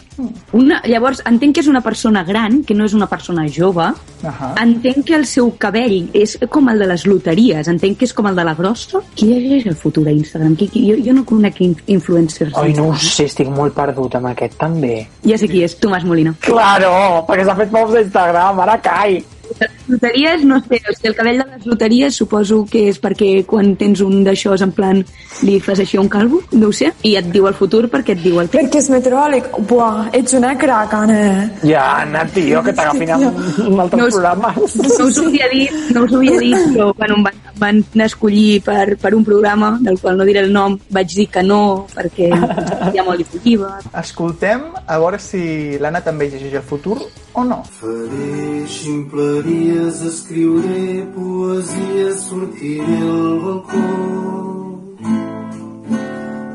Una, 0.53 0.83
llavors, 0.85 1.23
entenc 1.25 1.55
que 1.55 1.61
és 1.63 1.69
una 1.69 1.81
persona 1.81 2.23
gran, 2.23 2.59
que 2.69 2.75
no 2.75 2.85
és 2.85 2.93
una 2.93 3.07
persona 3.09 3.47
jove. 3.49 3.87
Ahà. 4.23 4.51
Entenc 4.61 5.07
que 5.07 5.15
el 5.17 5.25
seu 5.25 5.55
cabell 5.57 6.11
és 6.13 6.35
com 6.51 6.69
el 6.69 6.79
de 6.79 6.87
les 6.91 7.07
loteries. 7.07 7.67
Entenc 7.67 7.97
que 7.97 8.05
és 8.05 8.13
com 8.13 8.27
el 8.29 8.37
de 8.37 8.45
la 8.45 8.53
grossa. 8.55 9.01
Qui 9.17 9.31
és 9.57 9.65
el 9.65 9.75
futur 9.75 10.07
a 10.07 10.13
Instagram? 10.13 10.55
Qui, 10.55 10.69
qui, 10.69 10.85
jo, 10.91 10.99
jo 11.03 11.15
no 11.15 11.25
conec 11.25 11.63
in- 11.63 11.79
influencers. 11.87 12.53
Ai, 12.61 12.75
no 12.75 12.91
ho 12.91 12.95
sé, 12.99 13.25
estic 13.25 13.49
molt 13.49 13.73
perdut 13.73 14.15
amb 14.21 14.27
aquest 14.35 14.59
també. 14.61 15.07
Ja 15.25 15.39
sé 15.39 15.49
qui 15.49 15.63
és, 15.65 15.79
Tomàs 15.81 16.05
Molina. 16.05 16.35
Claro, 16.41 17.25
perquè 17.27 17.47
s'ha 17.49 17.57
fet 17.57 17.71
pocs 17.73 17.95
d'Instagram, 17.97 18.61
ara 18.61 18.79
cai. 18.85 19.25
Les 19.61 19.71
loteries, 19.89 20.45
no 20.45 20.59
sé, 20.61 20.79
o 20.89 20.95
sigui, 20.95 21.09
el 21.11 21.17
cabell 21.17 21.39
de 21.43 21.47
les 21.51 21.67
loteries 21.67 22.15
suposo 22.17 22.65
que 22.71 22.87
és 22.89 22.99
perquè 23.03 23.45
quan 23.47 23.75
tens 23.77 24.01
un 24.01 24.23
d'això 24.25 24.55
en 24.63 24.73
plan 24.73 25.03
li 25.43 25.59
fas 25.61 25.81
així 25.83 25.99
un 25.99 26.09
calvo, 26.09 26.41
no 26.53 26.69
ho 26.69 26.73
sé, 26.73 26.93
i 27.03 27.17
et 27.19 27.29
diu 27.33 27.47
el 27.49 27.55
futur 27.59 27.89
perquè 27.91 28.15
et 28.17 28.23
diu 28.23 28.39
el 28.41 28.49
temps. 28.49 28.63
Perquè 28.65 28.79
és 28.83 28.89
meteoròleg. 28.93 29.51
Buah, 29.69 30.09
ets 30.13 30.35
una 30.39 30.55
crac, 30.59 30.95
Anna. 30.95 31.51
Ja, 31.65 31.85
Anna, 32.03 32.25
tio, 32.35 32.63
que 32.63 32.73
t'agafin 32.73 33.11
amb, 33.17 33.27
amb 33.67 33.81
altres 33.87 34.01
No 34.01 34.07
us- 34.07 34.15
programes. 34.15 34.77
No 34.77 35.07
us 35.07 35.19
ho 35.19 35.27
havia 35.29 35.49
dit, 35.53 35.73
no 35.95 36.05
us 36.05 36.13
ho 36.13 36.17
havia 36.23 36.39
dit, 36.41 36.57
però 36.77 36.93
quan 36.97 37.11
em 37.17 37.23
van, 37.27 37.41
em 37.53 37.59
van 37.63 37.83
anar 37.95 38.05
a 38.05 38.11
escollir 38.13 38.63
per, 38.65 38.97
per 39.03 39.15
un 39.15 39.25
programa, 39.25 39.77
del 39.81 39.99
qual 40.01 40.17
no 40.17 40.25
diré 40.29 40.41
el 40.47 40.53
nom, 40.53 40.79
vaig 40.91 41.15
dir 41.15 41.29
que 41.33 41.43
no, 41.43 41.87
perquè 41.95 42.31
hi 42.93 42.99
ha 42.99 43.05
molt 43.05 43.19
difusiva. 43.25 43.77
Escoltem 43.99 44.63
a 44.87 44.99
veure 44.99 45.19
si 45.23 45.79
l'Anna 45.81 46.01
també 46.05 46.29
llegeix 46.31 46.55
el 46.61 46.63
futur 46.67 46.99
o 47.35 47.45
no. 47.45 47.63
Faré 47.81 48.67
ximpleries, 48.67 50.03
escriuré 50.13 51.07
poesia, 51.15 52.09
sortiré 52.27 52.99
al 53.17 53.41
balcó. 53.45 53.85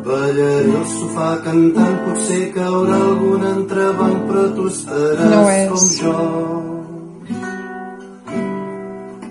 Ballaré 0.08 0.74
al 0.82 0.88
sofà 0.96 1.30
cantant, 1.44 1.98
potser 2.06 2.46
caurà 2.56 2.96
algun 3.10 3.44
entrebanc, 3.56 4.20
però 4.30 4.46
tu 4.56 4.68
estaràs 4.72 5.32
No 5.34 5.42
és. 5.50 5.68
com 5.72 5.84
jo. 6.00 6.16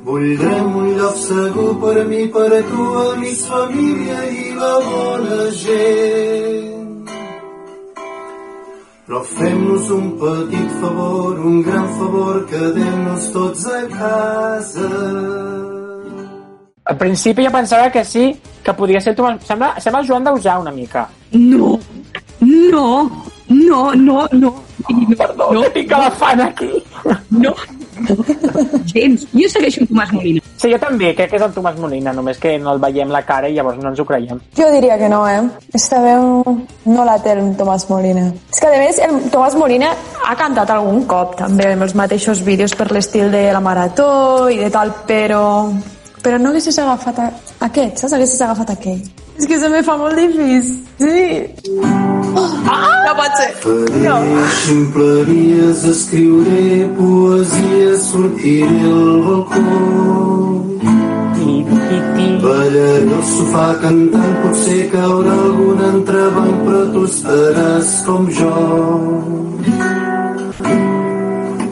Voldrem 0.07 0.77
un 0.83 0.89
lloc 0.99 1.17
segur 1.19 1.73
per 1.83 2.05
mi, 2.11 2.23
per 2.29 2.51
a 2.61 2.63
tu, 2.71 2.85
amics, 3.11 3.43
família 3.51 4.21
i 4.31 4.55
la 4.61 4.75
bona 4.91 5.41
gent. 5.65 6.76
Però 9.07 9.21
fem-nos 9.23 9.91
un 9.95 10.07
petit 10.19 10.71
favor, 10.81 11.39
un 11.39 11.61
gran 11.63 11.85
favor, 11.95 12.41
quedem-nos 12.51 13.29
tots 13.31 13.67
a 13.71 13.83
casa. 13.93 14.89
Al 16.91 16.99
principi 16.99 17.45
jo 17.47 17.53
pensava 17.55 17.87
que 17.95 18.03
sí, 18.05 18.33
que 18.67 18.75
podia 18.75 18.99
ser 19.03 19.15
Tomàs... 19.15 19.47
Sembla, 19.47 19.69
sembla 19.79 20.01
el 20.03 20.09
Joan 20.11 20.27
Dausà 20.27 20.57
una 20.59 20.75
mica. 20.75 21.05
No, 21.39 21.77
no, 22.41 22.89
no, 23.47 23.81
no, 23.95 24.27
no. 24.33 24.53
no 24.91 25.17
Perdó, 25.23 25.53
no, 25.55 25.63
que 25.63 25.71
tinc 25.79 25.95
la 25.95 26.11
fan 26.11 26.43
aquí. 26.49 26.73
no, 27.31 27.55
gens. 28.93 29.27
Jo 29.33 29.49
segueixo 29.53 29.83
amb 29.83 29.91
Tomàs 29.93 30.13
Molina. 30.15 30.43
Sí, 30.57 30.71
jo 30.73 30.79
també, 30.81 31.13
crec 31.17 31.31
que 31.33 31.39
és 31.41 31.45
el 31.47 31.53
Tomàs 31.55 31.79
Molina, 31.81 32.13
només 32.17 32.39
que 32.43 32.57
no 32.59 32.75
el 32.75 32.81
veiem 32.83 33.13
la 33.13 33.23
cara 33.27 33.49
i 33.49 33.57
llavors 33.57 33.81
no 33.83 33.91
ens 33.93 34.01
ho 34.01 34.07
creiem. 34.09 34.41
Jo 34.57 34.71
diria 34.75 34.99
que 35.01 35.11
no, 35.13 35.23
eh? 35.29 35.43
Esta 35.75 36.01
veu 36.05 36.57
no 36.87 37.09
la 37.09 37.19
té 37.23 37.35
el 37.37 37.53
Tomàs 37.59 37.89
Molina. 37.91 38.29
És 38.53 38.63
que, 38.63 38.71
a 38.71 38.81
més, 38.81 39.03
el 39.05 39.31
Tomàs 39.33 39.59
Molina 39.59 39.93
ha 40.27 40.37
cantat 40.39 40.73
algun 40.75 41.05
cop, 41.11 41.37
també, 41.41 41.73
amb 41.73 41.87
els 41.89 41.97
mateixos 41.99 42.43
vídeos 42.47 42.75
per 42.77 42.91
l'estil 42.93 43.31
de 43.33 43.47
la 43.53 43.63
Marató 43.65 44.49
i 44.53 44.59
de 44.63 44.73
tal, 44.73 44.95
però... 45.09 45.45
Però 46.27 46.41
no 46.43 46.51
haguessis 46.51 46.81
agafat 46.83 47.21
a... 47.23 47.31
aquest, 47.69 48.01
saps? 48.03 48.17
Haguessis 48.17 48.41
agafat 48.43 48.73
aquell. 48.75 49.05
És 49.39 49.47
que 49.47 49.59
se 49.61 49.69
me 49.69 49.83
fa 49.83 49.97
molt 50.01 50.17
difícil. 50.17 50.81
Sí. 50.99 51.27
Ah! 52.37 52.97
No 53.07 53.13
pot 53.15 53.37
ser. 53.39 53.51
No. 54.03 54.15
Faré 54.19 54.47
ximpleries, 54.61 55.85
escriuré 55.93 56.89
poesia, 56.99 57.93
sortiré 58.09 58.81
al 58.91 59.21
balcó. 59.27 59.65
Ballaré 62.47 63.13
al 63.19 63.23
sofà 63.31 63.67
cantant, 63.83 64.35
potser 64.43 64.83
caurà 64.93 65.37
algun 65.45 65.85
entrebanc, 65.91 66.59
però 66.67 66.83
tu 66.95 67.05
estaràs 67.11 67.93
com 68.07 68.29
jo. 68.39 68.53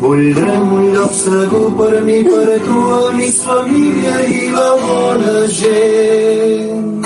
Voldrem 0.05 0.73
un 0.79 0.89
lloc 0.95 1.15
segur 1.19 1.67
per 1.79 1.93
a 1.99 2.03
mi, 2.07 2.19
per 2.29 2.47
a 2.57 2.59
tu, 2.67 2.81
amics, 3.01 3.41
família 3.49 4.17
i 4.39 4.43
la 4.55 4.69
bona 4.85 5.37
gent. 5.61 7.04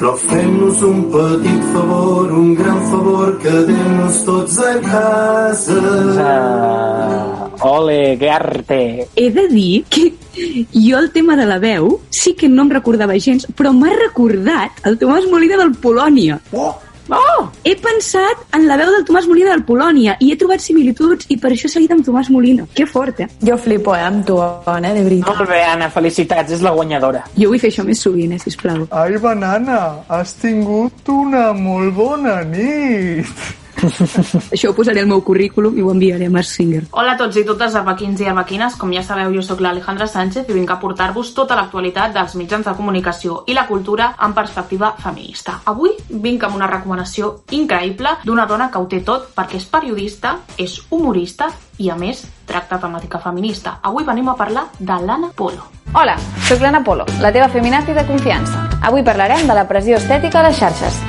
Però 0.00 0.14
fem-nos 0.16 0.78
un 0.80 1.00
petit 1.12 1.64
favor, 1.74 2.30
un 2.32 2.54
gran 2.56 2.78
favor, 2.88 3.34
quedem-nos 3.42 4.22
tots 4.24 4.54
a 4.64 4.70
casa. 4.80 5.76
Uh, 7.60 7.66
ole, 7.68 8.16
Gerte. 8.16 8.80
He 9.12 9.28
de 9.28 9.44
dir 9.52 9.84
que 9.92 10.06
jo 10.72 10.96
el 10.96 11.10
tema 11.12 11.36
de 11.36 11.44
la 11.44 11.58
veu 11.60 11.98
sí 12.08 12.32
que 12.32 12.48
no 12.48 12.64
em 12.64 12.72
recordava 12.78 13.20
gens, 13.20 13.44
però 13.52 13.74
m'ha 13.76 13.92
recordat 13.92 14.80
el 14.88 14.96
Tomàs 14.96 15.28
Molina 15.28 15.60
del 15.60 15.76
Polònia. 15.84 16.40
Oh! 16.56 16.72
Oh! 17.10 17.50
He 17.64 17.74
pensat 17.76 18.44
en 18.56 18.66
la 18.68 18.76
veu 18.80 18.90
del 18.94 19.04
Tomàs 19.08 19.26
Molina 19.28 19.52
del 19.52 19.64
Polònia 19.66 20.16
i 20.22 20.30
he 20.32 20.38
trobat 20.40 20.62
similituds 20.62 21.28
i 21.28 21.36
per 21.40 21.52
això 21.52 21.68
he 21.68 21.74
seguit 21.74 21.92
amb 21.94 22.06
Tomàs 22.06 22.30
Molina. 22.32 22.66
Que 22.74 22.86
fort, 22.86 23.20
eh? 23.20 23.28
Jo 23.46 23.58
flipo, 23.60 23.94
eh, 23.96 24.04
amb 24.06 24.24
tu, 24.26 24.38
Anna, 24.40 24.94
de 24.94 25.04
veritat. 25.06 25.36
Molt 25.36 25.50
bé, 25.50 25.62
Anna, 25.66 25.90
felicitats, 25.90 26.52
és 26.56 26.62
la 26.62 26.72
guanyadora. 26.76 27.24
Jo 27.36 27.50
vull 27.52 27.62
fer 27.62 27.72
això 27.72 27.84
més 27.86 28.00
sovint, 28.00 28.32
eh, 28.32 28.38
sisplau. 28.38 28.86
Ai, 28.90 29.18
banana, 29.18 29.80
has 30.08 30.34
tingut 30.40 31.08
una 31.08 31.50
molt 31.52 31.94
bona 31.94 32.40
nit. 32.44 33.59
Això 34.54 34.70
ho 34.70 34.76
posaré 34.76 35.02
al 35.02 35.08
meu 35.10 35.22
currículum 35.24 35.76
i 35.78 35.82
ho 35.82 35.90
enviaré 35.92 36.28
a 36.28 36.32
Mars 36.32 36.52
Singer. 36.56 36.84
Hola 36.90 37.14
a 37.14 37.20
tots 37.20 37.38
i 37.40 37.44
totes, 37.46 37.76
arlequins 37.78 38.20
i 38.20 38.28
arlequines. 38.30 38.76
Com 38.80 38.92
ja 38.94 39.02
sabeu, 39.06 39.32
jo 39.34 39.44
sóc 39.46 39.62
l'Alejandra 39.64 40.08
Sánchez 40.10 40.48
i 40.48 40.56
vinc 40.56 40.70
a 40.70 40.78
portar-vos 40.82 41.32
tota 41.36 41.58
l'actualitat 41.58 42.14
dels 42.16 42.36
mitjans 42.40 42.66
de 42.66 42.76
comunicació 42.76 43.42
i 43.46 43.56
la 43.56 43.66
cultura 43.68 44.12
en 44.20 44.34
perspectiva 44.36 44.94
feminista. 45.00 45.60
Avui 45.70 45.96
vinc 46.10 46.44
amb 46.46 46.58
una 46.60 46.70
recomanació 46.70 47.32
increïble 47.56 48.16
d'una 48.24 48.46
dona 48.46 48.70
que 48.70 48.80
ho 48.80 48.88
té 48.90 49.02
tot 49.06 49.30
perquè 49.36 49.60
és 49.60 49.68
periodista, 49.70 50.36
és 50.58 50.80
humorista 50.90 51.50
i, 51.80 51.88
a 51.90 51.96
més, 51.96 52.24
tracta 52.46 52.80
temàtica 52.80 53.20
feminista. 53.22 53.78
Avui 53.82 54.04
venim 54.04 54.28
a 54.28 54.36
parlar 54.36 54.68
de 54.78 54.98
l'Anna 55.06 55.32
Polo. 55.36 55.70
Hola, 55.94 56.16
sóc 56.46 56.60
l'Anna 56.62 56.84
Polo, 56.86 57.06
la 57.22 57.32
teva 57.32 57.48
feminazi 57.48 57.96
de 57.96 58.04
confiança. 58.06 58.68
Avui 58.82 59.02
parlarem 59.06 59.48
de 59.48 59.56
la 59.56 59.66
pressió 59.68 59.98
estètica 59.98 60.40
a 60.40 60.46
les 60.48 60.60
xarxes. 60.60 61.00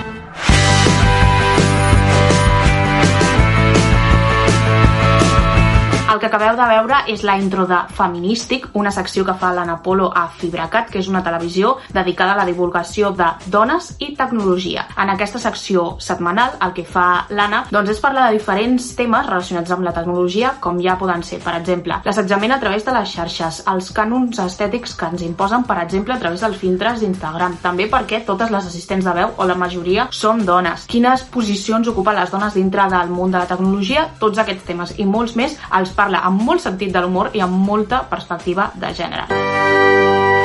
El 6.12 6.20
que 6.20 6.28
acabeu 6.28 6.58
de 6.60 6.66
veure 6.68 6.98
és 7.08 7.22
la 7.24 7.38
intro 7.40 7.64
de 7.64 7.78
Feminístic, 7.96 8.66
una 8.76 8.92
secció 8.92 9.24
que 9.24 9.32
fa 9.40 9.54
l'Anna 9.56 9.78
Polo 9.80 10.10
a 10.12 10.26
Fibracat, 10.28 10.90
que 10.92 11.00
és 11.00 11.08
una 11.08 11.22
televisió 11.24 11.78
dedicada 11.96 12.34
a 12.34 12.40
la 12.42 12.44
divulgació 12.50 13.14
de 13.16 13.30
dones 13.54 13.94
i 14.04 14.10
tecnologia. 14.18 14.84
En 15.00 15.08
aquesta 15.14 15.40
secció 15.40 15.86
setmanal 16.04 16.58
el 16.68 16.74
que 16.76 16.84
fa 16.84 17.06
l'Anna 17.30 17.62
doncs, 17.72 17.94
és 17.94 18.02
parlar 18.04 18.26
de 18.26 18.36
diferents 18.36 18.90
temes 18.98 19.30
relacionats 19.30 19.72
amb 19.72 19.88
la 19.88 19.94
tecnologia, 19.96 20.52
com 20.60 20.82
ja 20.84 20.98
poden 21.00 21.24
ser, 21.24 21.40
per 21.46 21.54
exemple, 21.62 22.02
l'assetjament 22.04 22.58
a 22.58 22.60
través 22.60 22.84
de 22.84 22.98
les 22.98 23.16
xarxes, 23.16 23.62
els 23.72 23.94
cànons 23.96 24.44
estètics 24.44 24.98
que 25.00 25.08
ens 25.14 25.24
imposen, 25.24 25.64
per 25.64 25.80
exemple, 25.86 26.18
a 26.18 26.20
través 26.20 26.44
dels 26.44 26.60
filtres 26.60 27.00
d'Instagram, 27.06 27.56
també 27.64 27.88
perquè 27.88 28.26
totes 28.28 28.52
les 28.52 28.68
assistents 28.68 29.08
de 29.08 29.16
veu, 29.22 29.32
o 29.38 29.48
la 29.48 29.56
majoria, 29.56 30.10
són 30.12 30.44
dones. 30.44 30.90
Quines 30.92 31.24
posicions 31.32 31.88
ocupen 31.88 32.20
les 32.20 32.36
dones 32.36 32.60
dintre 32.60 32.92
del 32.92 33.16
món 33.16 33.32
de 33.32 33.40
la 33.40 33.48
tecnologia? 33.48 34.10
Tots 34.20 34.44
aquests 34.44 34.68
temes 34.68 34.96
i 35.00 35.08
molts 35.08 35.40
més 35.40 35.56
els 35.72 35.96
parla 36.02 36.26
amb 36.28 36.42
molt 36.42 36.64
sentit 36.66 36.94
de 36.94 37.04
l'humor 37.04 37.32
i 37.38 37.44
amb 37.46 37.62
molta 37.70 38.04
perspectiva 38.10 38.72
de 38.74 38.94
gènere. 38.98 39.28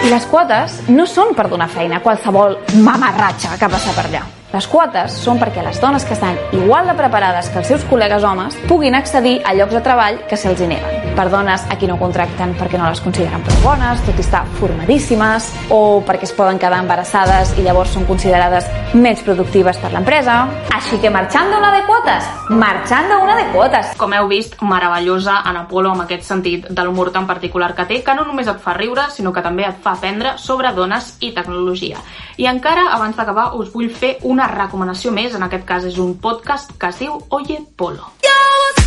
Les 0.07 0.27
quotes 0.31 0.83
no 0.93 1.07
són 1.11 1.33
per 1.35 1.49
donar 1.51 1.67
feina 1.73 1.99
a 1.99 2.05
qualsevol 2.05 2.61
mamarratxa 2.85 3.57
que 3.59 3.71
passa 3.73 3.95
per 3.97 4.07
allà. 4.07 4.23
Les 4.53 4.69
quotes 4.71 5.17
són 5.25 5.41
perquè 5.41 5.65
les 5.67 5.81
dones 5.83 6.07
que 6.07 6.15
estan 6.15 6.39
igual 6.55 6.87
de 6.87 6.95
preparades 7.01 7.51
que 7.51 7.61
els 7.65 7.75
seus 7.75 7.89
col·legues 7.91 8.25
homes 8.25 8.57
puguin 8.71 8.95
accedir 8.95 9.41
a 9.45 9.57
llocs 9.59 9.75
de 9.81 9.85
treball 9.89 10.23
que 10.31 10.39
se'ls 10.39 10.63
neguen. 10.63 11.06
Per 11.17 11.31
dones 11.33 11.62
a 11.73 11.79
qui 11.81 11.87
no 11.89 11.95
contracten 11.97 12.51
perquè 12.59 12.77
no 12.77 12.91
les 12.91 13.01
consideren 13.01 13.41
prou 13.41 13.62
bones, 13.62 14.03
tot 14.05 14.19
i 14.19 14.21
estar 14.21 14.43
formadíssimes, 14.59 15.47
o 15.73 16.03
perquè 16.05 16.29
es 16.29 16.35
poden 16.37 16.59
quedar 16.61 16.83
embarassades 16.83 17.55
i 17.57 17.64
llavors 17.64 17.95
són 17.97 18.05
considerades 18.05 18.67
menys 18.93 19.23
productives 19.25 19.81
per 19.81 19.95
l'empresa. 19.95 20.43
Així 20.77 21.01
que 21.01 21.09
marxant 21.09 21.49
una 21.57 21.71
de 21.73 21.81
quotes, 21.89 22.29
marxant 22.53 23.09
una 23.17 23.39
de 23.39 23.47
quotes. 23.55 23.95
Com 23.97 24.12
heu 24.12 24.29
vist, 24.29 24.59
meravellosa 24.61 25.39
Anna 25.49 25.64
Polo 25.71 25.95
amb 25.95 26.05
aquest 26.05 26.29
sentit 26.29 26.69
de 26.69 26.85
l'humor 26.85 27.14
tan 27.14 27.25
particular 27.27 27.73
que 27.75 27.89
té, 27.89 28.03
que 28.05 28.14
no 28.19 28.29
només 28.29 28.53
et 28.53 28.61
fa 28.61 28.77
riure, 28.77 29.09
sinó 29.14 29.33
que 29.33 29.45
també 29.47 29.64
et 29.64 29.81
fa 29.81 29.97
aprendre 29.97 30.37
sobre 30.37 30.75
dones 30.77 31.14
i 31.25 31.33
tecnologia. 31.33 32.03
I 32.37 32.51
encara, 32.53 32.91
abans 32.93 33.17
d'acabar, 33.17 33.55
us 33.57 33.73
vull 33.73 33.89
fer 33.89 34.19
una 34.29 34.51
recomanació 34.53 35.17
més, 35.17 35.33
en 35.33 35.49
aquest 35.49 35.64
cas 35.64 35.89
és 35.89 35.97
un 35.97 36.19
podcast 36.21 36.77
que 36.77 36.93
es 36.93 37.01
diu 37.01 37.17
Oye 37.31 37.62
Polo. 37.73 38.12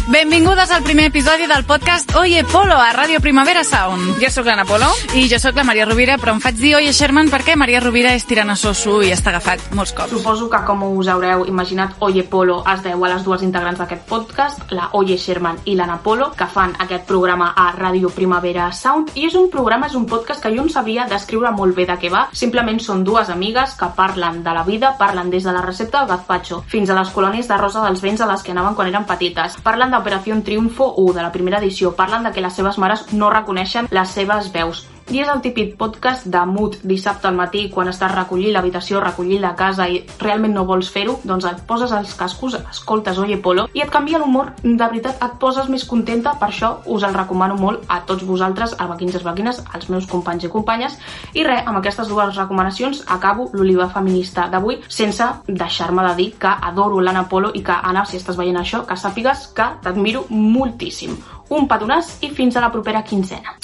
Benvingudes 0.09 0.71
al 0.71 0.81
primer 0.81 1.05
episodi 1.05 1.45
del 1.45 1.63
podcast 1.65 2.15
Oye 2.15 2.43
Polo 2.43 2.73
a 2.73 2.89
Ràdio 2.95 3.19
Primavera 3.21 3.61
Sound. 3.63 4.15
Jo 4.17 4.31
sóc 4.33 4.47
l'Anna 4.47 4.63
Polo. 4.65 4.87
I 5.13 5.27
jo 5.29 5.37
sóc 5.37 5.53
la 5.53 5.61
Maria 5.63 5.85
Rovira, 5.85 6.15
però 6.17 6.33
em 6.33 6.39
faig 6.41 6.55
dir 6.57 6.71
Oye 6.79 6.89
Sherman 6.97 7.27
perquè 7.29 7.53
Maria 7.53 7.77
Rovira 7.83 8.15
és 8.17 8.25
tirant 8.25 8.49
a 8.49 8.55
sosso 8.57 9.03
i 9.05 9.11
està 9.13 9.29
agafat 9.29 9.67
molts 9.77 9.93
cops. 9.93 10.09
Suposo 10.09 10.47
que, 10.49 10.63
com 10.65 10.81
us 10.87 11.11
haureu 11.13 11.43
imaginat, 11.45 11.93
Oye 12.01 12.23
Polo 12.25 12.63
es 12.73 12.81
deu 12.81 13.05
a 13.05 13.11
les 13.11 13.21
dues 13.27 13.43
integrants 13.45 13.77
d'aquest 13.77 14.07
podcast, 14.09 14.63
la 14.73 14.87
Oye 14.97 15.19
Sherman 15.21 15.59
i 15.69 15.75
l'Anna 15.77 15.99
Polo, 16.01 16.31
que 16.33 16.49
fan 16.49 16.73
aquest 16.79 17.05
programa 17.05 17.51
a 17.53 17.67
Ràdio 17.77 18.09
Primavera 18.09 18.71
Sound. 18.73 19.13
I 19.13 19.27
és 19.29 19.37
un 19.37 19.45
programa, 19.53 19.91
és 19.93 19.99
un 19.99 20.09
podcast 20.09 20.41
que 20.41 20.49
jo 20.55 20.65
no 20.65 20.73
sabia 20.73 21.05
descriure 21.05 21.53
molt 21.53 21.77
bé 21.77 21.85
de 21.85 21.99
què 22.01 22.09
va. 22.09 22.25
Simplement 22.33 22.81
són 22.81 23.05
dues 23.05 23.29
amigues 23.29 23.77
que 23.77 23.91
parlen 23.93 24.41
de 24.41 24.57
la 24.57 24.65
vida, 24.65 24.95
parlen 24.97 25.29
des 25.29 25.45
de 25.45 25.53
la 25.53 25.61
recepta 25.61 26.01
del 26.01 26.15
gazpacho 26.15 26.63
fins 26.65 26.89
a 26.89 26.97
les 26.97 27.13
colònies 27.13 27.45
de 27.45 27.61
rosa 27.61 27.85
dels 27.85 28.01
vents 28.01 28.25
a 28.25 28.33
les 28.33 28.41
que 28.41 28.57
anaven 28.57 28.73
quan 28.73 28.89
eren 28.89 29.05
petites. 29.05 29.61
Parlen 29.61 29.98
d'Operació 29.99 30.37
Triunfo 30.47 30.93
1 30.97 31.13
de 31.17 31.21
la 31.25 31.31
primera 31.33 31.59
edició. 31.59 31.91
Parlen 31.95 32.23
de 32.23 32.31
que 32.31 32.41
les 32.41 32.55
seves 32.55 32.77
mares 32.79 33.05
no 33.11 33.29
reconeixen 33.33 33.91
les 33.91 34.15
seves 34.15 34.53
veus. 34.55 34.85
I 35.09 35.23
és 35.23 35.29
el 35.33 35.39
típic 35.41 35.71
podcast 35.73 36.27
de 36.29 36.41
mood 36.45 36.75
dissabte 36.85 37.25
al 37.25 37.33
matí 37.33 37.63
quan 37.73 37.87
estàs 37.89 38.11
recollint 38.13 38.51
l'habitació, 38.53 38.99
recollint 39.01 39.41
la 39.41 39.55
casa 39.57 39.87
i 39.89 40.03
realment 40.21 40.51
no 40.53 40.67
vols 40.69 40.91
fer-ho, 40.93 41.15
doncs 41.25 41.47
et 41.49 41.63
poses 41.65 41.95
els 41.97 42.11
cascos, 42.13 42.53
escoltes 42.59 43.17
Oye 43.17 43.39
Polo 43.41 43.63
i 43.73 43.81
et 43.81 43.89
canvia 43.89 44.19
l'humor, 44.21 44.51
de 44.61 44.75
veritat 44.77 45.17
et 45.25 45.33
poses 45.41 45.65
més 45.73 45.87
contenta, 45.89 46.35
per 46.37 46.51
això 46.51 46.69
us 46.85 47.05
el 47.07 47.17
recomano 47.17 47.57
molt 47.57 47.89
a 47.89 48.03
tots 48.05 48.27
vosaltres, 48.27 48.75
albaquins 48.77 49.17
i 49.17 49.17
albaquines, 49.17 49.63
als 49.73 49.89
meus 49.89 50.05
companys 50.11 50.45
i 50.45 50.51
companyes. 50.53 50.99
I 51.33 51.47
res, 51.47 51.65
amb 51.65 51.81
aquestes 51.81 52.13
dues 52.13 52.37
recomanacions 52.37 53.01
acabo 53.07 53.47
l'oliva 53.53 53.89
feminista 53.89 54.45
d'avui 54.53 54.77
sense 54.87 55.25
deixar-me 55.47 56.05
de 56.11 56.13
dir 56.21 56.29
que 56.37 56.53
adoro 56.69 57.01
l'Anna 57.01 57.25
Polo 57.25 57.49
i 57.55 57.63
que, 57.65 57.79
Anna, 57.81 58.05
si 58.05 58.21
estàs 58.21 58.37
veient 58.37 58.61
això, 58.61 58.85
que 58.85 58.93
sàpigues 58.93 59.47
que 59.57 59.71
t'admiro 59.81 60.27
moltíssim. 60.29 61.17
Un 61.49 61.65
petonàs 61.65 62.19
i 62.21 62.29
fins 62.29 62.61
a 62.61 62.67
la 62.67 62.69
propera 62.69 63.01
quinzena. 63.01 63.57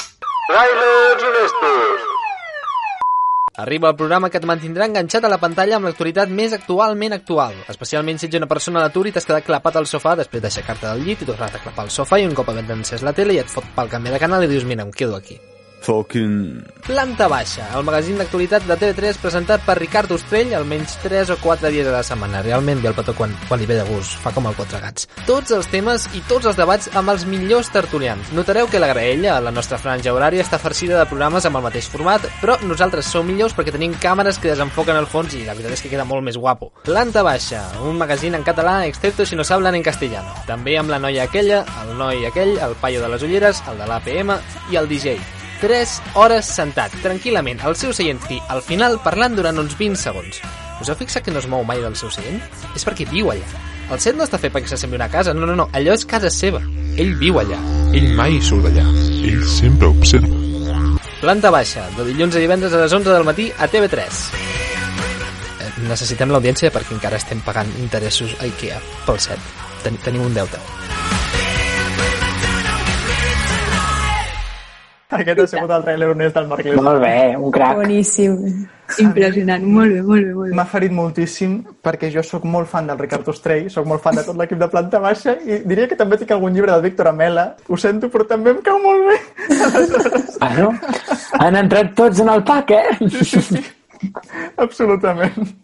Trailers 0.47 1.23
honestos. 1.23 2.01
Arriba 3.57 3.89
el 3.89 3.95
programa 3.95 4.29
que 4.29 4.37
et 4.37 4.45
mantindrà 4.45 4.85
enganxat 4.85 5.25
a 5.25 5.31
la 5.31 5.39
pantalla 5.41 5.79
amb 5.79 5.89
l'actualitat 5.89 6.29
més 6.29 6.53
actualment 6.53 7.15
actual, 7.17 7.57
especialment 7.73 8.21
si 8.21 8.27
ets 8.29 8.37
una 8.37 8.51
persona 8.51 8.77
a 8.77 8.85
l'atur 8.85 9.07
i 9.09 9.15
t'has 9.15 9.25
quedat 9.25 9.47
clapat 9.47 9.81
al 9.81 9.89
sofà 9.89 10.13
després 10.19 10.45
d'aixecar-te 10.45 10.85
del 10.85 11.01
llit 11.07 11.25
i 11.25 11.29
tornar 11.31 11.49
a 11.49 11.63
clapar 11.65 11.87
al 11.87 11.93
sofà 11.97 12.21
i 12.21 12.29
un 12.29 12.37
cop 12.37 12.53
havent 12.53 12.69
encès 12.77 13.01
la 13.01 13.15
tele 13.17 13.33
i 13.33 13.41
et 13.41 13.49
fot 13.49 13.73
pel 13.73 13.89
canvi 13.89 14.13
de 14.13 14.21
canal 14.21 14.45
i 14.45 14.51
dius, 14.53 14.69
mira, 14.69 14.85
em 14.85 14.93
quedo 14.93 15.17
aquí. 15.17 15.39
Fucking... 15.85 16.65
Planta 16.85 17.27
Baixa, 17.29 17.65
el 17.77 17.83
magazín 17.85 18.17
d'actualitat 18.17 18.63
de 18.65 18.75
TV3 18.77 19.19
presentat 19.21 19.61
per 19.65 19.75
Ricard 19.77 20.09
Ostrell 20.15 20.53
almenys 20.57 20.95
3 21.03 21.31
o 21.33 21.37
4 21.41 21.69
dies 21.73 21.85
a 21.89 21.93
la 21.93 22.01
setmana. 22.05 22.41
Realment 22.45 22.81
ve 22.81 22.89
el 22.89 22.95
petó 22.97 23.13
quan, 23.17 23.33
quan 23.45 23.61
li 23.61 23.67
ve 23.69 23.77
de 23.77 23.85
gust, 23.85 24.17
fa 24.23 24.33
com 24.33 24.49
el 24.49 24.57
quatre 24.57 24.81
gats. 24.81 25.05
Tots 25.29 25.53
els 25.53 25.69
temes 25.69 26.07
i 26.17 26.23
tots 26.29 26.49
els 26.49 26.57
debats 26.57 26.89
amb 26.97 27.13
els 27.13 27.27
millors 27.29 27.69
tertulians. 27.73 28.31
Notareu 28.37 28.69
que 28.69 28.81
la 28.81 28.89
graella, 28.89 29.37
la 29.45 29.53
nostra 29.53 29.77
franja 29.81 30.13
horària, 30.13 30.45
està 30.45 30.57
farcida 30.61 30.97
de 30.97 31.05
programes 31.09 31.45
amb 31.45 31.61
el 31.61 31.65
mateix 31.67 31.89
format, 31.93 32.25
però 32.41 32.57
nosaltres 32.65 33.09
som 33.13 33.29
millors 33.29 33.53
perquè 33.57 33.73
tenim 33.75 33.93
càmeres 34.01 34.41
que 34.41 34.49
desenfoquen 34.49 34.97
el 34.97 35.09
fons 35.09 35.37
i 35.37 35.45
la 35.45 35.53
veritat 35.53 35.77
és 35.77 35.85
que 35.85 35.93
queda 35.93 36.09
molt 36.09 36.25
més 36.25 36.41
guapo. 36.41 36.71
Planta 36.85 37.25
Baixa, 37.25 37.61
un 37.85 38.01
magazín 38.01 38.37
en 38.37 38.45
català, 38.45 38.79
excepto 38.89 39.25
si 39.25 39.37
no 39.37 39.45
s'hablen 39.45 39.77
en 39.77 39.85
castellano. 39.85 40.33
També 40.49 40.79
amb 40.81 40.93
la 40.93 41.01
noia 41.01 41.29
aquella, 41.29 41.61
el 41.85 41.97
noi 41.97 42.25
aquell, 42.25 42.57
el 42.57 42.77
paio 42.81 43.05
de 43.05 43.13
les 43.13 43.25
ulleres, 43.25 43.65
el 43.69 43.81
de 43.81 43.89
l'APM 43.89 44.37
i 44.73 44.81
el 44.81 44.89
DJ. 44.89 45.19
3 45.65 45.93
hores 46.13 46.45
sentat, 46.45 46.93
tranquil·lament, 47.01 47.63
al 47.65 47.73
seu 47.73 47.89
seient 47.95 48.19
i 48.29 48.35
al 48.53 48.61
final 48.61 48.99
parlant 49.01 49.33
durant 49.33 49.57
uns 49.57 49.73
20 49.79 49.97
segons. 49.97 50.37
Us 50.77 50.91
heu 50.91 50.97
fixat 50.99 51.25
que 51.25 51.33
no 51.33 51.41
es 51.41 51.47
mou 51.49 51.63
mai 51.65 51.81
del 51.81 51.95
seu 51.97 52.11
seient? 52.13 52.37
És 52.77 52.85
perquè 52.85 53.07
viu 53.09 53.31
allà. 53.33 53.47
El 53.89 53.97
set 54.03 54.13
no 54.13 54.27
està 54.27 54.37
fet 54.37 54.53
perquè 54.53 54.69
s'assembli 54.69 54.99
una 54.99 55.09
casa, 55.09 55.33
no, 55.33 55.47
no, 55.49 55.55
no, 55.57 55.65
allò 55.73 55.95
és 55.97 56.05
casa 56.05 56.29
seva. 56.29 56.61
Ell 57.01 57.15
viu 57.17 57.41
allà. 57.41 57.57
Ell 57.97 58.11
mai 58.13 58.37
surt 58.45 58.67
d'allà. 58.67 58.85
Ell 59.25 59.41
sempre 59.49 59.89
observa. 59.89 60.29
Planta 61.23 61.49
baixa, 61.49 61.87
de 61.97 62.05
dilluns 62.11 62.37
a 62.37 62.45
divendres 62.45 62.77
a 62.77 62.85
les 62.85 62.93
11 63.01 63.09
del 63.09 63.25
matí 63.25 63.49
a 63.57 63.65
TV3. 63.65 64.23
Eh, 65.65 65.73
Necessitem 65.89 66.29
l'audiència 66.29 66.69
perquè 66.69 66.93
encara 66.93 67.17
estem 67.17 67.41
pagant 67.41 67.73
interessos 67.81 68.37
a 68.37 68.45
IKEA 68.53 68.77
pel 69.09 69.17
set. 69.31 69.53
Ten 69.81 69.97
tenim 70.05 70.29
un 70.29 70.37
deute. 70.37 70.61
Aquest 75.15 75.39
ha 75.39 75.47
sigut 75.47 75.71
el 75.75 75.83
trailer 75.83 76.09
honest 76.11 76.35
del 76.37 76.47
Marc 76.51 76.65
Lezama. 76.65 76.89
Molt 76.89 77.03
bé, 77.03 77.17
un 77.37 77.51
crac. 77.55 77.77
Boníssim. 77.79 78.65
Impressionant, 79.01 79.63
molt 79.65 79.95
bé, 79.95 80.01
molt 80.05 80.27
bé, 80.27 80.33
molt 80.37 80.49
bé. 80.51 80.55
M'ha 80.59 80.65
ferit 80.69 80.93
moltíssim 80.93 81.55
perquè 81.83 82.11
jo 82.13 82.21
sóc 82.25 82.43
molt 82.45 82.69
fan 82.69 82.85
del 82.91 82.99
Ricard 83.01 83.27
Ostrell, 83.31 83.69
sóc 83.73 83.87
molt 83.89 84.03
fan 84.03 84.19
de 84.19 84.25
tot 84.27 84.37
l'equip 84.37 84.61
de 84.61 84.69
planta 84.69 85.01
baixa 85.01 85.33
i 85.41 85.63
diria 85.65 85.87
que 85.89 85.97
també 85.97 86.19
tinc 86.21 86.35
algun 86.35 86.53
llibre 86.53 86.75
del 86.75 86.85
Víctor 86.85 87.09
Amela. 87.09 87.47
Ho 87.67 87.79
sento, 87.81 88.11
però 88.13 88.27
també 88.29 88.53
em 88.53 88.61
cau 88.65 88.77
molt 88.83 89.09
bé. 89.09 89.17
Bueno, 90.45 90.69
han 91.39 91.57
entrat 91.63 91.95
tots 91.97 92.21
en 92.21 92.29
el 92.29 92.43
pack, 92.45 92.75
eh? 92.77 93.09
Sí, 93.09 93.25
sí, 93.25 93.41
sí. 93.41 93.63
Absolutament. 94.61 95.55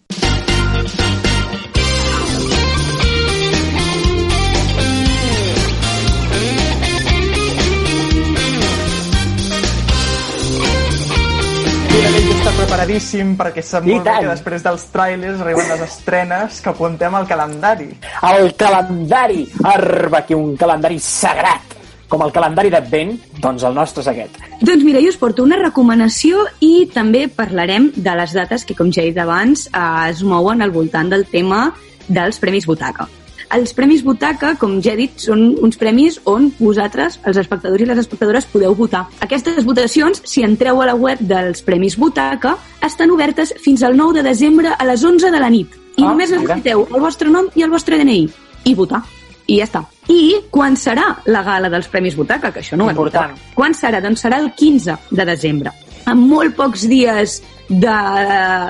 Preparadíssim 12.81 13.35
perquè 13.37 13.61
sap 13.61 13.85
I 13.85 13.93
molt 13.93 14.05
bé 14.05 14.09
tant. 14.09 14.23
que 14.23 14.31
després 14.31 14.63
dels 14.65 14.85
trailers 14.91 15.41
arriben 15.43 15.67
les 15.69 15.81
estrenes 15.85 16.61
que 16.61 16.69
apuntem 16.71 17.13
al 17.15 17.27
calendari. 17.27 17.89
El 18.25 18.55
calendari! 18.57 19.45
Arba, 19.63 20.19
aquí 20.19 20.33
un 20.33 20.55
calendari 20.57 20.99
sagrat! 20.99 21.77
Com 22.11 22.25
el 22.25 22.33
calendari 22.33 22.69
d'Advent, 22.73 23.13
doncs 23.39 23.63
el 23.63 23.73
nostre 23.73 24.01
és 24.01 24.09
aquest. 24.11 24.41
Doncs 24.59 24.83
mira, 24.83 24.99
jo 24.99 25.13
us 25.13 25.19
porto 25.21 25.45
una 25.45 25.61
recomanació 25.61 26.43
i 26.59 26.89
també 26.91 27.27
parlarem 27.29 27.91
de 27.95 28.17
les 28.17 28.33
dates 28.35 28.65
que, 28.65 28.75
com 28.75 28.91
ja 28.91 29.05
he 29.05 29.13
dit 29.13 29.21
abans, 29.21 29.69
eh, 29.71 30.09
es 30.09 30.23
mouen 30.23 30.61
al 30.61 30.71
voltant 30.71 31.09
del 31.09 31.25
tema 31.31 31.69
dels 32.09 32.39
Premis 32.39 32.67
Butaca. 32.67 33.07
Els 33.51 33.73
Premis 33.75 34.01
Butaca, 34.03 34.53
com 34.59 34.77
ja 34.81 34.93
he 34.93 34.99
dit, 35.01 35.17
són 35.19 35.41
uns 35.59 35.75
premis 35.79 36.19
on 36.29 36.49
vosaltres, 36.59 37.19
els 37.27 37.37
espectadors 37.41 37.81
i 37.83 37.87
les 37.89 37.99
espectadores, 37.99 38.45
podeu 38.47 38.73
votar. 38.75 39.05
Aquestes 39.19 39.65
votacions, 39.67 40.21
si 40.23 40.43
entreu 40.47 40.81
a 40.81 40.85
la 40.87 40.95
web 40.95 41.19
dels 41.19 41.61
Premis 41.67 41.97
Butaca, 41.99 42.55
estan 42.85 43.11
obertes 43.11 43.53
fins 43.61 43.83
al 43.83 43.97
9 43.97 44.21
de 44.21 44.23
desembre 44.29 44.71
a 44.77 44.85
les 44.87 45.03
11 45.03 45.31
de 45.31 45.39
la 45.39 45.49
nit. 45.49 45.67
I 45.97 46.03
Ah, 46.05 46.09
només 46.13 46.31
necessiteu 46.31 46.85
el 46.87 47.01
vostre 47.03 47.29
nom 47.29 47.49
i 47.55 47.63
el 47.65 47.69
vostre 47.69 47.97
DNI. 47.99 48.29
I 48.63 48.73
votar. 48.75 49.01
I 49.47 49.57
ja 49.59 49.65
està. 49.67 49.81
I 50.07 50.37
quan 50.49 50.77
serà 50.79 51.17
la 51.25 51.41
gala 51.43 51.67
dels 51.69 51.87
Premis 51.91 52.15
Butaca? 52.15 52.51
Que 52.53 52.61
això 52.61 52.77
no 52.77 52.85
ho 52.85 52.89
Important. 52.93 53.33
votat. 53.33 53.53
Quan 53.55 53.73
serà? 53.75 53.99
Doncs 54.01 54.21
serà 54.23 54.39
el 54.39 54.53
15 54.55 54.95
de 55.11 55.25
desembre. 55.25 55.71
En 56.07 56.17
molt 56.17 56.55
pocs 56.55 56.87
dies 56.87 57.41
de, 57.67 57.97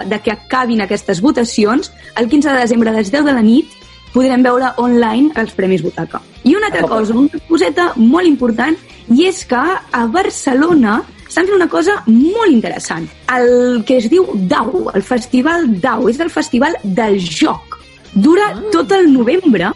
de 0.10 0.20
que 0.24 0.32
acabin 0.32 0.82
aquestes 0.82 1.22
votacions, 1.22 1.92
el 2.18 2.28
15 2.28 2.50
de 2.50 2.58
desembre 2.60 2.90
a 2.90 2.94
les 2.94 3.12
10 3.12 3.24
de 3.26 3.34
la 3.34 3.42
nit 3.46 3.70
podrem 4.14 4.44
veure 4.44 4.74
online 4.82 5.32
els 5.40 5.56
Premis 5.58 5.84
Butaca. 5.84 6.22
I 6.44 6.56
una 6.58 6.72
altra 6.72 6.88
cosa, 6.90 7.16
una 7.16 7.42
coseta 7.48 7.92
molt 7.98 8.28
important, 8.28 8.78
i 9.12 9.26
és 9.28 9.44
que 9.46 9.62
a 9.62 10.06
Barcelona 10.12 11.02
estan 11.28 11.48
fent 11.48 11.56
una 11.56 11.70
cosa 11.72 12.02
molt 12.08 12.52
interessant. 12.52 13.08
El 13.32 13.86
que 13.88 14.02
es 14.02 14.10
diu 14.12 14.28
DAU, 14.52 14.90
el 14.94 15.04
Festival 15.08 15.70
DAU, 15.80 16.10
és 16.12 16.20
el 16.20 16.32
Festival 16.34 16.76
del 16.84 17.20
Joc. 17.24 17.80
Dura 18.12 18.52
tot 18.74 18.92
el 18.92 19.08
novembre 19.14 19.72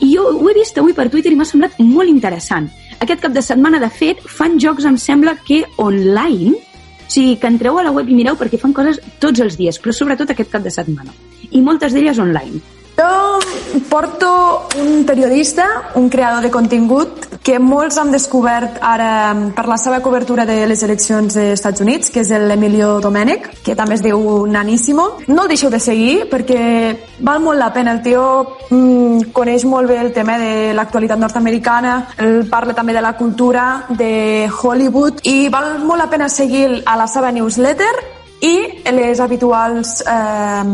i 0.00 0.12
jo 0.14 0.28
ho 0.30 0.48
he 0.48 0.54
vist 0.54 0.78
avui 0.78 0.94
per 0.94 1.08
Twitter 1.10 1.32
i 1.34 1.38
m'ha 1.38 1.48
semblat 1.48 1.76
molt 1.82 2.08
interessant. 2.08 2.70
Aquest 3.02 3.24
cap 3.24 3.34
de 3.34 3.42
setmana, 3.42 3.80
de 3.82 3.90
fet, 3.90 4.20
fan 4.22 4.58
jocs, 4.62 4.86
em 4.86 4.96
sembla 5.00 5.34
que 5.46 5.64
online, 5.82 6.54
o 6.54 7.10
sigui, 7.10 7.36
que 7.40 7.50
entreu 7.50 7.78
a 7.80 7.84
la 7.84 7.92
web 7.96 8.08
i 8.08 8.14
mireu 8.14 8.38
perquè 8.38 8.60
fan 8.60 8.76
coses 8.76 9.00
tots 9.18 9.42
els 9.42 9.58
dies, 9.58 9.80
però 9.82 9.92
sobretot 9.96 10.30
aquest 10.30 10.52
cap 10.52 10.62
de 10.62 10.70
setmana. 10.70 11.10
I 11.50 11.60
moltes 11.64 11.96
d'elles 11.96 12.22
online. 12.22 12.62
Jo 13.00 13.40
porto 13.88 14.68
un 14.78 15.04
periodista, 15.06 15.66
un 15.94 16.08
creador 16.10 16.42
de 16.42 16.50
contingut, 16.50 17.26
que 17.42 17.56
molts 17.58 17.96
han 17.96 18.10
descobert 18.12 18.76
ara 18.84 19.32
per 19.56 19.64
la 19.70 19.78
seva 19.80 20.02
cobertura 20.04 20.44
de 20.44 20.66
les 20.68 20.82
eleccions 20.84 21.32
dels 21.32 21.56
Estats 21.56 21.80
Units, 21.80 22.10
que 22.12 22.20
és 22.20 22.30
l'Emilio 22.30 22.98
Domènech, 23.00 23.48
que 23.64 23.76
també 23.78 23.96
es 23.96 24.04
diu 24.04 24.44
Naníssimo. 24.46 25.06
No 25.28 25.46
el 25.46 25.54
deixeu 25.54 25.72
de 25.72 25.80
seguir 25.80 26.28
perquè 26.28 26.60
val 27.24 27.40
molt 27.40 27.58
la 27.58 27.72
pena. 27.72 27.96
El 27.96 28.04
tio 28.04 28.24
mm, 28.68 29.32
coneix 29.32 29.64
molt 29.64 29.88
bé 29.88 30.00
el 30.02 30.12
tema 30.12 30.36
de 30.38 30.74
l'actualitat 30.76 31.18
nord-americana, 31.18 31.96
el 32.18 32.44
parla 32.52 32.76
també 32.76 32.92
de 32.92 33.02
la 33.02 33.16
cultura, 33.16 33.86
de 33.88 34.46
Hollywood, 34.50 35.24
i 35.24 35.48
val 35.48 35.78
molt 35.80 36.04
la 36.04 36.10
pena 36.12 36.28
seguir 36.28 36.82
a 36.84 37.00
la 37.00 37.08
seva 37.08 37.32
newsletter 37.32 38.19
i 38.40 38.54
les 38.92 39.20
habituals 39.20 40.00
eh, 40.00 40.64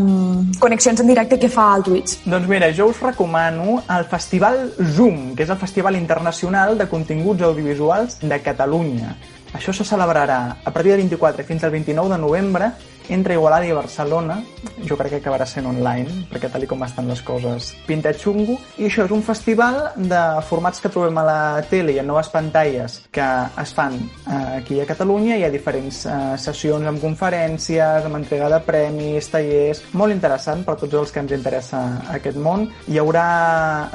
connexions 0.59 1.01
en 1.03 1.07
directe 1.07 1.39
que 1.39 1.49
fa 1.51 1.73
al 1.75 1.83
Twitch. 1.83 2.21
Doncs 2.25 2.47
mira, 2.47 2.71
jo 2.73 2.87
us 2.91 3.01
recomano 3.03 3.81
el 3.97 4.05
Festival 4.07 4.69
Zoom, 4.95 5.33
que 5.35 5.43
és 5.43 5.51
el 5.51 5.59
Festival 5.59 5.99
Internacional 5.99 6.77
de 6.79 6.87
Continguts 6.87 7.43
Audiovisuals 7.43 8.21
de 8.23 8.39
Catalunya. 8.43 9.15
Això 9.57 9.73
se 9.73 9.85
celebrarà 9.87 10.39
a 10.63 10.71
partir 10.71 10.91
del 10.91 11.03
24 11.03 11.43
fins 11.47 11.63
al 11.63 11.71
29 11.71 12.15
de 12.15 12.21
novembre 12.21 12.71
entre 13.09 13.33
Igualada 13.33 13.65
i 13.67 13.71
Barcelona. 13.71 14.41
Jo 14.87 14.97
crec 14.97 15.15
que 15.15 15.21
acabarà 15.21 15.45
sent 15.47 15.67
online, 15.67 16.27
perquè 16.31 16.49
tal 16.51 16.65
com 16.67 16.83
estan 16.85 17.07
les 17.09 17.21
coses 17.25 17.71
pinta 17.87 18.13
xungo. 18.13 18.57
I 18.77 18.87
això 18.87 19.05
és 19.05 19.13
un 19.13 19.23
festival 19.23 19.79
de 19.95 20.21
formats 20.47 20.81
que 20.83 20.91
trobem 20.91 21.17
a 21.17 21.25
la 21.27 21.39
tele 21.69 21.95
i 21.95 21.99
en 22.01 22.07
noves 22.07 22.29
pantalles 22.33 22.99
que 23.11 23.25
es 23.61 23.73
fan 23.73 23.97
eh, 23.97 24.57
aquí 24.59 24.79
a 24.81 24.87
Catalunya. 24.89 25.37
Hi 25.37 25.47
ha 25.47 25.53
diferents 25.53 26.03
eh, 26.05 26.17
sessions 26.41 26.87
amb 26.87 27.01
conferències, 27.03 28.05
amb 28.07 28.19
entrega 28.19 28.51
de 28.53 28.61
premis, 28.65 29.31
tallers... 29.33 29.83
Molt 29.97 30.13
interessant 30.13 30.63
per 30.67 30.77
tots 30.79 30.93
els 30.99 31.13
que 31.13 31.23
ens 31.23 31.33
interessa 31.33 31.81
aquest 32.13 32.37
món. 32.41 32.67
Hi 32.91 32.99
haurà 33.01 33.27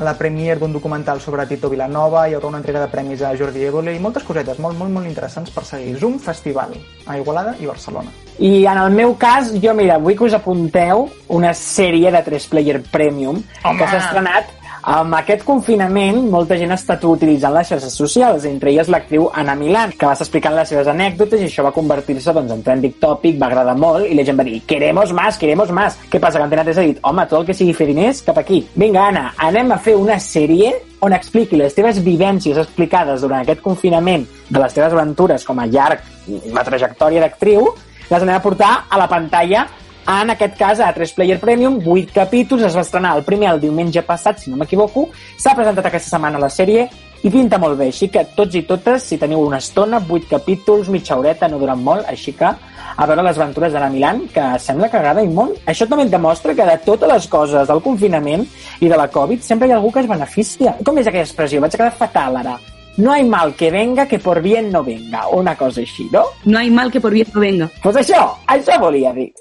la 0.02 0.16
premiere 0.18 0.60
d'un 0.60 0.72
documental 0.74 1.20
sobre 1.20 1.46
Tito 1.46 1.70
Vilanova, 1.72 2.26
hi 2.26 2.36
haurà 2.36 2.50
una 2.50 2.62
entrega 2.62 2.82
de 2.82 2.90
premis 2.92 3.22
a 3.22 3.34
Jordi 3.38 3.66
Évole 3.68 3.94
i 3.94 4.02
moltes 4.02 4.26
cosetes 4.26 4.60
molt, 4.62 4.78
molt, 4.78 4.92
molt 4.94 5.08
interessants 5.08 5.52
per 5.54 5.66
seguir. 5.68 5.98
Zoom 6.00 6.18
Festival 6.22 6.74
a 7.06 7.18
Igualada 7.18 7.56
i 7.60 7.68
Barcelona. 7.68 8.12
I 8.38 8.64
en 8.66 8.78
el 8.78 8.90
meu 8.96 9.14
cas, 9.20 9.52
jo 9.62 9.74
mira, 9.76 9.98
vull 10.00 10.16
que 10.16 10.24
us 10.28 10.38
apunteu 10.38 11.08
una 11.28 11.52
sèrie 11.56 12.10
de 12.14 12.24
3 12.24 12.48
Player 12.52 12.82
Premium 12.92 13.42
Home! 13.64 13.78
que 13.78 13.88
s'ha 13.88 14.00
estrenat 14.00 14.58
amb 14.82 15.14
aquest 15.14 15.44
confinament, 15.46 16.16
molta 16.30 16.56
gent 16.58 16.72
ha 16.74 16.78
estat 16.78 17.04
utilitzant 17.06 17.54
les 17.54 17.68
xarxes 17.70 17.94
socials, 17.94 18.46
entre 18.48 18.72
elles 18.72 18.88
l'actriu 18.90 19.28
Anna 19.32 19.54
Milan, 19.54 19.92
que 19.94 20.08
va 20.08 20.16
estar 20.16 20.26
explicant 20.26 20.56
les 20.56 20.72
seves 20.72 20.88
anècdotes 20.90 21.38
i 21.38 21.46
això 21.46 21.62
va 21.62 21.70
convertir-se 21.74 22.34
doncs, 22.34 22.50
en 22.50 22.64
trending 22.66 22.96
topic, 22.98 23.38
va 23.38 23.46
agradar 23.46 23.76
molt 23.78 24.08
i 24.08 24.16
la 24.18 24.24
gent 24.26 24.40
va 24.40 24.46
dir, 24.48 24.58
queremos 24.66 25.12
más, 25.14 25.38
queremos 25.38 25.70
más. 25.70 25.98
Què 26.10 26.18
passa? 26.18 26.40
Que 26.40 26.48
Antena 26.48 26.64
3 26.66 26.80
ha 26.80 26.86
dit, 26.88 26.98
home, 27.02 27.26
tot 27.30 27.40
el 27.40 27.46
que 27.46 27.54
sigui 27.54 27.76
fer 27.78 27.86
diners, 27.92 28.24
cap 28.26 28.42
aquí. 28.42 28.64
Vinga, 28.74 29.06
Anna, 29.12 29.28
anem 29.38 29.70
a 29.70 29.78
fer 29.78 29.94
una 29.94 30.18
sèrie 30.18 30.74
on 31.02 31.14
expliqui 31.14 31.58
les 31.58 31.74
teves 31.74 32.02
vivències 32.02 32.58
explicades 32.58 33.22
durant 33.22 33.42
aquest 33.42 33.62
confinament 33.62 34.26
de 34.50 34.58
les 34.58 34.74
teves 34.74 34.98
aventures 34.98 35.46
com 35.46 35.62
a 35.62 35.66
llarg, 35.70 36.02
la 36.50 36.66
trajectòria 36.66 37.22
d'actriu, 37.22 37.70
les 38.12 38.20
anem 38.20 38.36
a 38.36 38.44
portar 38.44 38.72
a 38.90 38.98
la 39.00 39.08
pantalla 39.08 39.66
en 40.12 40.32
aquest 40.34 40.58
cas 40.58 40.80
a 40.82 40.90
3 40.92 41.14
Player 41.16 41.38
Premium, 41.40 41.78
8 41.86 42.12
capítols, 42.12 42.64
es 42.66 42.76
va 42.76 42.82
estrenar 42.82 43.14
el 43.16 43.24
primer 43.24 43.52
el 43.52 43.60
diumenge 43.62 44.02
passat, 44.04 44.42
si 44.42 44.50
no 44.50 44.58
m'equivoco, 44.60 45.06
s'ha 45.38 45.54
presentat 45.56 45.86
aquesta 45.88 46.16
setmana 46.16 46.42
la 46.42 46.50
sèrie 46.50 46.88
i 47.22 47.30
pinta 47.30 47.60
molt 47.62 47.78
bé, 47.78 47.86
així 47.92 48.10
que 48.10 48.24
tots 48.36 48.58
i 48.58 48.64
totes, 48.66 49.06
si 49.06 49.16
teniu 49.16 49.44
una 49.46 49.62
estona, 49.62 50.02
8 50.02 50.28
capítols, 50.34 50.90
mitja 50.90 51.16
horeta, 51.16 51.48
no 51.48 51.60
duren 51.62 51.80
molt, 51.86 52.04
així 52.10 52.34
que 52.36 52.50
a 52.50 53.06
veure 53.08 53.24
les 53.24 53.38
aventures 53.38 53.72
d'Anna 53.72 53.92
Milan, 53.94 54.26
que 54.34 54.50
sembla 54.60 54.90
que 54.90 54.98
agrada 54.98 55.22
i 55.24 55.30
molt. 55.30 55.62
Això 55.70 55.86
també 55.88 56.04
et 56.04 56.12
demostra 56.12 56.52
que 56.58 56.66
de 56.68 56.76
totes 56.84 57.08
les 57.14 57.30
coses 57.32 57.70
del 57.70 57.80
confinament 57.86 58.44
i 58.80 58.90
de 58.90 58.98
la 58.98 59.08
Covid 59.08 59.40
sempre 59.46 59.70
hi 59.70 59.72
ha 59.72 59.80
algú 59.80 59.94
que 59.94 60.02
es 60.04 60.10
beneficia. 60.10 60.76
Com 60.84 60.98
és 60.98 61.08
aquella 61.08 61.24
expressió? 61.24 61.62
Vaig 61.62 61.78
quedar 61.78 61.94
fatal 61.96 62.42
ara. 62.42 62.58
No 62.96 63.12
hay 63.12 63.24
mal 63.24 63.54
que 63.54 63.70
venga 63.70 64.06
que 64.06 64.18
por 64.18 64.42
bien 64.42 64.70
no 64.70 64.84
venga, 64.84 65.26
o 65.28 65.40
una 65.40 65.56
cosa 65.56 65.80
així, 65.80 66.08
no? 66.12 66.24
No 66.44 66.58
hay 66.58 66.70
mal 66.70 66.92
que 66.92 67.00
por 67.00 67.12
bien 67.12 67.26
no 67.32 67.40
venga. 67.40 67.70
Pues 67.82 67.96
això, 67.96 68.36
això 68.46 68.78
volia 68.80 69.12
dir. 69.12 69.32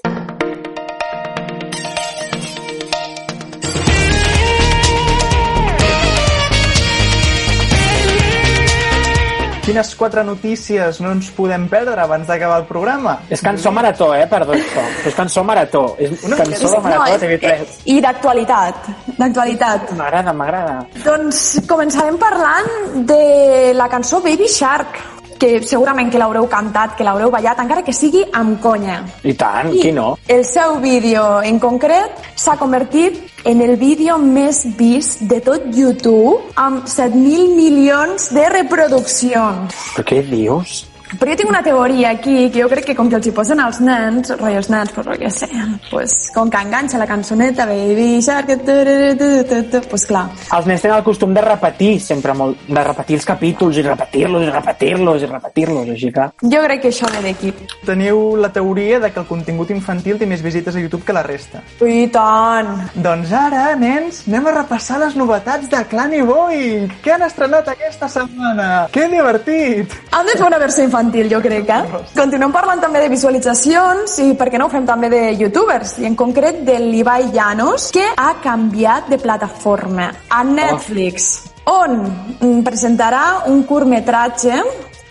Quines 9.62 9.92
quatre 9.94 10.24
notícies 10.26 10.96
no 10.98 11.12
ens 11.14 11.28
podem 11.36 11.68
perdre 11.70 12.00
abans 12.02 12.26
d'acabar 12.26 12.56
el 12.58 12.64
programa? 12.66 13.12
És 13.30 13.44
cançó 13.46 13.70
marató, 13.70 14.08
eh, 14.16 14.24
perdó, 14.26 14.56
això. 14.56 14.82
És 15.06 15.14
cançó 15.14 15.44
marató. 15.46 15.84
És 16.02 16.24
Una 16.26 16.36
cançó 16.40 16.72
de 16.72 16.80
marató 16.82 17.12
de 17.12 17.20
TV3. 17.22 17.76
I 17.86 18.00
d'actualitat, 18.02 18.90
d'actualitat. 19.20 19.92
M'agrada, 20.00 20.34
m'agrada. 20.34 20.74
Doncs 21.04 21.60
començarem 21.70 22.18
parlant 22.18 23.06
de 23.06 23.70
la 23.78 23.86
cançó 23.88 24.18
Baby 24.20 24.50
Shark, 24.50 24.98
que 25.42 25.58
segurament 25.66 26.10
que 26.12 26.20
l'haureu 26.22 26.46
cantat, 26.46 26.94
que 26.94 27.06
l'haureu 27.06 27.32
ballat, 27.34 27.58
encara 27.58 27.82
que 27.82 27.94
sigui 27.96 28.22
amb 28.38 28.60
conya. 28.62 29.00
I 29.26 29.34
tant, 29.38 29.72
I 29.74 29.82
qui 29.82 29.90
no? 29.94 30.12
El 30.30 30.44
seu 30.46 30.78
vídeo 30.82 31.24
en 31.42 31.58
concret 31.62 32.22
s'ha 32.38 32.54
convertit 32.60 33.18
en 33.50 33.62
el 33.64 33.74
vídeo 33.80 34.20
més 34.22 34.62
vist 34.78 35.24
de 35.26 35.40
tot 35.42 35.66
YouTube 35.74 36.54
amb 36.54 36.86
7.000 36.86 37.56
milions 37.58 38.30
de 38.30 38.46
reproduccions. 38.54 39.82
Però 39.96 40.06
què 40.06 40.22
dius? 40.30 40.84
Però 41.18 41.30
jo 41.30 41.36
tinc 41.36 41.50
una 41.50 41.62
teoria 41.62 42.10
aquí, 42.16 42.50
que 42.50 42.62
jo 42.62 42.68
crec 42.70 42.86
que 42.90 42.96
com 42.96 43.10
que 43.10 43.18
els 43.18 43.28
hi 43.28 43.34
posen 43.36 43.60
als 43.60 43.80
nens, 43.84 44.32
rotllo 44.38 44.60
els 44.62 44.70
nens, 44.72 44.92
pues, 44.94 45.08
què 45.20 45.30
sé, 45.30 45.48
pues, 45.90 46.16
com 46.34 46.50
que 46.50 46.62
enganxa 46.64 47.00
la 47.00 47.06
cançoneta, 47.06 47.66
Baby 47.66 48.20
Shark, 48.22 48.52
tu, 48.64 48.78
tu, 48.86 48.96
tu, 49.18 49.30
tu, 49.48 49.62
tu, 49.70 49.82
pues 49.90 50.06
clar. 50.08 50.24
Els 50.56 50.68
nens 50.70 50.84
tenen 50.84 50.98
el 50.98 51.04
costum 51.06 51.34
de 51.34 51.44
repetir 51.44 51.94
sempre 52.00 52.34
molt, 52.38 52.64
de 52.68 52.84
repetir 52.84 53.18
els 53.20 53.28
capítols 53.28 53.80
i 53.80 53.86
repetir-los 53.86 54.46
i 54.46 54.50
repetir-los 54.50 55.22
i 55.22 55.30
repetir-los, 55.30 55.92
així 55.96 56.12
que... 56.14 56.28
Jo 56.54 56.62
crec 56.66 56.84
que 56.86 56.92
això 56.92 57.10
ve 57.12 57.22
d'aquí. 57.28 57.52
Teniu 57.86 58.22
la 58.40 58.52
teoria 58.54 59.00
de 59.02 59.12
que 59.12 59.20
el 59.22 59.28
contingut 59.28 59.70
infantil 59.74 60.18
té 60.20 60.28
més 60.28 60.42
visites 60.44 60.76
a 60.76 60.82
YouTube 60.82 61.04
que 61.06 61.16
la 61.16 61.24
resta. 61.26 61.62
I 61.84 62.06
tant! 62.12 62.72
Doncs 63.02 63.32
ara, 63.36 63.66
nens, 63.78 64.22
anem 64.28 64.48
a 64.48 64.56
repassar 64.62 65.00
les 65.02 65.16
novetats 65.18 65.68
de 65.72 65.82
Clan 65.90 66.14
i 66.16 66.22
Boy. 66.26 66.62
Què 67.04 67.16
han 67.16 67.26
estrenat 67.26 67.68
aquesta 67.72 68.08
setmana? 68.10 68.88
Que 68.94 69.08
divertit! 69.12 69.96
Han 70.12 70.28
de 70.28 70.36
fer 70.38 70.46
una 70.46 70.60
versió 70.62 70.84
infantil, 70.84 71.01
jo 71.30 71.40
crec, 71.40 71.68
eh? 71.68 72.02
Continuem 72.14 72.52
parlant 72.52 72.80
també 72.80 73.00
de 73.02 73.08
visualitzacions 73.08 74.18
i 74.22 74.34
per 74.38 74.48
què 74.50 74.58
no 74.58 74.66
ho 74.66 74.72
fem 74.72 74.86
també 74.86 75.08
de 75.10 75.22
youtubers, 75.40 75.98
i 75.98 76.06
en 76.06 76.14
concret 76.14 76.62
de 76.64 76.78
l'Ibai 76.78 77.30
Llanos, 77.32 77.90
que 77.92 78.04
ha 78.16 78.34
canviat 78.42 79.08
de 79.08 79.18
plataforma 79.18 80.12
a 80.28 80.42
Netflix, 80.44 81.48
on 81.66 81.98
mm, 82.40 82.62
presentarà 82.62 83.44
un 83.50 83.62
curtmetratge 83.64 84.62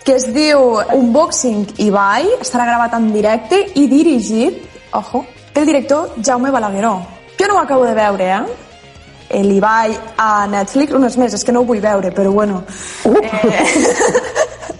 que 0.04 0.16
es 0.16 0.26
diu 0.34 0.80
Unboxing 0.96 1.78
Ibai, 1.78 2.38
estarà 2.40 2.66
gravat 2.66 2.96
en 2.98 3.12
directe 3.12 3.60
i 3.78 3.86
dirigit, 3.86 4.64
ojo, 4.98 5.24
pel 5.52 5.66
director 5.66 6.16
Jaume 6.22 6.50
Balagueró. 6.50 6.96
Jo 7.38 7.48
no 7.48 7.56
ho 7.56 7.62
acabo 7.62 7.84
de 7.84 7.94
veure, 7.94 8.28
eh? 8.32 9.42
l'Ibai 9.42 9.94
a 10.20 10.46
Netflix, 10.46 10.92
unes 10.92 11.16
més, 11.16 11.32
és 11.32 11.44
que 11.44 11.52
no 11.54 11.62
ho 11.62 11.68
vull 11.68 11.80
veure, 11.80 12.12
però 12.12 12.32
bueno. 12.32 12.62
Jo 13.04 13.12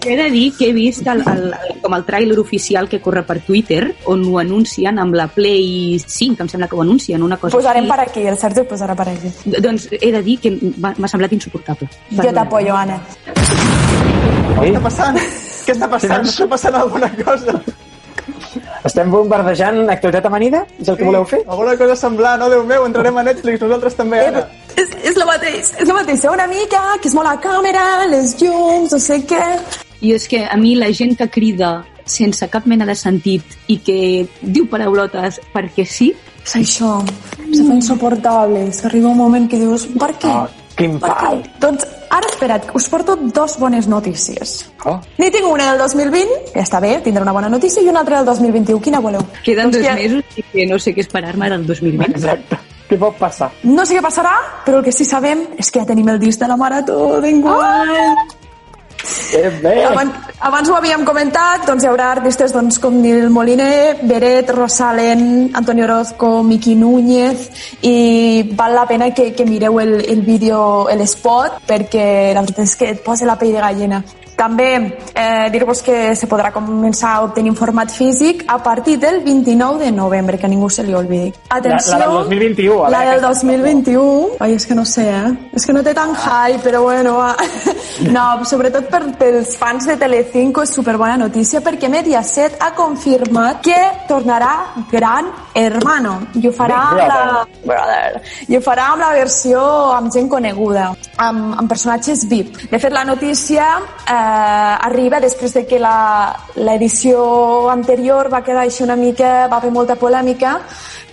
he 0.05 0.15
de 0.17 0.29
dir 0.31 0.53
que 0.57 0.69
he 0.69 0.73
vist 0.73 1.05
el, 1.07 1.21
el, 1.27 1.43
el, 1.53 1.77
com 1.83 1.93
el 1.95 2.05
tràiler 2.07 2.37
oficial 2.41 2.89
que 2.89 2.99
corre 3.01 3.23
per 3.27 3.39
Twitter, 3.45 3.93
on 4.11 4.23
ho 4.27 4.39
anuncien 4.41 4.99
amb 4.99 5.15
la 5.15 5.27
Play 5.31 5.99
5, 5.99 6.43
em 6.43 6.49
sembla 6.51 6.67
que 6.67 6.75
ho 6.75 6.81
anuncien, 6.83 7.23
una 7.23 7.37
cosa 7.37 7.55
Posarem 7.57 7.85
així. 7.85 7.93
per 7.93 7.99
aquí, 8.07 8.25
el 8.27 8.37
Sergi 8.41 8.63
ho 8.63 8.67
posarà 8.69 8.95
per 8.99 9.07
aquí. 9.13 9.31
Doncs 9.63 9.87
he 9.99 10.11
de 10.11 10.21
dir 10.25 10.37
que 10.43 10.51
m'ha 10.81 11.09
semblat 11.11 11.33
insuportable. 11.35 11.87
Jo 12.17 12.33
t'apoyo, 12.35 12.75
Anna. 12.75 12.99
Què 14.59 14.69
està 14.69 14.83
passant? 14.83 15.17
Què 15.63 15.73
està 15.75 15.89
passant? 15.89 16.27
Està 16.27 16.47
passant 16.51 16.75
alguna 16.79 17.09
cosa? 17.23 17.57
Estem 18.87 19.09
bombardejant 19.11 19.87
actualitat 19.89 20.25
amanida? 20.27 20.65
És 20.79 20.89
el 20.91 20.97
que 20.99 21.07
voleu 21.07 21.23
fer? 21.27 21.39
Alguna 21.47 21.75
cosa 21.79 21.95
semblant, 21.99 22.39
no, 22.43 22.49
Déu 22.51 22.63
meu, 22.67 22.85
entrarem 22.87 23.17
a 23.17 23.23
Netflix, 23.29 23.61
nosaltres 23.63 23.95
també 23.99 24.19
ara. 24.27 24.43
És, 24.75 24.91
és 25.03 25.15
el 25.15 25.25
mateix, 25.27 25.71
és 25.79 25.87
el 25.87 25.95
mateix. 25.95 26.25
Una 26.31 26.47
mica, 26.51 26.83
que 27.01 27.09
es 27.11 27.15
molt 27.15 27.29
la 27.29 27.37
càmera, 27.43 27.83
les 28.11 28.35
llums, 28.41 28.91
no 28.93 28.99
sé 28.99 29.21
què... 29.29 29.41
I 30.03 30.11
és 30.17 30.27
que 30.27 30.43
a 30.45 30.57
mi 30.59 30.75
la 30.75 30.89
gent 30.91 31.15
que 31.17 31.29
crida 31.31 31.85
sense 32.05 32.49
cap 32.51 32.65
mena 32.67 32.85
de 32.85 32.95
sentit 32.99 33.43
i 33.71 33.77
que 33.79 33.97
diu 34.41 34.67
paraulotes 34.67 35.39
perquè 35.53 35.85
sí... 35.87 36.11
És 36.43 36.57
això, 36.59 36.97
se 37.55 37.63
fa 37.63 37.71
insuportable. 37.77 38.65
És 38.67 38.81
que 38.83 38.89
arriba 38.89 39.07
un 39.13 39.17
moment 39.17 39.45
que 39.47 39.55
dius, 39.61 39.85
per 39.95 40.09
què? 40.19 40.33
Quin 40.75 40.97
Per 40.99 41.11
què? 41.21 41.29
Doncs 41.61 41.85
ara 42.11 42.27
espera't, 42.27 42.65
us 42.75 42.89
porto 42.91 43.15
dos 43.15 43.55
bones 43.61 43.87
notícies. 43.87 44.57
Oh. 44.83 44.97
N'hi 45.21 45.29
tinc 45.31 45.47
una 45.47 45.69
del 45.71 45.79
2020, 45.85 46.51
que 46.51 46.59
està 46.65 46.81
bé, 46.83 46.97
tindré 47.05 47.23
una 47.23 47.31
bona 47.31 47.47
notícia, 47.47 47.79
i 47.81 47.87
una 47.87 48.01
altra 48.03 48.19
del 48.19 48.27
2021. 48.33 48.81
Quina 48.83 48.99
voleu? 48.99 49.23
Queden 49.45 49.71
Doncs 49.71 49.79
dos 49.79 49.87
que- 49.87 49.95
mesos 50.01 50.37
i 50.41 50.43
que 50.51 50.67
no 50.67 50.79
sé 50.83 50.91
què 50.97 51.05
esperar-me 51.07 51.49
del 51.55 51.63
2020. 51.65 52.11
Exacte. 52.17 52.59
Què 52.89 52.99
pot 52.99 53.15
passar? 53.17 53.51
No 53.63 53.85
sé 53.87 53.95
què 53.95 54.03
passarà, 54.03 54.33
però 54.65 54.81
el 54.81 54.83
que 54.83 54.91
sí 54.91 55.05
sabem 55.07 55.47
és 55.57 55.71
que 55.71 55.79
ja 55.79 55.87
tenim 55.87 56.09
el 56.11 56.19
disc 56.19 56.41
de 56.43 56.51
la 56.51 56.57
marató 56.59 57.21
d'enguany. 57.23 58.42
Eh, 59.33 59.59
bé. 59.61 59.83
Abans, 59.85 60.13
abans 60.39 60.69
ho 60.69 60.75
havíem 60.77 61.03
comentat, 61.05 61.65
doncs 61.67 61.83
hi 61.83 61.89
haurà 61.89 62.11
artistes 62.13 62.53
doncs, 62.55 62.79
com 62.79 62.95
Nil 63.01 63.29
Moliner, 63.33 63.99
Beret, 64.07 64.49
Rosalen, 64.53 65.51
Antonio 65.53 65.85
Orozco, 65.85 66.41
Miki 66.43 66.75
Núñez, 66.75 67.49
i 67.81 68.53
val 68.55 68.75
la 68.77 68.87
pena 68.87 69.11
que, 69.13 69.31
que 69.33 69.45
mireu 69.45 69.79
el, 69.81 69.95
el 70.05 70.21
vídeo, 70.21 70.87
l'spot, 70.95 71.63
perquè 71.67 72.33
la 72.33 72.45
veritat 72.45 72.67
és 72.67 72.75
que 72.79 72.91
et 72.95 73.03
posa 73.03 73.27
la 73.29 73.39
pell 73.39 73.55
de 73.55 73.65
gallina. 73.65 74.03
També 74.35 74.97
eh, 75.15 75.49
dir-vos 75.51 75.81
que 75.85 76.15
se 76.15 76.27
podrà 76.27 76.51
començar 76.51 77.11
a 77.15 77.21
obtenir 77.23 77.51
en 77.53 77.55
format 77.55 77.91
físic 77.91 78.43
a 78.47 78.57
partir 78.63 78.97
del 78.99 79.21
29 79.23 79.85
de 79.85 79.91
novembre, 79.91 80.37
que 80.37 80.45
a 80.45 80.49
ningú 80.49 80.69
se 80.69 80.83
li 80.83 80.93
oblidi. 80.93 81.33
Atenció, 81.49 81.93
La- 81.93 81.99
la 81.99 82.05
del 82.07 82.15
2021, 82.23 82.85
a 82.85 82.89
La 82.89 82.99
del 82.99 83.09
aquesta- 83.23 83.27
2021. 83.27 84.29
Ai, 84.39 84.53
és 84.55 84.65
que 84.65 84.75
no 84.75 84.85
sé, 84.85 85.09
eh? 85.09 85.31
És 85.53 85.65
que 85.65 85.73
no 85.73 85.83
té 85.83 85.93
tant 85.93 86.15
hype, 86.15 86.59
però 86.69 86.81
bueno, 86.83 87.17
va. 87.17 87.35
No, 88.11 88.43
sobretot 88.43 88.87
per, 88.89 89.03
pels 89.19 89.55
fans 89.57 89.85
de 89.85 89.95
Telecinco 89.97 90.63
és 90.63 90.71
superbona 90.73 91.15
notícia 91.15 91.61
perquè 91.61 91.87
Mediaset 91.89 92.55
ha 92.59 92.71
confirmat 92.73 93.61
que 93.61 93.75
tornarà 94.09 94.73
Gran 94.91 95.27
Hermano 95.53 96.15
i 96.33 96.47
ho 96.47 96.51
farà 96.51 96.79
Big 96.95 97.07
la, 97.07 97.45
brother, 97.63 98.21
i 98.49 98.57
ho 98.57 98.61
farà 98.65 98.87
amb 98.93 99.03
la 99.05 99.11
versió 99.13 99.61
amb 99.93 100.11
gent 100.11 100.27
coneguda, 100.27 100.89
amb, 101.17 101.53
amb 101.59 101.69
personatges 101.69 102.25
VIP. 102.27 102.57
De 102.71 102.79
fet, 102.79 102.91
la 102.93 103.03
notícia 103.05 103.65
eh, 104.07 104.13
arriba 104.89 105.19
després 105.19 105.53
de 105.53 105.65
que 105.67 105.79
la- 105.79 106.33
l'edició 106.55 107.69
anterior 107.69 108.29
va 108.33 108.43
quedar 108.43 108.63
així 108.63 108.83
una 108.83 108.95
mica, 108.95 109.47
va 109.47 109.57
haver 109.57 109.71
molta 109.71 109.95
polèmica 109.95 110.59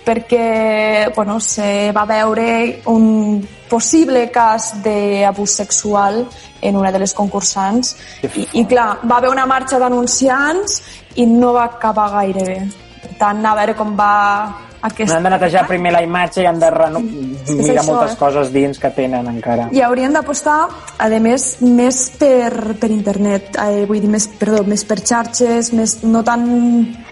perquè 0.03 1.13
bueno, 1.15 1.39
se 1.39 1.91
va 1.93 2.05
veure 2.05 2.81
un 2.85 3.45
possible 3.69 4.31
cas 4.31 4.73
d'abús 4.83 5.51
sexual 5.51 6.25
en 6.61 6.75
una 6.77 6.91
de 6.91 6.99
les 6.99 7.13
concursants 7.13 7.95
i, 8.23 8.47
i 8.59 8.65
clar, 8.65 8.97
va 9.05 9.17
haver 9.17 9.29
una 9.29 9.45
marxa 9.45 9.77
d'anunciants 9.79 10.81
i 11.15 11.25
no 11.25 11.53
va 11.53 11.65
acabar 11.65 12.09
gaire 12.17 12.43
bé. 12.43 12.59
Per 13.01 13.13
tant, 13.19 13.45
a 13.45 13.53
veure 13.55 13.75
com 13.77 13.95
va 13.97 14.70
aquest... 14.81 15.13
Han 15.13 15.25
de 15.25 15.31
netejar 15.33 15.65
primer 15.69 15.93
la 15.95 16.01
imatge 16.05 16.43
i 16.43 16.47
han 16.49 16.59
de 16.61 16.69
reno... 16.73 17.01
mirar 17.01 17.81
això, 17.81 17.85
moltes 17.87 18.15
eh? 18.15 18.19
coses 18.19 18.53
dins 18.53 18.81
que 18.81 18.91
tenen 18.95 19.27
encara. 19.31 19.67
I 19.75 19.83
haurien 19.85 20.13
d'apostar, 20.15 20.57
a 20.97 21.09
més, 21.23 21.49
més 21.61 22.01
per, 22.19 22.77
per 22.81 22.91
internet, 22.93 23.57
eh, 23.61 23.85
vull 23.89 24.01
dir, 24.01 24.11
més, 24.11 24.27
perdó, 24.39 24.63
més 24.67 24.85
per 24.87 25.01
xarxes, 25.01 25.73
més, 25.77 25.99
no 26.03 26.23
tant 26.27 26.47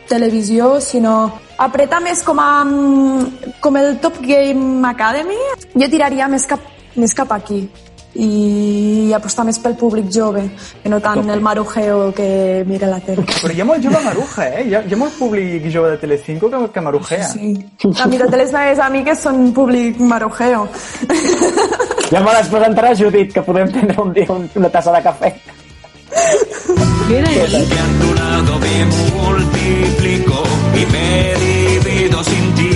televisió, 0.10 0.78
sinó 0.82 1.18
apretar 1.60 2.02
més 2.02 2.24
com, 2.26 2.40
a, 2.42 2.64
com 3.62 3.78
el 3.78 4.00
Top 4.02 4.22
Game 4.26 4.82
Academy. 4.90 5.38
Jo 5.76 5.92
tiraria 5.92 6.32
més 6.32 6.50
cap, 6.50 6.66
més 6.98 7.14
cap 7.18 7.38
aquí 7.38 7.68
i 8.16 9.12
apostar 9.14 9.46
més 9.46 9.60
pel 9.62 9.76
públic 9.78 10.10
jove, 10.12 10.42
que 10.82 10.90
no 10.90 11.00
tant 11.04 11.30
el 11.30 11.42
marujeo 11.46 12.10
que 12.16 12.64
mira 12.68 12.90
la 12.90 13.00
tele. 13.06 13.26
Però 13.30 13.54
hi 13.54 13.62
ha 13.62 13.68
molt 13.70 13.86
jove 13.86 14.02
maruja, 14.06 14.48
eh? 14.48 14.66
Hi 14.66 14.76
ha, 14.76 14.82
hi 14.82 14.96
ha 14.96 15.00
molt 15.00 15.14
públic 15.20 15.70
jove 15.70 15.94
de 15.94 16.02
Telecinco 16.02 16.50
que, 16.50 16.64
que 16.74 16.82
marujea. 16.82 17.30
Sí. 17.30 17.54
La 17.86 18.10
meitat 18.10 18.34
de 18.34 18.42
les 18.42 18.54
meves 18.56 18.82
amigues 18.88 19.22
són 19.28 19.54
públic 19.54 20.02
marujeo. 20.02 20.66
Ja 22.10 22.24
me 22.26 22.34
les 22.34 22.48
presentarà 22.50 22.96
Judit, 22.98 23.34
que 23.36 23.46
podem 23.46 23.70
prendre 23.70 24.02
un 24.02 24.14
dia 24.16 24.26
un, 24.34 24.50
una 24.58 24.70
tassa 24.74 24.96
de 24.96 25.02
cafè. 25.06 25.30
Que 27.10 27.20
a 27.20 27.86
tu 28.02 28.14
lado 28.16 28.60
me 28.60 28.86
multiplico 28.86 30.44
y 30.74 30.86
me 30.92 31.36
divido 31.46 32.24
sin 32.24 32.56
ti. 32.56 32.70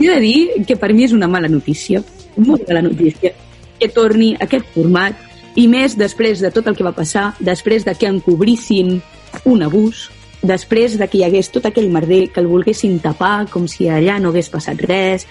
He 0.00 0.08
de 0.08 0.20
dir 0.20 0.64
que 0.66 0.76
per 0.76 0.92
mi 0.92 1.06
és 1.06 1.14
una 1.14 1.28
mala 1.30 1.48
notícia, 1.48 2.02
molt 2.36 2.66
mala 2.68 2.82
notícia, 2.82 3.32
que 3.84 3.92
torni 3.92 4.32
aquest 4.40 4.66
format 4.72 5.18
i 5.60 5.68
més 5.68 5.94
després 6.00 6.40
de 6.40 6.50
tot 6.54 6.66
el 6.66 6.76
que 6.76 6.86
va 6.86 6.96
passar, 6.96 7.34
després 7.38 7.84
de 7.84 7.92
que 7.94 8.08
encobrissin 8.08 8.96
un 9.44 9.62
abús, 9.66 10.08
després 10.44 10.96
de 10.98 11.08
que 11.08 11.20
hi 11.20 11.24
hagués 11.26 11.50
tot 11.52 11.66
aquell 11.68 11.90
merder 11.92 12.28
que 12.32 12.40
el 12.40 12.48
volguessin 12.48 12.96
tapar 13.04 13.46
com 13.52 13.68
si 13.68 13.88
allà 13.92 14.16
no 14.20 14.32
hagués 14.32 14.50
passat 14.52 14.80
res, 14.88 15.26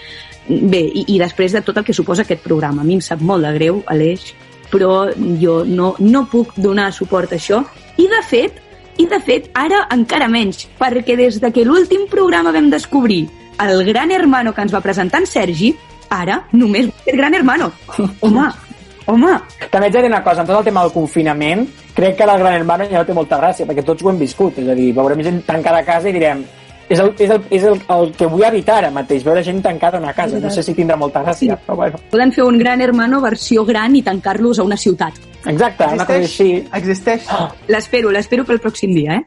bé, 0.48 0.82
i, 0.86 1.04
i 1.16 1.20
després 1.20 1.54
de 1.54 1.62
tot 1.66 1.78
el 1.80 1.86
que 1.86 1.96
suposa 1.96 2.22
aquest 2.22 2.44
programa. 2.46 2.82
A 2.82 2.86
mi 2.86 2.98
em 2.98 3.04
sap 3.04 3.22
molt 3.22 3.46
de 3.46 3.52
greu, 3.58 3.82
Aleix, 3.90 4.32
però 4.70 5.08
jo 5.40 5.62
no, 5.66 5.94
no 5.98 6.26
puc 6.30 6.54
donar 6.56 6.92
suport 6.94 7.34
a 7.34 7.38
això. 7.38 7.62
I 8.00 8.08
de 8.10 8.20
fet, 8.26 8.60
i 9.02 9.08
de 9.10 9.18
fet, 9.22 9.50
ara 9.58 9.84
encara 9.94 10.30
menys, 10.30 10.68
perquè 10.78 11.18
des 11.18 11.40
de 11.42 11.50
que 11.54 11.66
l'últim 11.66 12.06
programa 12.10 12.54
vam 12.54 12.70
descobrir 12.70 13.24
el 13.62 13.84
gran 13.86 14.10
hermano 14.10 14.54
que 14.54 14.62
ens 14.62 14.74
va 14.74 14.82
presentar 14.82 15.22
en 15.22 15.28
Sergi, 15.30 15.74
ara 16.10 16.42
només 16.52 16.90
el 17.06 17.16
gran 17.16 17.34
hermano. 17.34 17.70
Home, 18.20 18.48
home. 19.06 19.32
També 19.70 19.88
ets 19.88 19.96
de 19.96 20.02
dir 20.02 20.10
una 20.12 20.22
cosa, 20.24 20.42
amb 20.42 20.50
tot 20.50 20.58
el 20.58 20.68
tema 20.68 20.82
del 20.84 20.92
confinament, 20.92 21.66
crec 21.94 22.18
que 22.18 22.26
la 22.26 22.36
Gran 22.38 22.54
Hermano 22.58 22.88
ja 22.90 22.98
no 22.98 23.06
té 23.06 23.14
molta 23.14 23.38
gràcia, 23.40 23.66
perquè 23.68 23.84
tots 23.86 24.02
ho 24.02 24.10
hem 24.10 24.18
viscut, 24.18 24.58
és 24.58 24.68
a 24.68 24.76
dir, 24.78 24.92
veurem 24.96 25.22
gent 25.22 25.42
tancada 25.46 25.82
a 25.82 25.86
casa 25.86 26.10
i 26.10 26.16
direm 26.16 26.44
és 26.88 27.00
el, 27.00 27.12
és 27.18 27.30
el, 27.30 27.44
és 27.50 27.64
el, 27.64 27.78
el 27.94 28.10
que 28.16 28.26
vull 28.28 28.44
evitar 28.44 28.78
ara 28.82 28.90
mateix, 28.92 29.24
veure 29.24 29.42
gent 29.44 29.62
tancada 29.64 29.98
a 29.98 30.02
una 30.02 30.12
casa. 30.12 30.40
No 30.40 30.50
sé 30.52 30.62
si 30.62 30.74
tindrà 30.76 30.98
molta 31.00 31.22
gràcia, 31.24 31.56
però 31.66 31.78
bueno. 31.80 32.00
Poden 32.12 32.32
fer 32.34 32.44
un 32.44 32.58
gran 32.60 32.82
hermano 32.84 33.20
versió 33.24 33.64
gran 33.64 33.96
i 33.96 34.02
tancar-los 34.04 34.60
a 34.60 34.66
una 34.68 34.76
ciutat. 34.76 35.16
Exacte, 35.44 35.88
una 35.92 36.06
cosa 36.06 36.20
així. 36.20 36.50
Existeix. 36.72 37.28
L'espero, 37.72 38.12
l'espero 38.12 38.44
pel 38.48 38.60
pròxim 38.60 38.92
dia, 38.96 39.20
eh? 39.20 39.24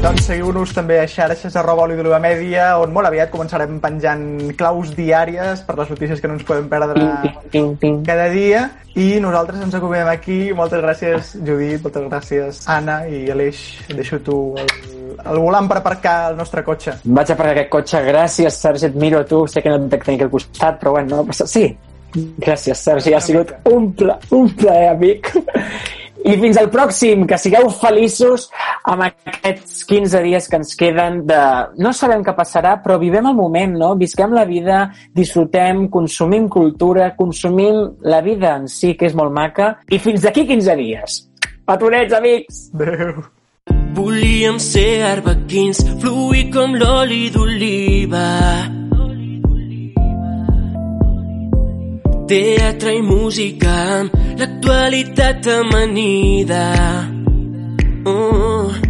Doncs 0.00 0.30
seguiu-nos 0.30 0.70
també 0.72 0.96
a 0.96 1.04
xarxes 1.04 1.52
arroba 1.60 1.82
oli 1.84 1.96
d'oliva 1.98 2.16
mèdia, 2.24 2.70
on 2.80 2.88
molt 2.96 3.10
aviat 3.10 3.28
començarem 3.28 3.74
penjant 3.82 4.22
claus 4.56 4.94
diàries 4.96 5.60
per 5.66 5.76
les 5.76 5.90
notícies 5.92 6.22
que 6.22 6.30
no 6.30 6.38
ens 6.38 6.46
podem 6.48 6.70
perdre 6.72 7.04
cada 8.06 8.30
dia. 8.32 8.62
I 8.96 9.20
nosaltres 9.20 9.60
ens 9.60 9.76
acomiadem 9.76 10.08
aquí. 10.08 10.38
Moltes 10.56 10.80
gràcies, 10.80 11.34
Judit, 11.44 11.84
moltes 11.84 12.08
gràcies, 12.08 12.62
Anna 12.72 12.96
i 13.12 13.26
Aleix. 13.28 13.60
Deixo 13.92 14.22
tu 14.24 14.38
el, 14.56 14.72
el 15.20 15.42
volant 15.44 15.68
per 15.68 15.82
aparcar 15.82 16.16
el 16.32 16.40
nostre 16.40 16.64
cotxe. 16.64 16.96
Vaig 17.04 17.36
aparcar 17.36 17.58
aquest 17.58 17.72
cotxe, 17.76 18.04
gràcies, 18.08 18.60
Sergi, 18.64 18.88
et 18.88 19.00
miro 19.04 19.20
a 19.20 19.28
tu, 19.28 19.44
sé 19.52 19.60
que 19.60 19.68
no 19.68 19.84
et 19.84 20.00
tenir 20.00 20.16
aquí 20.16 20.30
al 20.30 20.32
costat, 20.32 20.80
però 20.80 20.96
bueno, 20.96 21.20
no 21.20 21.28
passa... 21.28 21.44
Sí, 21.44 21.68
gràcies, 22.40 22.88
Sergi, 22.88 23.12
ha 23.12 23.20
sigut 23.20 23.52
un, 23.68 23.92
pla, 23.92 24.16
un 24.32 24.48
plaer, 24.56 24.94
amic. 24.96 25.34
I 26.24 26.36
fins 26.36 26.58
al 26.60 26.68
pròxim, 26.72 27.24
que 27.28 27.38
sigueu 27.40 27.70
feliços 27.72 28.48
amb 28.90 29.06
aquests 29.06 29.84
15 29.88 30.22
dies 30.26 30.48
que 30.50 30.60
ens 30.60 30.74
queden 30.76 31.22
de... 31.28 31.40
No 31.80 31.94
sabem 31.96 32.24
què 32.26 32.34
passarà, 32.36 32.76
però 32.84 32.98
vivem 33.00 33.30
el 33.30 33.36
moment, 33.38 33.76
no? 33.80 33.94
Visquem 34.00 34.34
la 34.36 34.44
vida, 34.48 34.82
disfrutem, 35.16 35.86
consumim 35.92 36.48
cultura, 36.52 37.14
consumim 37.16 37.82
la 38.04 38.20
vida 38.26 38.56
en 38.58 38.68
si, 38.68 38.94
que 38.98 39.08
és 39.08 39.16
molt 39.16 39.32
maca, 39.32 39.74
i 39.88 39.98
fins 40.02 40.26
d'aquí 40.26 40.46
15 40.48 40.78
dies. 40.80 41.20
Petonets, 41.66 42.16
amics! 42.16 42.64
Adéu! 42.74 43.22
Volíem 43.94 44.58
ser 44.62 45.02
arbequins, 45.02 45.82
fluir 46.02 46.46
com 46.54 46.76
l'oli 46.78 47.28
d'oliva. 47.34 48.89
Teatre 52.30 52.92
i 52.94 53.00
música 53.02 54.06
l'actualitat 54.38 55.48
amanida. 55.50 56.62
Oh. 58.06 58.89